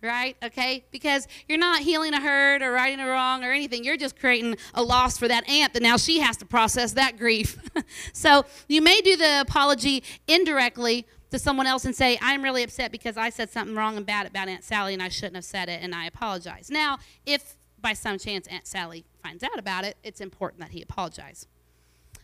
Right? 0.00 0.36
Okay? 0.42 0.84
Because 0.92 1.26
you're 1.48 1.58
not 1.58 1.80
healing 1.80 2.14
a 2.14 2.20
hurt 2.20 2.62
or 2.62 2.70
righting 2.70 3.00
a 3.00 3.08
wrong 3.08 3.42
or 3.42 3.50
anything. 3.50 3.82
You're 3.84 3.96
just 3.96 4.18
creating 4.18 4.56
a 4.74 4.82
loss 4.82 5.18
for 5.18 5.26
that 5.26 5.48
aunt 5.48 5.74
that 5.74 5.82
now 5.82 5.96
she 5.96 6.20
has 6.20 6.36
to 6.36 6.46
process 6.46 6.92
that 6.92 7.18
grief. 7.18 7.58
so 8.12 8.44
you 8.68 8.80
may 8.80 9.00
do 9.00 9.16
the 9.16 9.40
apology 9.40 10.04
indirectly 10.28 11.06
to 11.30 11.38
someone 11.38 11.66
else 11.66 11.84
and 11.84 11.94
say, 11.94 12.18
I'm 12.22 12.42
really 12.42 12.62
upset 12.62 12.92
because 12.92 13.16
I 13.16 13.30
said 13.30 13.50
something 13.50 13.76
wrong 13.76 13.96
and 13.96 14.06
bad 14.06 14.26
about 14.26 14.48
Aunt 14.48 14.64
Sally 14.64 14.94
and 14.94 15.02
I 15.02 15.08
shouldn't 15.08 15.36
have 15.36 15.44
said 15.44 15.68
it 15.68 15.82
and 15.82 15.94
I 15.94 16.06
apologize. 16.06 16.70
Now, 16.70 16.98
if 17.26 17.56
by 17.80 17.92
some 17.92 18.18
chance 18.18 18.46
Aunt 18.48 18.66
Sally 18.66 19.04
finds 19.22 19.42
out 19.42 19.58
about 19.58 19.84
it, 19.84 19.96
it's 20.02 20.20
important 20.20 20.60
that 20.60 20.70
he 20.70 20.82
apologize. 20.82 21.46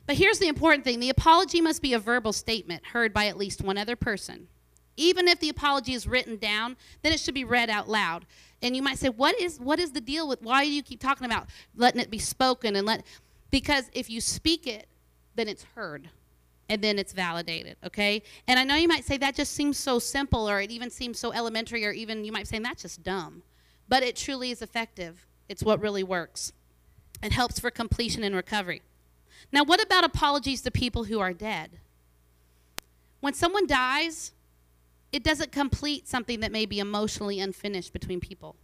But 0.07 0.16
here's 0.16 0.39
the 0.39 0.49
important 0.49 0.85
thing 0.85 1.01
the 1.01 1.11
apology 1.11 1.61
must 1.61 1.83
be 1.83 1.95
a 1.95 1.99
verbal 1.99 2.33
statement 2.33 2.87
heard 2.87 3.12
by 3.12 3.27
at 3.27 3.37
least 3.37 3.62
one 3.62 3.79
other 3.79 3.97
person. 3.97 4.49
Even 4.97 5.29
if 5.29 5.41
the 5.41 5.49
apology 5.49 5.93
is 5.93 6.07
written 6.07 6.37
down, 6.37 6.77
then 7.03 7.13
it 7.13 7.21
should 7.21 7.35
be 7.35 7.45
read 7.45 7.71
out 7.71 7.89
loud. 7.89 8.27
And 8.63 8.75
you 8.75 8.83
might 8.83 8.99
say, 8.99 9.09
what 9.09 9.39
is, 9.41 9.59
what 9.59 9.79
is 9.79 9.93
the 9.93 10.01
deal 10.01 10.29
with, 10.29 10.41
why 10.43 10.65
do 10.65 10.71
you 10.71 10.83
keep 10.83 11.01
talking 11.01 11.27
about 11.27 11.49
letting 11.77 12.01
it 12.01 12.11
be 12.11 12.19
spoken 12.19 12.77
and 12.77 12.87
let, 12.87 13.05
because 13.51 13.91
if 13.93 14.09
you 14.09 14.21
speak 14.21 14.67
it, 14.67 14.87
then 15.35 15.49
it's 15.49 15.65
heard 15.75 16.09
and 16.69 16.83
then 16.83 16.99
it's 16.99 17.13
validated, 17.13 17.77
okay? 17.85 18.23
And 18.49 18.59
I 18.59 18.65
know 18.65 18.77
you 18.77 18.89
might 18.89 19.05
say 19.05 19.17
that 19.19 19.35
just 19.35 19.53
seems 19.53 19.77
so 19.77 19.99
simple 19.99 20.49
or 20.49 20.61
it 20.61 20.71
even 20.71 20.91
seems 20.91 21.19
so 21.19 21.33
elementary 21.33 21.85
or 21.85 21.91
even 21.91 22.25
you 22.25 22.33
might 22.33 22.49
say 22.49 22.59
that's 22.59 22.83
just 22.83 23.03
dumb. 23.03 23.43
But 23.89 24.03
it 24.03 24.17
truly 24.17 24.51
is 24.51 24.63
effective. 24.63 25.27
It's 25.49 25.63
what 25.63 25.83
really 25.83 26.03
works. 26.03 26.53
It 27.23 27.33
helps 27.33 27.59
for 27.59 27.71
completion 27.71 28.23
and 28.23 28.35
recovery. 28.35 28.83
Now, 29.53 29.63
what 29.63 29.83
about 29.83 30.05
apologies 30.05 30.63
to 30.63 30.71
people 30.71 31.05
who 31.05 31.21
are 31.21 31.33
dead? 31.33 31.73
When 33.21 33.35
someone 33.35 33.67
dies, 33.67 34.33
it 35.15 35.23
doesn't 35.23 35.53
complete 35.53 36.09
something 36.09 36.41
that 36.41 36.51
may 36.51 36.67
be 36.67 36.81
emotionally 36.81 37.39
unfinished 37.39 37.93
between 37.93 38.19
people. 38.19 38.57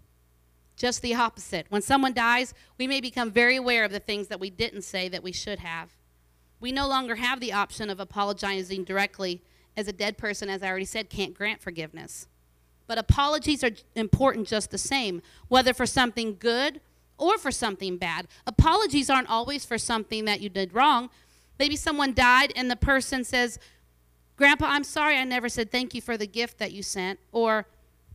Just 0.76 1.00
the 1.00 1.14
opposite. 1.14 1.66
When 1.68 1.80
someone 1.80 2.12
dies, 2.12 2.54
we 2.76 2.88
may 2.88 3.00
become 3.00 3.30
very 3.30 3.54
aware 3.54 3.84
of 3.84 3.92
the 3.92 4.00
things 4.00 4.26
that 4.26 4.40
we 4.40 4.50
didn't 4.50 4.82
say 4.82 5.08
that 5.10 5.22
we 5.22 5.30
should 5.30 5.60
have. 5.60 5.90
We 6.58 6.72
no 6.72 6.88
longer 6.88 7.14
have 7.14 7.38
the 7.38 7.52
option 7.52 7.88
of 7.88 8.00
apologizing 8.00 8.82
directly, 8.82 9.44
as 9.76 9.86
a 9.86 9.92
dead 9.92 10.18
person, 10.18 10.48
as 10.50 10.60
I 10.60 10.68
already 10.68 10.86
said, 10.86 11.08
can't 11.08 11.34
grant 11.34 11.62
forgiveness. 11.62 12.26
But 12.88 12.98
apologies 12.98 13.62
are 13.62 13.70
important 13.94 14.48
just 14.48 14.72
the 14.72 14.78
same, 14.78 15.22
whether 15.46 15.72
for 15.72 15.86
something 15.86 16.36
good 16.36 16.80
or 17.16 17.38
for 17.38 17.52
something 17.52 17.96
bad. 17.96 18.26
Apologies 18.44 19.08
aren't 19.08 19.30
always 19.30 19.64
for 19.64 19.78
something 19.78 20.24
that 20.24 20.40
you 20.40 20.48
did 20.48 20.74
wrong. 20.74 21.10
Maybe 21.60 21.76
someone 21.76 22.12
died 22.12 22.52
and 22.56 22.68
the 22.68 22.74
person 22.74 23.22
says, 23.22 23.60
Grandpa, 24.40 24.68
I'm 24.68 24.84
sorry 24.84 25.18
I 25.18 25.24
never 25.24 25.50
said 25.50 25.70
thank 25.70 25.94
you 25.94 26.00
for 26.00 26.16
the 26.16 26.26
gift 26.26 26.56
that 26.60 26.72
you 26.72 26.82
sent. 26.82 27.18
Or, 27.30 27.66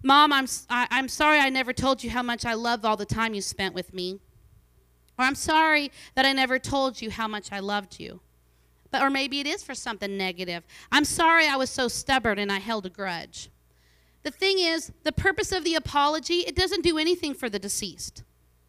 Mom, 0.01 0.33
I'm, 0.33 0.47
I, 0.71 0.81
am 0.81 0.87
i 0.89 0.97
am 0.97 1.07
sorry 1.07 1.37
I 1.37 1.49
never 1.49 1.71
told 1.71 2.03
you 2.03 2.09
how 2.09 2.23
much 2.23 2.45
I 2.47 2.55
loved 2.55 2.83
all 2.83 2.97
the 2.97 3.05
time 3.05 3.35
you 3.35 3.41
spent 3.41 3.75
with 3.75 3.93
me. 3.93 4.13
Or, 5.19 5.25
I'm 5.25 5.35
sorry 5.35 5.91
that 6.15 6.25
I 6.25 6.33
never 6.33 6.57
told 6.57 6.99
you 6.99 7.11
how 7.11 7.27
much 7.27 7.51
I 7.51 7.59
loved 7.59 7.99
you. 7.99 8.21
But, 8.89 9.03
or 9.03 9.11
maybe 9.11 9.39
it 9.39 9.45
is 9.45 9.61
for 9.61 9.75
something 9.75 10.17
negative. 10.17 10.63
I'm 10.91 11.05
sorry 11.05 11.45
I 11.45 11.57
was 11.57 11.69
so 11.69 11.87
stubborn 11.87 12.39
and 12.39 12.51
I 12.51 12.57
held 12.57 12.87
a 12.87 12.89
grudge. 12.89 13.51
The 14.23 14.31
thing 14.31 14.57
is, 14.57 14.91
the 15.03 15.11
purpose 15.11 15.51
of 15.51 15.63
the 15.63 15.75
apology, 15.75 16.39
it 16.39 16.55
doesn't 16.55 16.81
do 16.83 16.97
anything 16.97 17.35
for 17.35 17.51
the 17.51 17.59
deceased. 17.59 18.23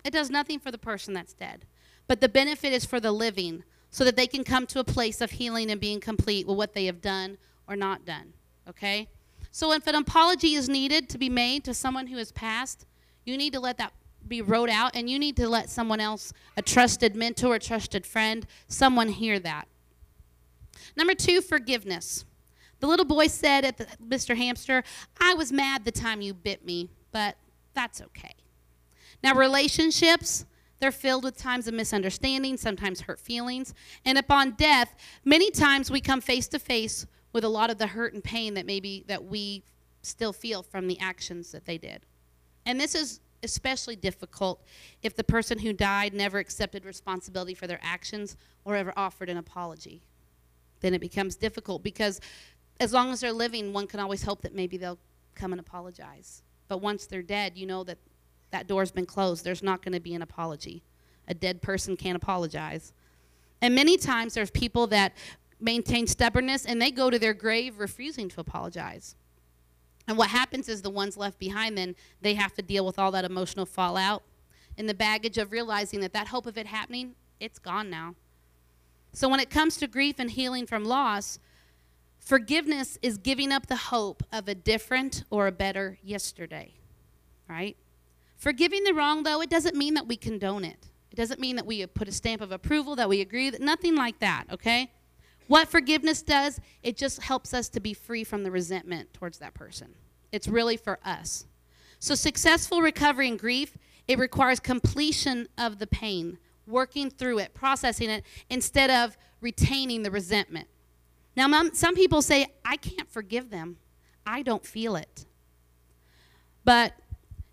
It 0.05 0.13
does 0.13 0.29
nothing 0.29 0.59
for 0.59 0.71
the 0.71 0.77
person 0.77 1.15
that's 1.15 1.33
dead. 1.33 1.65
But 2.07 2.21
the 2.21 2.29
benefit 2.29 2.75
is 2.75 2.85
for 2.85 3.01
the 3.01 3.13
living 3.13 3.65
so 3.97 4.05
that 4.05 4.15
they 4.15 4.27
can 4.27 4.45
come 4.45 4.67
to 4.67 4.79
a 4.79 4.85
place 4.85 5.23
of 5.23 5.31
healing 5.31 5.71
and 5.71 5.81
being 5.81 6.01
complete 6.01 6.47
with 6.47 6.59
what 6.59 6.75
they 6.75 6.85
have 6.85 7.01
done 7.01 7.39
or 7.67 7.75
not 7.75 8.05
done. 8.05 8.35
Okay? 8.69 9.09
So 9.51 9.73
if 9.73 9.87
an 9.87 9.95
apology 9.95 10.53
is 10.53 10.69
needed 10.69 11.09
to 11.09 11.17
be 11.17 11.31
made 11.31 11.65
to 11.65 11.73
someone 11.73 12.09
who 12.09 12.19
has 12.19 12.31
passed, 12.31 12.85
you 13.25 13.39
need 13.39 13.55
to 13.55 13.59
let 13.59 13.79
that 13.79 13.95
be 14.29 14.43
wrote 14.43 14.69
out 14.69 14.95
and 14.95 15.09
you 15.09 15.19
need 15.19 15.35
to 15.39 15.49
let 15.49 15.71
someone 15.71 15.99
else, 15.99 16.35
a 16.59 16.61
trusted 16.61 17.17
mentor, 17.17 17.55
a 17.55 17.59
trusted 17.59 18.05
friend, 18.05 18.47
someone 18.69 19.09
hear 19.09 19.39
that. 19.39 19.67
Number 20.95 21.15
two, 21.15 21.41
forgiveness. 21.41 22.27
The 22.81 22.89
little 22.89 23.07
boy 23.07 23.29
said 23.29 23.65
at 23.65 23.79
the, 23.79 23.87
Mr. 24.07 24.37
Hamster, 24.37 24.85
I 25.19 25.33
was 25.33 25.51
mad 25.51 25.87
the 25.87 25.91
time 25.91 26.21
you 26.21 26.35
bit 26.35 26.67
me, 26.67 26.91
but 27.13 27.37
that's 27.73 28.03
okay. 28.03 28.35
Now, 29.23 29.35
relationships, 29.35 30.45
they're 30.79 30.93
filled 30.93 31.25
with 31.25 31.37
times 31.37 31.67
of 31.67 31.75
misunderstanding, 31.75 32.57
sometimes 32.57 33.03
hurt 33.03 33.19
feelings. 33.19 33.75
And 34.05 34.19
upon 34.19 34.53
death, 34.53 34.95
many 35.25 35.51
times 35.51 35.91
we 35.91 36.01
come 36.01 36.21
face 36.21 36.49
to 36.49 36.59
face 36.59 37.07
with 37.33 37.45
a 37.45 37.49
lot 37.49 37.71
of 37.71 37.79
the 37.79 37.87
hurt 37.87 38.15
and 38.15 38.23
pain 38.23 38.55
that 38.55 38.67
maybe 38.67 39.05
that 39.09 39.25
we 39.25 39.63
still 40.03 40.33
feel 40.33 40.63
from 40.63 40.87
the 40.87 40.99
actions 41.01 41.53
that 41.53 41.65
they 41.65 41.79
did. 41.79 42.03
And 42.65 42.81
this 42.81 42.95
is 42.95 43.21
especially 43.43 43.97
difficult 43.97 44.63
if 45.03 45.15
the 45.15 45.25
person 45.25 45.59
who 45.59 45.73
died 45.73 46.15
never 46.15 46.39
accepted 46.39 46.85
responsibility 46.85 47.55
for 47.55 47.67
their 47.67 47.81
actions 47.83 48.37
or 48.65 48.77
ever 48.77 48.93
offered 48.97 49.29
an 49.29 49.37
apology. 49.37 50.03
Then 50.81 50.95
it 50.95 51.01
becomes 51.01 51.37
difficult 51.37 51.83
because 51.83 52.21
as 52.81 52.93
long 52.93 53.11
as 53.13 53.21
they're 53.21 53.33
living, 53.33 53.73
one 53.73 53.87
can 53.87 54.01
always 54.01 54.23
hope 54.23 54.43
that 54.43 54.55
maybe 54.55 54.77
they'll 54.77 54.99
come 55.35 55.53
and 55.53 55.61
apologize. 55.61 56.43
But 56.69 56.79
once 56.79 57.07
they're 57.07 57.23
dead, 57.23 57.57
you 57.57 57.67
know 57.67 57.85
that 57.85 57.99
that 58.57 58.67
door's 58.67 58.91
been 58.91 59.05
closed. 59.05 59.45
There's 59.45 59.63
not 59.63 59.83
going 59.83 59.93
to 59.93 60.01
be 60.01 60.15
an 60.15 60.23
apology. 60.23 60.83
A 61.29 61.35
dead 61.35 61.61
person 61.61 61.95
can't 61.95 62.17
apologize. 62.17 62.95
And 63.61 63.75
many 63.75 63.99
times 63.99 64.33
there's 64.33 64.51
people 64.51 64.87
that 64.87 65.13
maintain 65.61 66.07
stubbornness 66.07 66.65
and 66.65 66.81
they 66.81 66.91
go 66.91 67.11
to 67.11 67.19
their 67.19 67.35
grave 67.35 67.79
refusing 67.79 68.31
to 68.31 68.41
apologize. 68.41 69.15
And 70.09 70.17
what 70.17 70.31
happens 70.31 70.71
is 70.71 70.81
the 70.81 70.89
ones 70.89 71.19
left 71.19 71.39
behind 71.39 71.77
then 71.77 71.97
they 72.23 72.33
have 72.33 72.55
to 72.55 72.63
deal 72.63 72.87
with 72.87 72.99
all 72.99 73.11
that 73.11 73.27
emotional 73.27 73.67
fallout 73.67 74.23
and 74.79 74.89
the 74.89 74.95
baggage 74.95 75.37
of 75.37 75.53
realizing 75.53 76.01
that 76.01 76.15
that 76.15 76.29
hope 76.29 76.47
of 76.47 76.57
it 76.57 76.67
happening, 76.67 77.15
it's 77.41 77.59
gone 77.59 77.91
now. 77.91 78.15
So 79.13 79.29
when 79.29 79.41
it 79.41 79.51
comes 79.51 79.77
to 79.79 79.87
grief 79.87 80.17
and 80.19 80.31
healing 80.31 80.67
from 80.67 80.85
loss, 80.85 81.39
forgiveness 82.19 82.99
is 83.03 83.19
giving 83.19 83.53
up 83.53 83.67
the 83.67 83.77
hope 83.77 84.23
of 84.33 84.49
a 84.49 84.55
different 84.55 85.25
or 85.29 85.47
a 85.47 85.53
better 85.53 85.99
yesterday, 86.03 86.73
right? 87.49 87.77
Forgiving 88.37 88.85
the 88.85 88.95
wrong, 88.95 89.23
though, 89.23 89.41
it 89.41 89.51
doesn't 89.51 89.77
mean 89.77 89.95
that 89.95 90.07
we 90.07 90.17
condone 90.17 90.65
it. 90.65 90.89
It 91.11 91.17
doesn't 91.17 91.41
mean 91.41 91.57
that 91.57 91.67
we 91.67 91.85
put 91.87 92.09
a 92.09 92.13
stamp 92.13 92.43
of 92.43 92.53
approval, 92.53 92.97
that 92.97 93.09
we 93.09 93.21
agree, 93.21 93.51
that 93.51 93.61
nothing 93.61 93.95
like 93.95 94.19
that, 94.19 94.45
okay? 94.53 94.91
What 95.47 95.69
forgiveness 95.69 96.23
does, 96.23 96.61
it 96.83 96.97
just 96.97 97.23
helps 97.23 97.55
us 97.55 97.69
to 97.71 97.81
be 97.81 97.95
free 97.95 98.25
from 98.25 98.43
the 98.43 98.51
resentment 98.51 99.15
towards 99.15 99.39
that 99.39 99.55
person. 99.55 99.95
It's 100.33 100.49
really 100.49 100.77
for 100.77 100.99
us. 101.05 101.47
So, 101.99 102.15
successful 102.15 102.83
recovery 102.83 103.29
and 103.29 103.39
grief, 103.39 103.79
it 104.07 104.19
requires 104.19 104.61
completion 104.61 105.49
of 105.57 105.79
the 105.79 105.87
pain, 105.87 106.39
working 106.67 107.11
through 107.11 107.39
it, 107.39 107.55
processing 107.55 108.11
it, 108.11 108.25
instead 108.51 108.91
of 108.91 109.17
retaining 109.41 110.03
the 110.03 110.11
resentment. 110.11 110.69
Now, 111.37 111.71
some 111.73 111.95
people 111.95 112.23
say, 112.23 112.49
I 112.65 112.77
can't 112.77 113.11
forgive 113.11 113.51
them. 113.51 113.77
I 114.27 114.43
don't 114.43 114.67
feel 114.67 114.97
it. 114.97 115.25
But 116.65 116.95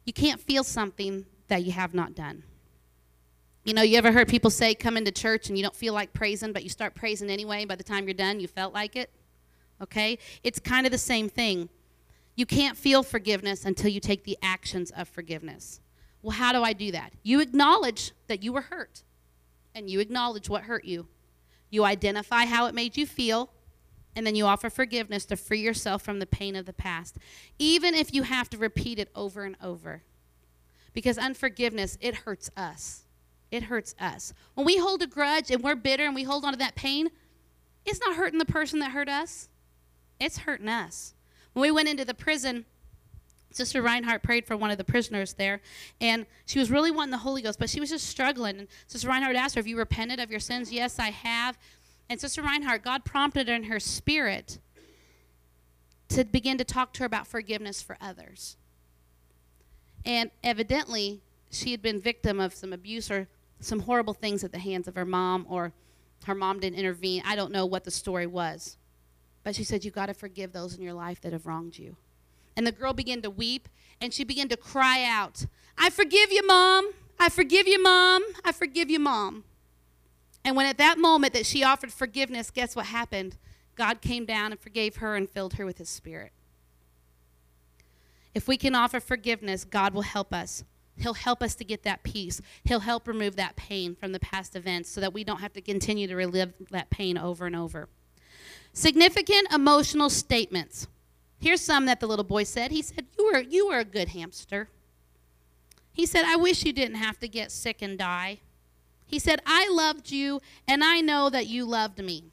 you 0.05 0.13
can't 0.13 0.39
feel 0.39 0.63
something 0.63 1.25
that 1.47 1.63
you 1.63 1.71
have 1.71 1.93
not 1.93 2.15
done. 2.15 2.43
You 3.63 3.73
know, 3.73 3.81
you 3.81 3.97
ever 3.97 4.11
heard 4.11 4.27
people 4.27 4.49
say, 4.49 4.75
come 4.75 4.97
into 4.97 5.11
church 5.11 5.47
and 5.47 5.57
you 5.57 5.63
don't 5.63 5.75
feel 5.75 5.93
like 5.93 6.11
praising, 6.11 6.51
but 6.51 6.63
you 6.63 6.69
start 6.69 6.95
praising 6.95 7.29
anyway. 7.29 7.63
By 7.63 7.75
the 7.75 7.83
time 7.83 8.05
you're 8.05 8.13
done, 8.13 8.39
you 8.41 8.47
felt 8.47 8.73
like 8.73 8.95
it? 8.95 9.09
Okay? 9.81 10.17
It's 10.43 10.59
kind 10.59 10.85
of 10.85 10.91
the 10.91 10.97
same 10.97 11.29
thing. 11.29 11.69
You 12.35 12.45
can't 12.45 12.75
feel 12.75 13.03
forgiveness 13.03 13.63
until 13.63 13.89
you 13.89 14.01
take 14.01 14.25
the 14.25 14.37
actions 14.41 14.91
of 14.91 15.07
forgiveness. 15.07 15.79
Well, 16.21 16.35
how 16.35 16.51
do 16.51 16.63
I 16.63 16.73
do 16.73 16.91
that? 16.91 17.13
You 17.21 17.39
acknowledge 17.39 18.11
that 18.27 18.43
you 18.43 18.51
were 18.51 18.61
hurt, 18.61 19.03
and 19.75 19.89
you 19.89 19.99
acknowledge 19.99 20.49
what 20.49 20.63
hurt 20.63 20.83
you. 20.83 21.07
You 21.69 21.85
identify 21.85 22.45
how 22.45 22.65
it 22.65 22.73
made 22.73 22.97
you 22.97 23.05
feel, 23.05 23.49
and 24.15 24.25
then 24.25 24.35
you 24.35 24.45
offer 24.45 24.69
forgiveness 24.69 25.25
to 25.25 25.35
free 25.35 25.61
yourself 25.61 26.01
from 26.01 26.19
the 26.19 26.25
pain 26.25 26.55
of 26.55 26.65
the 26.65 26.73
past, 26.73 27.17
even 27.57 27.95
if 27.95 28.13
you 28.13 28.23
have 28.23 28.49
to 28.51 28.57
repeat 28.57 28.99
it 28.99 29.09
over 29.15 29.43
and 29.43 29.55
over. 29.61 30.03
Because 30.93 31.17
unforgiveness, 31.17 31.97
it 32.01 32.15
hurts 32.15 32.51
us. 32.55 33.03
It 33.51 33.63
hurts 33.63 33.95
us. 33.99 34.33
When 34.53 34.65
we 34.65 34.77
hold 34.77 35.01
a 35.01 35.07
grudge 35.07 35.51
and 35.51 35.63
we're 35.63 35.75
bitter 35.75 36.05
and 36.05 36.15
we 36.15 36.23
hold 36.23 36.45
on 36.45 36.53
to 36.53 36.59
that 36.59 36.75
pain, 36.75 37.09
it's 37.85 37.99
not 37.99 38.15
hurting 38.15 38.39
the 38.39 38.45
person 38.45 38.79
that 38.79 38.91
hurt 38.91 39.09
us. 39.09 39.49
it's 40.19 40.39
hurting 40.39 40.69
us. 40.69 41.13
When 41.53 41.61
we 41.61 41.71
went 41.71 41.89
into 41.89 42.05
the 42.05 42.13
prison, 42.13 42.65
Sister 43.51 43.81
Reinhardt 43.81 44.23
prayed 44.23 44.45
for 44.45 44.57
one 44.57 44.71
of 44.71 44.77
the 44.77 44.83
prisoners 44.83 45.33
there, 45.33 45.61
and 46.01 46.25
she 46.45 46.59
was 46.59 46.71
really 46.71 46.91
wanting 46.91 47.11
the 47.11 47.17
Holy 47.17 47.41
Ghost, 47.41 47.59
but 47.59 47.69
she 47.69 47.79
was 47.79 47.89
just 47.89 48.07
struggling. 48.07 48.57
And 48.57 48.67
Sister 48.87 49.07
Reinhardt 49.07 49.35
asked 49.35 49.55
her, 49.55 49.59
Have 49.59 49.67
you 49.67 49.77
repented 49.77 50.19
of 50.19 50.31
your 50.31 50.39
sins? 50.39 50.71
Yes, 50.71 50.97
I 50.97 51.11
have. 51.11 51.57
And 52.09 52.19
Sister 52.19 52.41
Reinhardt, 52.41 52.83
God 52.83 53.05
prompted 53.05 53.47
her 53.47 53.55
in 53.55 53.63
her 53.63 53.79
spirit 53.79 54.59
to 56.09 56.23
begin 56.23 56.57
to 56.57 56.63
talk 56.63 56.93
to 56.93 56.99
her 56.99 57.05
about 57.05 57.27
forgiveness 57.27 57.81
for 57.81 57.97
others. 57.99 58.57
And 60.05 60.29
evidently, 60.43 61.21
she 61.49 61.71
had 61.71 61.81
been 61.81 61.99
victim 61.99 62.39
of 62.39 62.53
some 62.53 62.73
abuse 62.73 63.09
or 63.09 63.27
some 63.59 63.79
horrible 63.79 64.13
things 64.13 64.43
at 64.43 64.51
the 64.51 64.59
hands 64.59 64.87
of 64.87 64.95
her 64.95 65.05
mom, 65.05 65.45
or 65.49 65.71
her 66.25 66.35
mom 66.35 66.59
didn't 66.59 66.77
intervene. 66.77 67.23
I 67.25 67.35
don't 67.35 67.51
know 67.51 67.65
what 67.65 67.83
the 67.83 67.91
story 67.91 68.27
was. 68.27 68.77
But 69.43 69.55
she 69.55 69.63
said, 69.63 69.83
You've 69.83 69.93
got 69.93 70.07
to 70.07 70.13
forgive 70.13 70.51
those 70.51 70.75
in 70.75 70.83
your 70.83 70.93
life 70.93 71.21
that 71.21 71.33
have 71.33 71.45
wronged 71.45 71.77
you. 71.77 71.95
And 72.55 72.67
the 72.67 72.71
girl 72.71 72.93
began 72.93 73.21
to 73.21 73.29
weep 73.29 73.67
and 74.01 74.13
she 74.13 74.23
began 74.23 74.49
to 74.49 74.57
cry 74.57 75.03
out, 75.05 75.45
I 75.77 75.89
forgive 75.89 76.31
you, 76.31 76.45
mom. 76.45 76.91
I 77.19 77.29
forgive 77.29 77.67
you, 77.67 77.81
mom. 77.81 78.23
I 78.43 78.51
forgive 78.51 78.89
you, 78.89 78.99
mom. 78.99 79.43
And 80.45 80.55
when 80.55 80.65
at 80.65 80.77
that 80.77 80.97
moment 80.97 81.33
that 81.33 81.45
she 81.45 81.63
offered 81.63 81.93
forgiveness, 81.93 82.51
guess 82.51 82.75
what 82.75 82.87
happened? 82.87 83.37
God 83.75 84.01
came 84.01 84.25
down 84.25 84.51
and 84.51 84.59
forgave 84.59 84.97
her 84.97 85.15
and 85.15 85.29
filled 85.29 85.53
her 85.53 85.65
with 85.65 85.77
his 85.77 85.89
spirit. 85.89 86.31
If 88.35 88.47
we 88.47 88.57
can 88.57 88.75
offer 88.75 88.99
forgiveness, 88.99 89.63
God 89.63 89.93
will 89.93 90.01
help 90.01 90.33
us. 90.33 90.63
He'll 90.97 91.13
help 91.13 91.41
us 91.41 91.55
to 91.55 91.63
get 91.63 91.83
that 91.83 92.03
peace. 92.03 92.41
He'll 92.63 92.81
help 92.81 93.07
remove 93.07 93.35
that 93.35 93.55
pain 93.55 93.95
from 93.95 94.11
the 94.11 94.19
past 94.19 94.55
events 94.55 94.89
so 94.89 95.01
that 95.01 95.13
we 95.13 95.23
don't 95.23 95.39
have 95.39 95.53
to 95.53 95.61
continue 95.61 96.07
to 96.07 96.15
relive 96.15 96.53
that 96.71 96.89
pain 96.89 97.17
over 97.17 97.45
and 97.45 97.55
over. 97.55 97.89
Significant 98.73 99.51
emotional 99.51 100.09
statements. 100.09 100.87
Here's 101.39 101.61
some 101.61 101.85
that 101.85 101.99
the 101.99 102.07
little 102.07 102.23
boy 102.23 102.43
said. 102.43 102.71
He 102.71 102.81
said, 102.81 103.05
"You 103.17 103.25
were 103.25 103.39
you 103.39 103.67
were 103.67 103.79
a 103.79 103.85
good 103.85 104.09
hamster." 104.09 104.69
He 105.91 106.05
said, 106.05 106.25
"I 106.25 106.35
wish 106.35 106.63
you 106.63 106.73
didn't 106.73 106.95
have 106.95 107.19
to 107.19 107.27
get 107.27 107.51
sick 107.51 107.81
and 107.81 107.97
die." 107.97 108.39
He 109.13 109.19
said, 109.19 109.43
"I 109.45 109.69
loved 109.69 110.09
you 110.09 110.41
and 110.67 110.83
I 110.83 110.99
know 110.99 111.29
that 111.29 111.45
you 111.45 111.65
loved 111.65 111.99
me." 111.99 112.31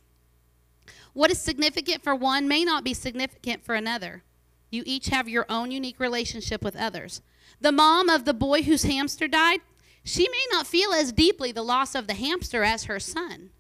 What 1.13 1.31
is 1.31 1.39
significant 1.39 2.03
for 2.03 2.15
one 2.15 2.49
may 2.49 2.65
not 2.65 2.85
be 2.85 2.95
significant 2.95 3.63
for 3.63 3.75
another. 3.75 4.25
You 4.71 4.83
each 4.87 5.09
have 5.09 5.29
your 5.29 5.45
own 5.51 5.71
unique 5.71 6.01
relationship 6.01 6.65
with 6.65 6.75
others. 6.75 7.21
The 7.61 7.71
mom 7.71 8.09
of 8.09 8.25
the 8.25 8.33
boy 8.33 8.63
whose 8.63 8.85
hamster 8.85 9.29
died, 9.29 9.61
she 10.05 10.27
may 10.31 10.47
not 10.53 10.67
feel 10.67 10.95
as 10.95 11.13
deeply 11.13 11.53
the 11.53 11.63
loss 11.63 11.95
of 11.95 12.07
the 12.07 12.15
hamster 12.15 12.65
as 12.65 12.85
her 12.85 12.99
son. 12.99 13.51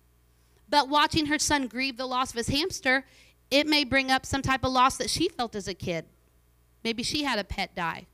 But 0.70 0.88
watching 0.88 1.26
her 1.26 1.38
son 1.38 1.66
grieve 1.66 1.98
the 1.98 2.06
loss 2.06 2.30
of 2.30 2.36
his 2.36 2.48
hamster, 2.48 3.06
it 3.50 3.66
may 3.66 3.84
bring 3.84 4.10
up 4.10 4.24
some 4.24 4.40
type 4.40 4.64
of 4.64 4.72
loss 4.72 4.96
that 4.96 5.10
she 5.10 5.28
felt 5.28 5.54
as 5.54 5.68
a 5.68 5.74
kid. 5.74 6.06
Maybe 6.82 7.02
she 7.02 7.24
had 7.24 7.38
a 7.38 7.44
pet 7.44 7.74
die. 7.74 8.06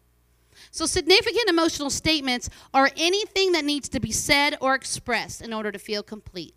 So, 0.71 0.87
significant 0.87 1.49
emotional 1.49 1.91
statements 1.91 2.51
are 2.73 2.91
anything 2.97 3.53
that 3.53 3.65
needs 3.65 3.89
to 3.91 4.01
be 4.01 4.13
said 4.13 4.57
or 4.61 4.75
expressed 4.75 5.43
in 5.43 5.53
order 5.53 5.73
to 5.73 5.79
feel 5.79 6.03
complete. 6.03 6.55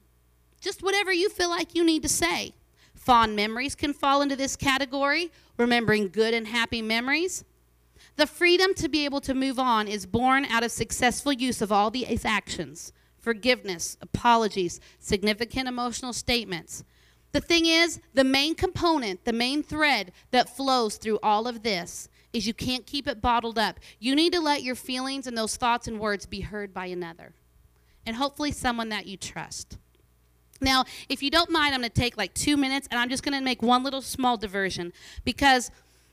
Just 0.62 0.84
whatever 0.84 1.12
you 1.12 1.30
feel 1.30 1.50
like 1.50 1.76
you 1.76 1.84
need 1.84 2.04
to 2.04 2.10
say. 2.10 2.54
Fond 2.96 3.36
memories 3.36 3.76
can 3.76 3.94
fall 3.94 4.22
into 4.22 4.36
this 4.36 4.56
category, 4.56 5.32
remembering 5.58 6.10
good 6.10 6.34
and 6.34 6.48
happy 6.48 6.82
memories. 6.82 7.46
The 8.18 8.28
freedom 8.28 8.74
to 8.76 8.90
be 8.90 9.06
able 9.06 9.22
to 9.22 9.34
move 9.34 9.58
on 9.58 9.88
is 9.88 10.06
born 10.06 10.46
out 10.46 10.64
of 10.64 10.72
successful 10.72 11.32
use 11.32 11.62
of 11.62 11.72
all 11.72 11.90
these 11.90 12.26
actions 12.26 12.92
forgiveness, 13.18 13.98
apologies, 14.02 14.80
significant 14.98 15.68
emotional 15.68 16.14
statements. 16.14 16.84
The 17.32 17.42
thing 17.42 17.66
is, 17.66 18.00
the 18.14 18.24
main 18.24 18.56
component, 18.56 19.26
the 19.26 19.34
main 19.34 19.62
thread 19.62 20.12
that 20.32 20.56
flows 20.56 20.98
through 20.98 21.20
all 21.22 21.48
of 21.48 21.62
this 21.64 22.10
is 22.34 22.46
you 22.46 22.54
can't 22.54 22.86
keep 22.86 23.08
it 23.08 23.22
bottled 23.22 23.58
up. 23.58 23.80
You 24.00 24.16
need 24.16 24.34
to 24.34 24.40
let 24.40 24.64
your 24.64 24.76
feelings 24.76 25.28
and 25.28 25.38
those 25.38 25.56
thoughts 25.56 25.88
and 25.88 26.00
words 26.00 26.26
be 26.26 26.42
heard 26.42 26.74
by 26.74 26.86
another, 26.86 27.34
and 28.06 28.16
hopefully 28.16 28.52
someone 28.52 28.90
that 28.90 29.06
you 29.06 29.18
trust. 29.18 29.78
Now, 30.62 30.84
if 31.08 31.24
you 31.24 31.32
don't 31.32 31.50
mind, 31.50 31.74
I'm 31.74 31.82
going 31.82 31.90
to 31.90 32.02
take 32.02 32.18
like 32.18 32.34
two 32.34 32.58
minutes 32.58 32.88
and 32.92 33.00
I'm 33.00 33.10
just 33.10 33.24
going 33.24 33.38
to 33.38 33.44
make 33.44 33.62
one 33.62 33.84
little 33.84 34.02
small 34.02 34.36
diversion 34.36 34.92
because 35.24 35.72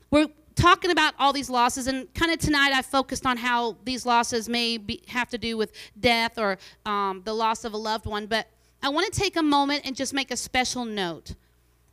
we're 0.09 0.27
talking 0.55 0.89
about 0.89 1.13
all 1.19 1.33
these 1.33 1.49
losses, 1.49 1.87
and 1.87 2.11
kind 2.13 2.31
of 2.31 2.39
tonight 2.39 2.71
I 2.73 2.81
focused 2.81 3.25
on 3.25 3.37
how 3.37 3.77
these 3.83 4.05
losses 4.05 4.49
may 4.49 4.77
be, 4.77 5.03
have 5.07 5.29
to 5.29 5.37
do 5.37 5.55
with 5.55 5.71
death 5.99 6.37
or 6.37 6.57
um, 6.85 7.21
the 7.25 7.33
loss 7.33 7.63
of 7.63 7.73
a 7.73 7.77
loved 7.77 8.05
one. 8.05 8.25
But 8.25 8.47
I 8.81 8.89
want 8.89 9.11
to 9.11 9.19
take 9.19 9.35
a 9.35 9.43
moment 9.43 9.83
and 9.85 9.95
just 9.95 10.13
make 10.13 10.31
a 10.31 10.37
special 10.37 10.85
note 10.85 11.35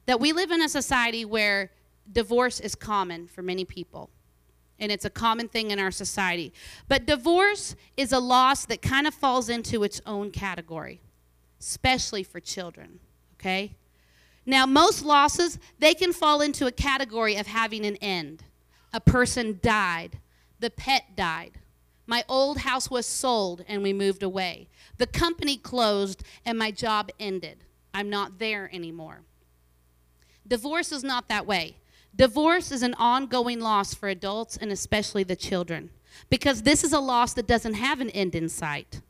that 0.07 0.21
we 0.21 0.33
live 0.33 0.51
in 0.51 0.63
a 0.63 0.69
society 0.69 1.25
where 1.25 1.71
divorce 2.11 2.61
is 2.61 2.75
common 2.75 3.27
for 3.27 3.43
many 3.43 3.65
people. 3.65 4.11
And 4.79 4.91
it's 4.91 5.05
a 5.05 5.11
common 5.11 5.49
thing 5.49 5.71
in 5.71 5.79
our 5.79 5.91
society. 5.91 6.53
But 6.89 7.07
divorce 7.07 7.77
is 7.97 8.13
a 8.13 8.19
loss 8.19 8.67
that 8.67 8.83
kind 8.83 9.07
of 9.07 9.15
falls 9.15 9.49
into 9.49 9.85
its 9.85 10.01
own 10.05 10.31
category, 10.31 11.01
especially 11.61 12.25
for 12.25 12.41
children, 12.41 12.99
okay? 13.35 13.77
Now, 14.45 14.67
most 14.67 15.05
losses, 15.05 15.59
they 15.79 15.95
can 15.95 16.13
fall 16.13 16.41
into 16.41 16.67
a 16.67 16.73
category 16.73 17.37
of 17.37 17.47
having 17.47 17.87
an 17.87 17.97
end. 17.97 18.43
A 18.93 19.01
person 19.01 19.59
died, 19.63 20.19
the 20.61 20.71
pet 20.71 21.17
died. 21.17 21.53
My 22.07 22.25
old 22.29 22.59
house 22.59 22.91
was 22.91 23.07
sold 23.07 23.65
and 23.67 23.83
we 23.83 23.93
moved 23.93 24.23
away. 24.23 24.69
The 24.99 25.07
company 25.07 25.57
closed 25.57 26.23
and 26.45 26.59
my 26.59 26.71
job 26.71 27.11
ended. 27.19 27.65
I'm 27.95 28.11
not 28.11 28.39
there 28.39 28.69
anymore. 28.73 29.23
Divorce 30.47 30.93
is 30.93 31.03
not 31.03 31.29
that 31.29 31.47
way. 31.47 31.77
Divorce 32.17 32.71
is 32.71 32.83
an 32.83 32.95
ongoing 32.95 33.61
loss 33.61 33.95
for 33.95 34.09
adults 34.09 34.57
and 34.57 34.71
especially 34.71 35.25
the 35.25 35.35
children 35.37 35.91
because 36.31 36.63
this 36.63 36.85
is 36.85 36.93
a 36.93 37.01
loss 37.01 37.35
that 37.35 37.49
doesn't 37.49 37.75
have 37.75 38.01
an 38.01 38.11
end 38.11 38.35
in 38.35 38.49
sight. 38.49 39.01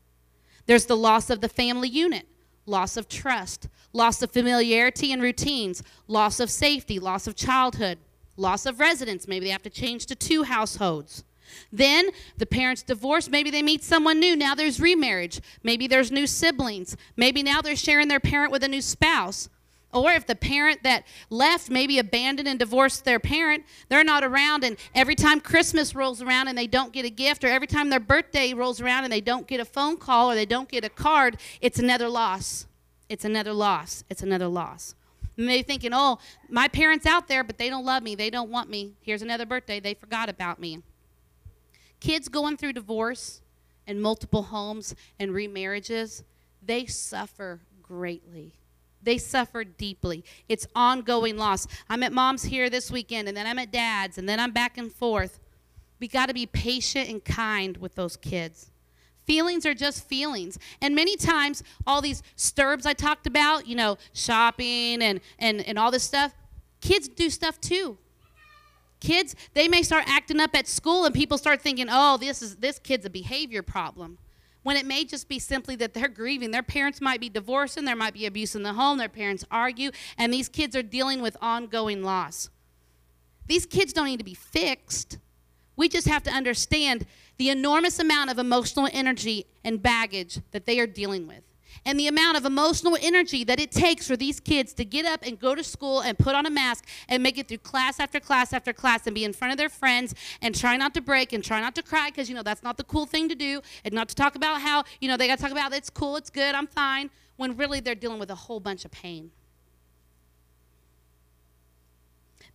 There's 0.65 0.87
the 0.87 0.97
loss 0.97 1.29
of 1.29 1.41
the 1.41 1.49
family 1.49 1.89
unit, 1.89 2.25
loss 2.65 2.97
of 2.97 3.07
trust, 3.07 3.67
loss 3.93 4.23
of 4.23 4.31
familiarity 4.31 5.11
and 5.11 5.21
routines, 5.21 5.83
loss 6.07 6.39
of 6.39 6.49
safety, 6.49 6.97
loss 6.97 7.27
of 7.27 7.35
childhood, 7.35 7.99
loss 8.37 8.65
of 8.65 8.79
residence. 8.79 9.27
Maybe 9.27 9.45
they 9.45 9.51
have 9.51 9.63
to 9.63 9.69
change 9.69 10.07
to 10.07 10.15
two 10.15 10.43
households. 10.43 11.23
Then 11.71 12.09
the 12.37 12.47
parents 12.47 12.81
divorce. 12.81 13.29
Maybe 13.29 13.51
they 13.51 13.61
meet 13.61 13.83
someone 13.83 14.19
new. 14.19 14.35
Now 14.35 14.55
there's 14.55 14.79
remarriage. 14.79 15.41
Maybe 15.61 15.85
there's 15.85 16.11
new 16.11 16.25
siblings. 16.25 16.97
Maybe 17.15 17.43
now 17.43 17.61
they're 17.61 17.75
sharing 17.75 18.07
their 18.07 18.19
parent 18.19 18.51
with 18.51 18.63
a 18.63 18.67
new 18.67 18.81
spouse. 18.81 19.47
Or 19.95 20.11
if 20.11 20.27
the 20.27 20.35
parent 20.35 20.83
that 20.83 21.05
left 21.29 21.69
maybe 21.69 21.99
abandoned 21.99 22.49
and 22.49 22.59
divorced 22.59 23.05
their 23.05 23.17
parent, 23.17 23.63
they're 23.87 24.03
not 24.03 24.25
around, 24.25 24.65
and 24.65 24.75
every 24.93 25.15
time 25.15 25.39
Christmas 25.39 25.95
rolls 25.95 26.21
around 26.21 26.49
and 26.49 26.57
they 26.57 26.67
don't 26.67 26.91
get 26.91 27.05
a 27.05 27.09
gift, 27.09 27.45
or 27.45 27.47
every 27.47 27.65
time 27.65 27.89
their 27.89 28.01
birthday 28.01 28.53
rolls 28.53 28.81
around 28.81 29.05
and 29.05 29.13
they 29.13 29.21
don't 29.21 29.47
get 29.47 29.61
a 29.61 29.65
phone 29.65 29.95
call 29.95 30.29
or 30.29 30.35
they 30.35 30.45
don't 30.45 30.67
get 30.67 30.83
a 30.83 30.89
card, 30.89 31.37
it's 31.61 31.79
another 31.79 32.09
loss. 32.09 32.67
It's 33.07 33.23
another 33.23 33.53
loss. 33.53 34.03
It's 34.09 34.21
another 34.21 34.49
loss. 34.49 34.95
Maybe 35.37 35.63
thinking, 35.63 35.91
oh, 35.93 36.19
my 36.49 36.67
parents 36.67 37.05
out 37.05 37.29
there, 37.29 37.45
but 37.45 37.57
they 37.57 37.69
don't 37.69 37.85
love 37.85 38.03
me. 38.03 38.15
They 38.15 38.29
don't 38.29 38.49
want 38.49 38.69
me. 38.69 38.95
Here's 38.99 39.21
another 39.21 39.45
birthday. 39.45 39.79
They 39.79 39.93
forgot 39.93 40.27
about 40.27 40.59
me. 40.59 40.83
Kids 42.01 42.27
going 42.27 42.57
through 42.57 42.73
divorce 42.73 43.41
and 43.87 44.01
multiple 44.01 44.43
homes 44.43 44.93
and 45.17 45.31
remarriages, 45.31 46.23
they 46.61 46.85
suffer 46.85 47.61
greatly. 47.81 48.55
They 49.05 49.17
suffer 49.17 49.63
deeply. 49.63 50.25
It's 50.49 50.67
ongoing 50.75 51.37
loss. 51.37 51.67
I'm 51.89 52.03
at 52.03 52.11
mom's 52.11 52.43
here 52.43 52.69
this 52.69 52.91
weekend, 52.91 53.27
and 53.27 53.37
then 53.37 53.47
I'm 53.47 53.59
at 53.59 53.71
dad's, 53.71 54.17
and 54.17 54.27
then 54.27 54.39
I'm 54.39 54.51
back 54.51 54.77
and 54.77 54.91
forth. 54.91 55.39
We 55.99 56.07
got 56.07 56.27
to 56.27 56.33
be 56.33 56.45
patient 56.45 57.09
and 57.09 57.23
kind 57.23 57.77
with 57.77 57.95
those 57.95 58.17
kids. 58.17 58.71
Feelings 59.25 59.65
are 59.65 59.73
just 59.73 60.07
feelings. 60.07 60.59
And 60.81 60.93
many 60.93 61.15
times, 61.15 61.63
all 61.87 62.01
these 62.01 62.21
sterbs 62.37 62.85
I 62.85 62.93
talked 62.93 63.25
about, 63.25 63.67
you 63.67 63.75
know, 63.75 63.97
shopping 64.13 65.01
and, 65.01 65.21
and, 65.39 65.61
and 65.61 65.79
all 65.79 65.91
this 65.91 66.03
stuff, 66.03 66.33
kids 66.81 67.07
do 67.07 67.29
stuff 67.29 67.59
too. 67.61 67.97
Kids, 68.99 69.35
they 69.53 69.67
may 69.67 69.83
start 69.83 70.05
acting 70.07 70.39
up 70.39 70.55
at 70.55 70.67
school 70.67 71.05
and 71.05 71.13
people 71.13 71.37
start 71.37 71.61
thinking, 71.61 71.87
oh, 71.89 72.17
this 72.17 72.41
is 72.41 72.57
this 72.57 72.79
kid's 72.79 73.05
a 73.05 73.09
behavior 73.09 73.61
problem. 73.61 74.17
When 74.65 74.77
it 74.77 74.87
may 74.87 75.05
just 75.05 75.29
be 75.29 75.37
simply 75.37 75.75
that 75.75 75.93
they're 75.93 76.07
grieving. 76.07 76.49
Their 76.49 76.63
parents 76.63 76.99
might 76.99 77.19
be 77.19 77.29
divorcing, 77.29 77.85
there 77.85 77.95
might 77.95 78.15
be 78.15 78.25
abuse 78.25 78.55
in 78.55 78.63
the 78.63 78.73
home, 78.73 78.97
their 78.97 79.07
parents 79.07 79.45
argue, 79.51 79.91
and 80.17 80.33
these 80.33 80.49
kids 80.49 80.75
are 80.75 80.81
dealing 80.81 81.21
with 81.21 81.37
ongoing 81.39 82.01
loss. 82.01 82.49
These 83.45 83.67
kids 83.67 83.93
don't 83.93 84.07
need 84.07 84.17
to 84.17 84.25
be 84.25 84.33
fixed. 84.33 85.19
We 85.75 85.87
just 85.87 86.07
have 86.07 86.23
to 86.23 86.31
understand 86.31 87.05
the 87.37 87.51
enormous 87.51 87.99
amount 87.99 88.31
of 88.31 88.39
emotional 88.39 88.89
energy 88.91 89.45
and 89.63 89.83
baggage 89.83 90.39
that 90.49 90.65
they 90.65 90.79
are 90.79 90.87
dealing 90.87 91.27
with. 91.27 91.43
And 91.85 91.99
the 91.99 92.07
amount 92.07 92.37
of 92.37 92.45
emotional 92.45 92.97
energy 92.99 93.43
that 93.43 93.59
it 93.59 93.71
takes 93.71 94.07
for 94.07 94.17
these 94.17 94.39
kids 94.39 94.73
to 94.73 94.85
get 94.85 95.05
up 95.05 95.21
and 95.23 95.39
go 95.39 95.53
to 95.53 95.63
school 95.63 96.01
and 96.01 96.17
put 96.17 96.33
on 96.33 96.45
a 96.45 96.49
mask 96.49 96.85
and 97.07 97.21
make 97.21 97.37
it 97.37 97.47
through 97.47 97.59
class 97.59 97.99
after 97.99 98.19
class 98.19 98.53
after 98.53 98.73
class 98.73 99.05
and 99.05 99.13
be 99.13 99.23
in 99.23 99.33
front 99.33 99.51
of 99.51 99.57
their 99.57 99.69
friends 99.69 100.15
and 100.41 100.55
try 100.55 100.77
not 100.77 100.93
to 100.95 101.01
break 101.01 101.31
and 101.31 101.43
try 101.43 101.61
not 101.61 101.75
to 101.75 101.83
cry 101.83 102.09
because, 102.09 102.27
you 102.27 102.35
know, 102.35 102.43
that's 102.43 102.63
not 102.63 102.77
the 102.77 102.83
cool 102.83 103.05
thing 103.05 103.29
to 103.29 103.35
do 103.35 103.61
and 103.83 103.93
not 103.93 104.09
to 104.09 104.15
talk 104.15 104.35
about 104.35 104.61
how, 104.61 104.83
you 104.99 105.07
know, 105.07 105.15
they 105.15 105.27
got 105.27 105.37
to 105.37 105.43
talk 105.43 105.51
about 105.51 105.73
it's 105.73 105.89
cool, 105.89 106.15
it's 106.15 106.29
good, 106.29 106.55
I'm 106.55 106.67
fine, 106.67 107.11
when 107.37 107.55
really 107.55 107.79
they're 107.79 107.95
dealing 107.95 108.19
with 108.19 108.31
a 108.31 108.35
whole 108.35 108.59
bunch 108.59 108.83
of 108.85 108.91
pain. 108.91 109.31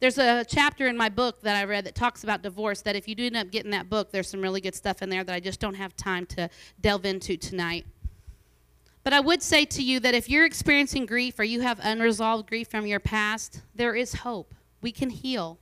There's 0.00 0.16
a 0.16 0.46
chapter 0.48 0.88
in 0.88 0.96
my 0.96 1.10
book 1.10 1.42
that 1.42 1.56
I 1.56 1.64
read 1.64 1.84
that 1.84 1.94
talks 1.94 2.24
about 2.24 2.40
divorce. 2.40 2.80
That 2.82 2.96
if 2.96 3.06
you 3.06 3.14
do 3.14 3.26
end 3.26 3.36
up 3.36 3.50
getting 3.50 3.70
that 3.72 3.90
book, 3.90 4.10
there's 4.10 4.30
some 4.30 4.40
really 4.40 4.62
good 4.62 4.74
stuff 4.74 5.02
in 5.02 5.10
there 5.10 5.22
that 5.22 5.34
I 5.34 5.40
just 5.40 5.60
don't 5.60 5.74
have 5.74 5.94
time 5.94 6.24
to 6.26 6.48
delve 6.80 7.04
into 7.04 7.36
tonight. 7.36 7.84
But 9.02 9.12
I 9.12 9.20
would 9.20 9.42
say 9.42 9.64
to 9.64 9.82
you 9.82 9.98
that 10.00 10.14
if 10.14 10.28
you're 10.28 10.44
experiencing 10.44 11.06
grief 11.06 11.38
or 11.38 11.44
you 11.44 11.60
have 11.62 11.80
unresolved 11.82 12.48
grief 12.48 12.68
from 12.68 12.86
your 12.86 13.00
past, 13.00 13.62
there 13.74 13.94
is 13.94 14.14
hope. 14.14 14.54
We 14.82 14.92
can 14.92 15.10
heal. 15.10 15.58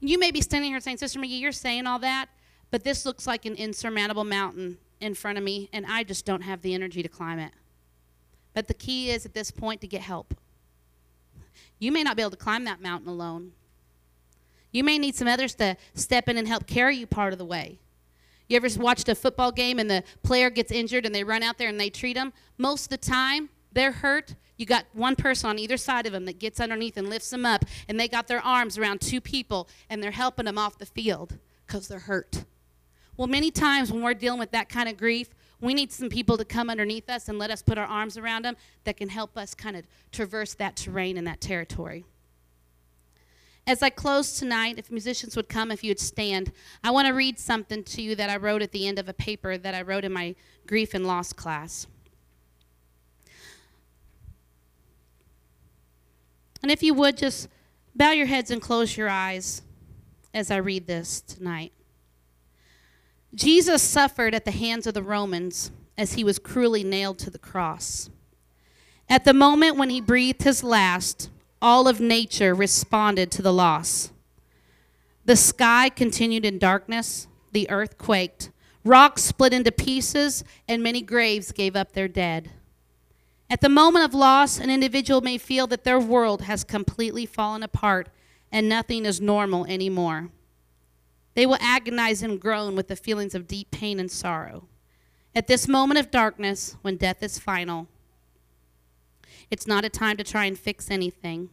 You 0.00 0.18
may 0.18 0.30
be 0.30 0.40
standing 0.40 0.70
here 0.70 0.80
saying, 0.80 0.98
Sister 0.98 1.18
McGee, 1.18 1.40
you're 1.40 1.52
saying 1.52 1.86
all 1.86 1.98
that, 2.00 2.28
but 2.70 2.84
this 2.84 3.06
looks 3.06 3.26
like 3.26 3.44
an 3.44 3.54
insurmountable 3.54 4.24
mountain 4.24 4.78
in 5.00 5.14
front 5.14 5.38
of 5.38 5.44
me, 5.44 5.68
and 5.72 5.86
I 5.86 6.02
just 6.02 6.24
don't 6.26 6.42
have 6.42 6.62
the 6.62 6.74
energy 6.74 7.02
to 7.02 7.08
climb 7.08 7.38
it. 7.38 7.52
But 8.54 8.68
the 8.68 8.74
key 8.74 9.10
is 9.10 9.24
at 9.24 9.34
this 9.34 9.50
point 9.50 9.80
to 9.80 9.86
get 9.86 10.00
help. 10.02 10.34
You 11.78 11.92
may 11.92 12.02
not 12.02 12.16
be 12.16 12.22
able 12.22 12.30
to 12.30 12.36
climb 12.36 12.64
that 12.64 12.80
mountain 12.80 13.08
alone. 13.08 13.52
You 14.72 14.82
may 14.84 14.98
need 14.98 15.14
some 15.14 15.28
others 15.28 15.54
to 15.56 15.76
step 15.94 16.28
in 16.28 16.36
and 16.36 16.48
help 16.48 16.66
carry 16.66 16.96
you 16.96 17.06
part 17.06 17.32
of 17.32 17.38
the 17.38 17.44
way. 17.44 17.78
You 18.48 18.56
ever 18.56 18.68
watched 18.78 19.08
a 19.08 19.14
football 19.14 19.52
game 19.52 19.78
and 19.78 19.90
the 19.90 20.04
player 20.22 20.50
gets 20.50 20.70
injured 20.70 21.06
and 21.06 21.14
they 21.14 21.24
run 21.24 21.42
out 21.42 21.58
there 21.58 21.68
and 21.68 21.80
they 21.80 21.90
treat 21.90 22.14
them? 22.14 22.32
Most 22.58 22.84
of 22.84 22.88
the 22.90 22.98
time, 22.98 23.48
they're 23.72 23.92
hurt. 23.92 24.34
You 24.56 24.66
got 24.66 24.84
one 24.92 25.16
person 25.16 25.50
on 25.50 25.58
either 25.58 25.76
side 25.76 26.06
of 26.06 26.12
them 26.12 26.26
that 26.26 26.38
gets 26.38 26.60
underneath 26.60 26.96
and 26.96 27.08
lifts 27.08 27.30
them 27.30 27.44
up, 27.44 27.64
and 27.88 27.98
they 27.98 28.06
got 28.06 28.28
their 28.28 28.40
arms 28.40 28.78
around 28.78 29.00
two 29.00 29.20
people 29.20 29.68
and 29.90 30.02
they're 30.02 30.12
helping 30.12 30.44
them 30.44 30.58
off 30.58 30.78
the 30.78 30.86
field 30.86 31.38
because 31.66 31.88
they're 31.88 31.98
hurt. 32.00 32.44
Well, 33.16 33.28
many 33.28 33.50
times 33.50 33.92
when 33.92 34.02
we're 34.02 34.14
dealing 34.14 34.40
with 34.40 34.50
that 34.52 34.68
kind 34.68 34.88
of 34.88 34.96
grief, 34.96 35.30
we 35.60 35.72
need 35.72 35.92
some 35.92 36.08
people 36.08 36.36
to 36.36 36.44
come 36.44 36.68
underneath 36.68 37.08
us 37.08 37.28
and 37.28 37.38
let 37.38 37.50
us 37.50 37.62
put 37.62 37.78
our 37.78 37.86
arms 37.86 38.18
around 38.18 38.44
them 38.44 38.56
that 38.84 38.96
can 38.96 39.08
help 39.08 39.36
us 39.38 39.54
kind 39.54 39.76
of 39.76 39.86
traverse 40.12 40.54
that 40.54 40.76
terrain 40.76 41.16
and 41.16 41.26
that 41.26 41.40
territory. 41.40 42.04
As 43.66 43.82
I 43.82 43.88
close 43.88 44.38
tonight, 44.38 44.78
if 44.78 44.90
musicians 44.90 45.36
would 45.36 45.48
come, 45.48 45.70
if 45.70 45.82
you 45.82 45.90
would 45.90 46.00
stand, 46.00 46.52
I 46.82 46.90
want 46.90 47.08
to 47.08 47.14
read 47.14 47.38
something 47.38 47.82
to 47.84 48.02
you 48.02 48.14
that 48.14 48.28
I 48.28 48.36
wrote 48.36 48.60
at 48.60 48.72
the 48.72 48.86
end 48.86 48.98
of 48.98 49.08
a 49.08 49.14
paper 49.14 49.56
that 49.56 49.74
I 49.74 49.82
wrote 49.82 50.04
in 50.04 50.12
my 50.12 50.34
grief 50.66 50.92
and 50.92 51.06
loss 51.06 51.32
class. 51.32 51.86
And 56.62 56.70
if 56.70 56.82
you 56.82 56.92
would 56.94 57.16
just 57.16 57.48
bow 57.94 58.10
your 58.10 58.26
heads 58.26 58.50
and 58.50 58.60
close 58.60 58.96
your 58.96 59.08
eyes 59.08 59.62
as 60.32 60.50
I 60.50 60.56
read 60.56 60.86
this 60.86 61.20
tonight. 61.20 61.72
Jesus 63.34 63.82
suffered 63.82 64.34
at 64.34 64.44
the 64.44 64.50
hands 64.50 64.86
of 64.86 64.94
the 64.94 65.02
Romans 65.02 65.70
as 65.96 66.14
he 66.14 66.24
was 66.24 66.38
cruelly 66.38 66.84
nailed 66.84 67.18
to 67.20 67.30
the 67.30 67.38
cross. 67.38 68.10
At 69.08 69.24
the 69.24 69.34
moment 69.34 69.76
when 69.76 69.90
he 69.90 70.00
breathed 70.00 70.42
his 70.42 70.64
last, 70.64 71.30
all 71.64 71.88
of 71.88 71.98
nature 71.98 72.54
responded 72.54 73.30
to 73.30 73.40
the 73.40 73.52
loss. 73.52 74.10
The 75.24 75.34
sky 75.34 75.88
continued 75.88 76.44
in 76.44 76.58
darkness, 76.58 77.26
the 77.52 77.70
earth 77.70 77.96
quaked, 77.96 78.50
rocks 78.84 79.22
split 79.22 79.54
into 79.54 79.72
pieces, 79.72 80.44
and 80.68 80.82
many 80.82 81.00
graves 81.00 81.52
gave 81.52 81.74
up 81.74 81.92
their 81.92 82.06
dead. 82.06 82.50
At 83.48 83.62
the 83.62 83.70
moment 83.70 84.04
of 84.04 84.12
loss, 84.12 84.58
an 84.58 84.68
individual 84.68 85.22
may 85.22 85.38
feel 85.38 85.66
that 85.68 85.84
their 85.84 85.98
world 85.98 86.42
has 86.42 86.64
completely 86.64 87.24
fallen 87.24 87.62
apart 87.62 88.10
and 88.52 88.68
nothing 88.68 89.06
is 89.06 89.22
normal 89.22 89.64
anymore. 89.64 90.28
They 91.34 91.46
will 91.46 91.58
agonize 91.62 92.22
and 92.22 92.38
groan 92.38 92.76
with 92.76 92.88
the 92.88 92.94
feelings 92.94 93.34
of 93.34 93.48
deep 93.48 93.70
pain 93.70 93.98
and 93.98 94.10
sorrow. 94.10 94.68
At 95.34 95.46
this 95.46 95.66
moment 95.66 95.98
of 95.98 96.10
darkness, 96.10 96.76
when 96.82 96.98
death 96.98 97.22
is 97.22 97.38
final, 97.38 97.88
it's 99.50 99.66
not 99.66 99.84
a 99.84 99.88
time 99.88 100.16
to 100.16 100.24
try 100.24 100.44
and 100.44 100.58
fix 100.58 100.90
anything. 100.90 101.50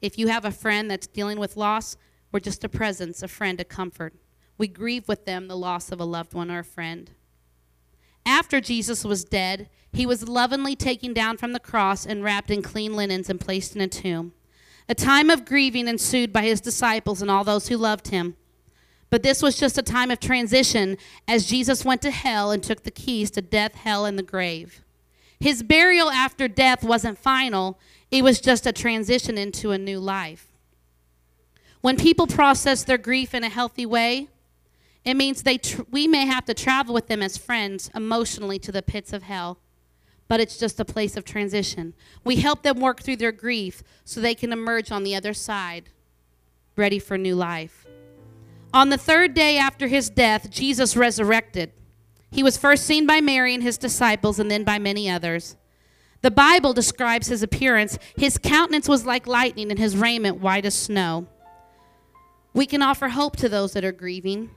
If 0.00 0.18
you 0.18 0.28
have 0.28 0.44
a 0.44 0.50
friend 0.50 0.90
that's 0.90 1.06
dealing 1.06 1.38
with 1.38 1.56
loss, 1.56 1.96
we're 2.30 2.40
just 2.40 2.64
a 2.64 2.68
presence, 2.68 3.22
a 3.22 3.28
friend, 3.28 3.60
a 3.60 3.64
comfort. 3.64 4.14
We 4.58 4.68
grieve 4.68 5.08
with 5.08 5.24
them 5.24 5.48
the 5.48 5.56
loss 5.56 5.90
of 5.90 6.00
a 6.00 6.04
loved 6.04 6.34
one 6.34 6.50
or 6.50 6.60
a 6.60 6.64
friend. 6.64 7.10
After 8.26 8.60
Jesus 8.60 9.04
was 9.04 9.24
dead, 9.24 9.68
he 9.92 10.06
was 10.06 10.28
lovingly 10.28 10.74
taken 10.76 11.12
down 11.12 11.36
from 11.36 11.52
the 11.52 11.60
cross 11.60 12.04
and 12.06 12.24
wrapped 12.24 12.50
in 12.50 12.62
clean 12.62 12.94
linens 12.94 13.30
and 13.30 13.40
placed 13.40 13.76
in 13.76 13.82
a 13.82 13.88
tomb. 13.88 14.32
A 14.88 14.94
time 14.94 15.30
of 15.30 15.44
grieving 15.44 15.88
ensued 15.88 16.32
by 16.32 16.42
his 16.42 16.60
disciples 16.60 17.22
and 17.22 17.30
all 17.30 17.44
those 17.44 17.68
who 17.68 17.76
loved 17.76 18.08
him. 18.08 18.36
But 19.10 19.22
this 19.22 19.40
was 19.40 19.56
just 19.58 19.78
a 19.78 19.82
time 19.82 20.10
of 20.10 20.20
transition 20.20 20.98
as 21.28 21.46
Jesus 21.46 21.84
went 21.84 22.02
to 22.02 22.10
hell 22.10 22.50
and 22.50 22.62
took 22.62 22.82
the 22.82 22.90
keys 22.90 23.30
to 23.32 23.40
death, 23.40 23.74
hell, 23.74 24.04
and 24.04 24.18
the 24.18 24.22
grave. 24.22 24.83
His 25.40 25.62
burial 25.62 26.10
after 26.10 26.48
death 26.48 26.82
wasn't 26.82 27.18
final, 27.18 27.78
it 28.10 28.22
was 28.22 28.40
just 28.40 28.66
a 28.66 28.72
transition 28.72 29.36
into 29.36 29.70
a 29.70 29.78
new 29.78 29.98
life. 29.98 30.52
When 31.80 31.96
people 31.96 32.26
process 32.26 32.84
their 32.84 32.98
grief 32.98 33.34
in 33.34 33.44
a 33.44 33.48
healthy 33.48 33.84
way, 33.84 34.28
it 35.04 35.14
means 35.14 35.42
they 35.42 35.58
tr- 35.58 35.82
we 35.90 36.08
may 36.08 36.24
have 36.24 36.46
to 36.46 36.54
travel 36.54 36.94
with 36.94 37.08
them 37.08 37.22
as 37.22 37.36
friends 37.36 37.90
emotionally 37.94 38.58
to 38.60 38.72
the 38.72 38.82
pits 38.82 39.12
of 39.12 39.24
hell, 39.24 39.58
but 40.26 40.40
it's 40.40 40.56
just 40.56 40.80
a 40.80 40.84
place 40.84 41.16
of 41.16 41.24
transition. 41.24 41.92
We 42.24 42.36
help 42.36 42.62
them 42.62 42.80
work 42.80 43.02
through 43.02 43.16
their 43.16 43.32
grief 43.32 43.82
so 44.04 44.20
they 44.20 44.34
can 44.34 44.52
emerge 44.52 44.90
on 44.90 45.04
the 45.04 45.14
other 45.14 45.34
side, 45.34 45.90
ready 46.74 46.98
for 46.98 47.18
new 47.18 47.34
life. 47.34 47.86
On 48.72 48.88
the 48.88 48.96
third 48.96 49.34
day 49.34 49.58
after 49.58 49.86
his 49.86 50.08
death, 50.08 50.50
Jesus 50.50 50.96
resurrected. 50.96 51.70
He 52.34 52.42
was 52.42 52.56
first 52.56 52.84
seen 52.84 53.06
by 53.06 53.20
Mary 53.20 53.54
and 53.54 53.62
his 53.62 53.78
disciples, 53.78 54.40
and 54.40 54.50
then 54.50 54.64
by 54.64 54.80
many 54.80 55.08
others. 55.08 55.54
The 56.20 56.32
Bible 56.32 56.72
describes 56.72 57.28
his 57.28 57.44
appearance. 57.44 57.96
His 58.16 58.38
countenance 58.38 58.88
was 58.88 59.06
like 59.06 59.28
lightning, 59.28 59.70
and 59.70 59.78
his 59.78 59.96
raiment 59.96 60.40
white 60.40 60.66
as 60.66 60.74
snow. 60.74 61.28
We 62.52 62.66
can 62.66 62.82
offer 62.82 63.10
hope 63.10 63.36
to 63.36 63.48
those 63.48 63.72
that 63.74 63.84
are 63.84 63.92
grieving. 63.92 64.50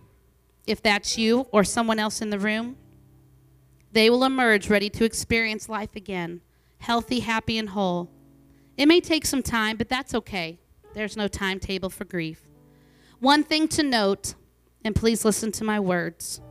If 0.66 0.82
that's 0.82 1.20
you 1.20 1.46
or 1.52 1.64
someone 1.64 2.00
else 2.00 2.20
in 2.20 2.32
the 2.32 2.40
room, 2.40 2.78
they 3.92 4.10
will 4.10 4.24
emerge 4.24 4.72
ready 4.72 4.90
to 4.90 5.06
experience 5.06 5.70
life 5.70 5.96
again, 5.96 6.42
healthy, 6.80 7.20
happy, 7.20 7.60
and 7.60 7.70
whole. 7.70 8.10
It 8.76 8.88
may 8.88 9.02
take 9.02 9.28
some 9.28 9.44
time, 9.44 9.78
but 9.78 9.88
that's 9.88 10.16
okay. 10.16 10.58
There's 10.96 11.16
no 11.16 11.28
timetable 11.28 11.92
for 11.92 12.06
grief. 12.06 12.42
One 13.20 13.44
thing 13.44 13.68
to 13.68 13.84
note, 13.84 14.34
and 14.84 14.96
please 14.96 15.24
listen 15.24 15.52
to 15.52 15.64
my 15.64 15.80
words. 15.80 16.42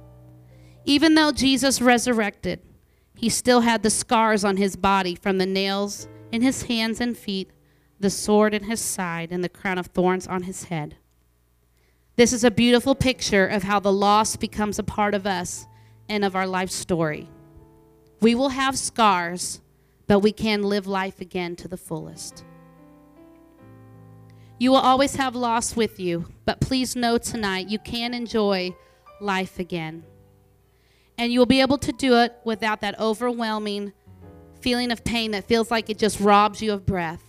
Even 0.87 1.17
though 1.17 1.33
Jesus 1.33 1.83
resurrected, 1.83 2.61
he 3.17 3.29
still 3.29 3.63
had 3.63 3.83
the 3.83 3.91
scars 3.91 4.45
on 4.45 4.57
his 4.57 4.77
body 4.77 5.17
from 5.17 5.39
the 5.39 5.47
nails 5.47 6.07
in 6.31 6.43
his 6.43 6.63
hands 6.63 7.01
and 7.01 7.19
feet, 7.19 7.51
the 7.99 8.09
sword 8.09 8.55
in 8.55 8.65
his 8.65 8.81
side, 8.81 9.33
and 9.33 9.43
the 9.43 9.49
crown 9.49 9.79
of 9.79 9.87
thorns 9.89 10.29
on 10.29 10.45
his 10.45 10.65
head. 10.65 10.97
This 12.15 12.33
is 12.33 12.45
a 12.45 12.51
beautiful 12.51 12.95
picture 12.95 13.47
of 13.47 13.65
how 13.65 13.81
the 13.81 13.93
loss 13.93 14.37
becomes 14.37 14.79
a 14.79 14.85
part 14.85 15.15
of 15.15 15.27
us 15.27 15.67
and 16.09 16.25
of 16.25 16.37
our 16.37 16.47
life 16.47 16.71
story. 16.71 17.29
We 18.21 18.35
will 18.35 18.51
have 18.51 18.79
scars, 18.79 19.61
but 20.07 20.21
we 20.21 20.31
can 20.33 20.63
live 20.63 20.87
life 20.87 21.21
again 21.21 21.57
to 21.57 21.69
the 21.69 21.77
fullest. 21.77 22.45
You 24.59 24.71
will 24.71 24.79
always 24.79 25.17
have 25.17 25.35
loss 25.35 25.75
with 25.75 25.99
you, 25.99 26.27
but 26.45 26.61
please 26.61 26.95
know 26.95 27.19
tonight 27.19 27.69
you 27.69 27.79
can 27.79 28.15
enjoy 28.15 28.75
life 29.21 29.59
again. 29.59 30.05
And 31.19 31.33
you 31.33 31.39
will 31.39 31.47
be 31.47 31.61
able 31.61 31.79
to 31.79 31.93
do 31.93 32.17
it 32.17 32.37
without 32.45 32.81
that 32.83 32.99
overwhelming 33.01 33.93
feeling 34.61 34.91
of 34.91 35.05
pain 35.05 35.31
that 35.31 35.45
feels 35.45 35.71
like 35.71 35.89
it 35.91 35.99
just 35.99 36.21
robs 36.21 36.61
you 36.61 36.73
of 36.73 36.85
breath. 36.85 37.23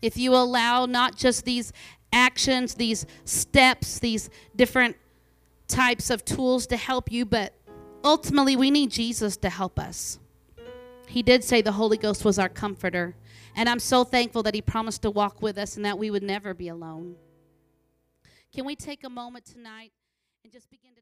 If 0.00 0.16
you 0.16 0.34
allow 0.34 0.86
not 0.86 1.16
just 1.16 1.44
these 1.44 1.72
actions, 2.12 2.74
these 2.74 3.06
steps, 3.24 3.98
these 3.98 4.30
different 4.56 4.96
types 5.68 6.10
of 6.10 6.24
tools 6.24 6.66
to 6.68 6.76
help 6.76 7.10
you, 7.10 7.24
but 7.24 7.54
ultimately 8.04 8.56
we 8.56 8.70
need 8.70 8.90
Jesus 8.90 9.36
to 9.38 9.50
help 9.50 9.78
us. 9.78 10.18
He 11.08 11.22
did 11.22 11.44
say 11.44 11.60
the 11.60 11.72
Holy 11.72 11.98
Ghost 11.98 12.24
was 12.24 12.38
our 12.38 12.48
comforter. 12.48 13.16
And 13.54 13.68
I'm 13.68 13.78
so 13.78 14.02
thankful 14.02 14.42
that 14.44 14.54
He 14.54 14.62
promised 14.62 15.02
to 15.02 15.10
walk 15.10 15.42
with 15.42 15.58
us 15.58 15.76
and 15.76 15.84
that 15.84 15.98
we 15.98 16.10
would 16.10 16.22
never 16.22 16.54
be 16.54 16.68
alone. 16.68 17.16
Can 18.54 18.64
we 18.64 18.76
take 18.76 19.04
a 19.04 19.10
moment 19.10 19.44
tonight 19.44 19.92
and 20.42 20.52
just 20.52 20.70
begin 20.70 20.94
to? 20.94 21.01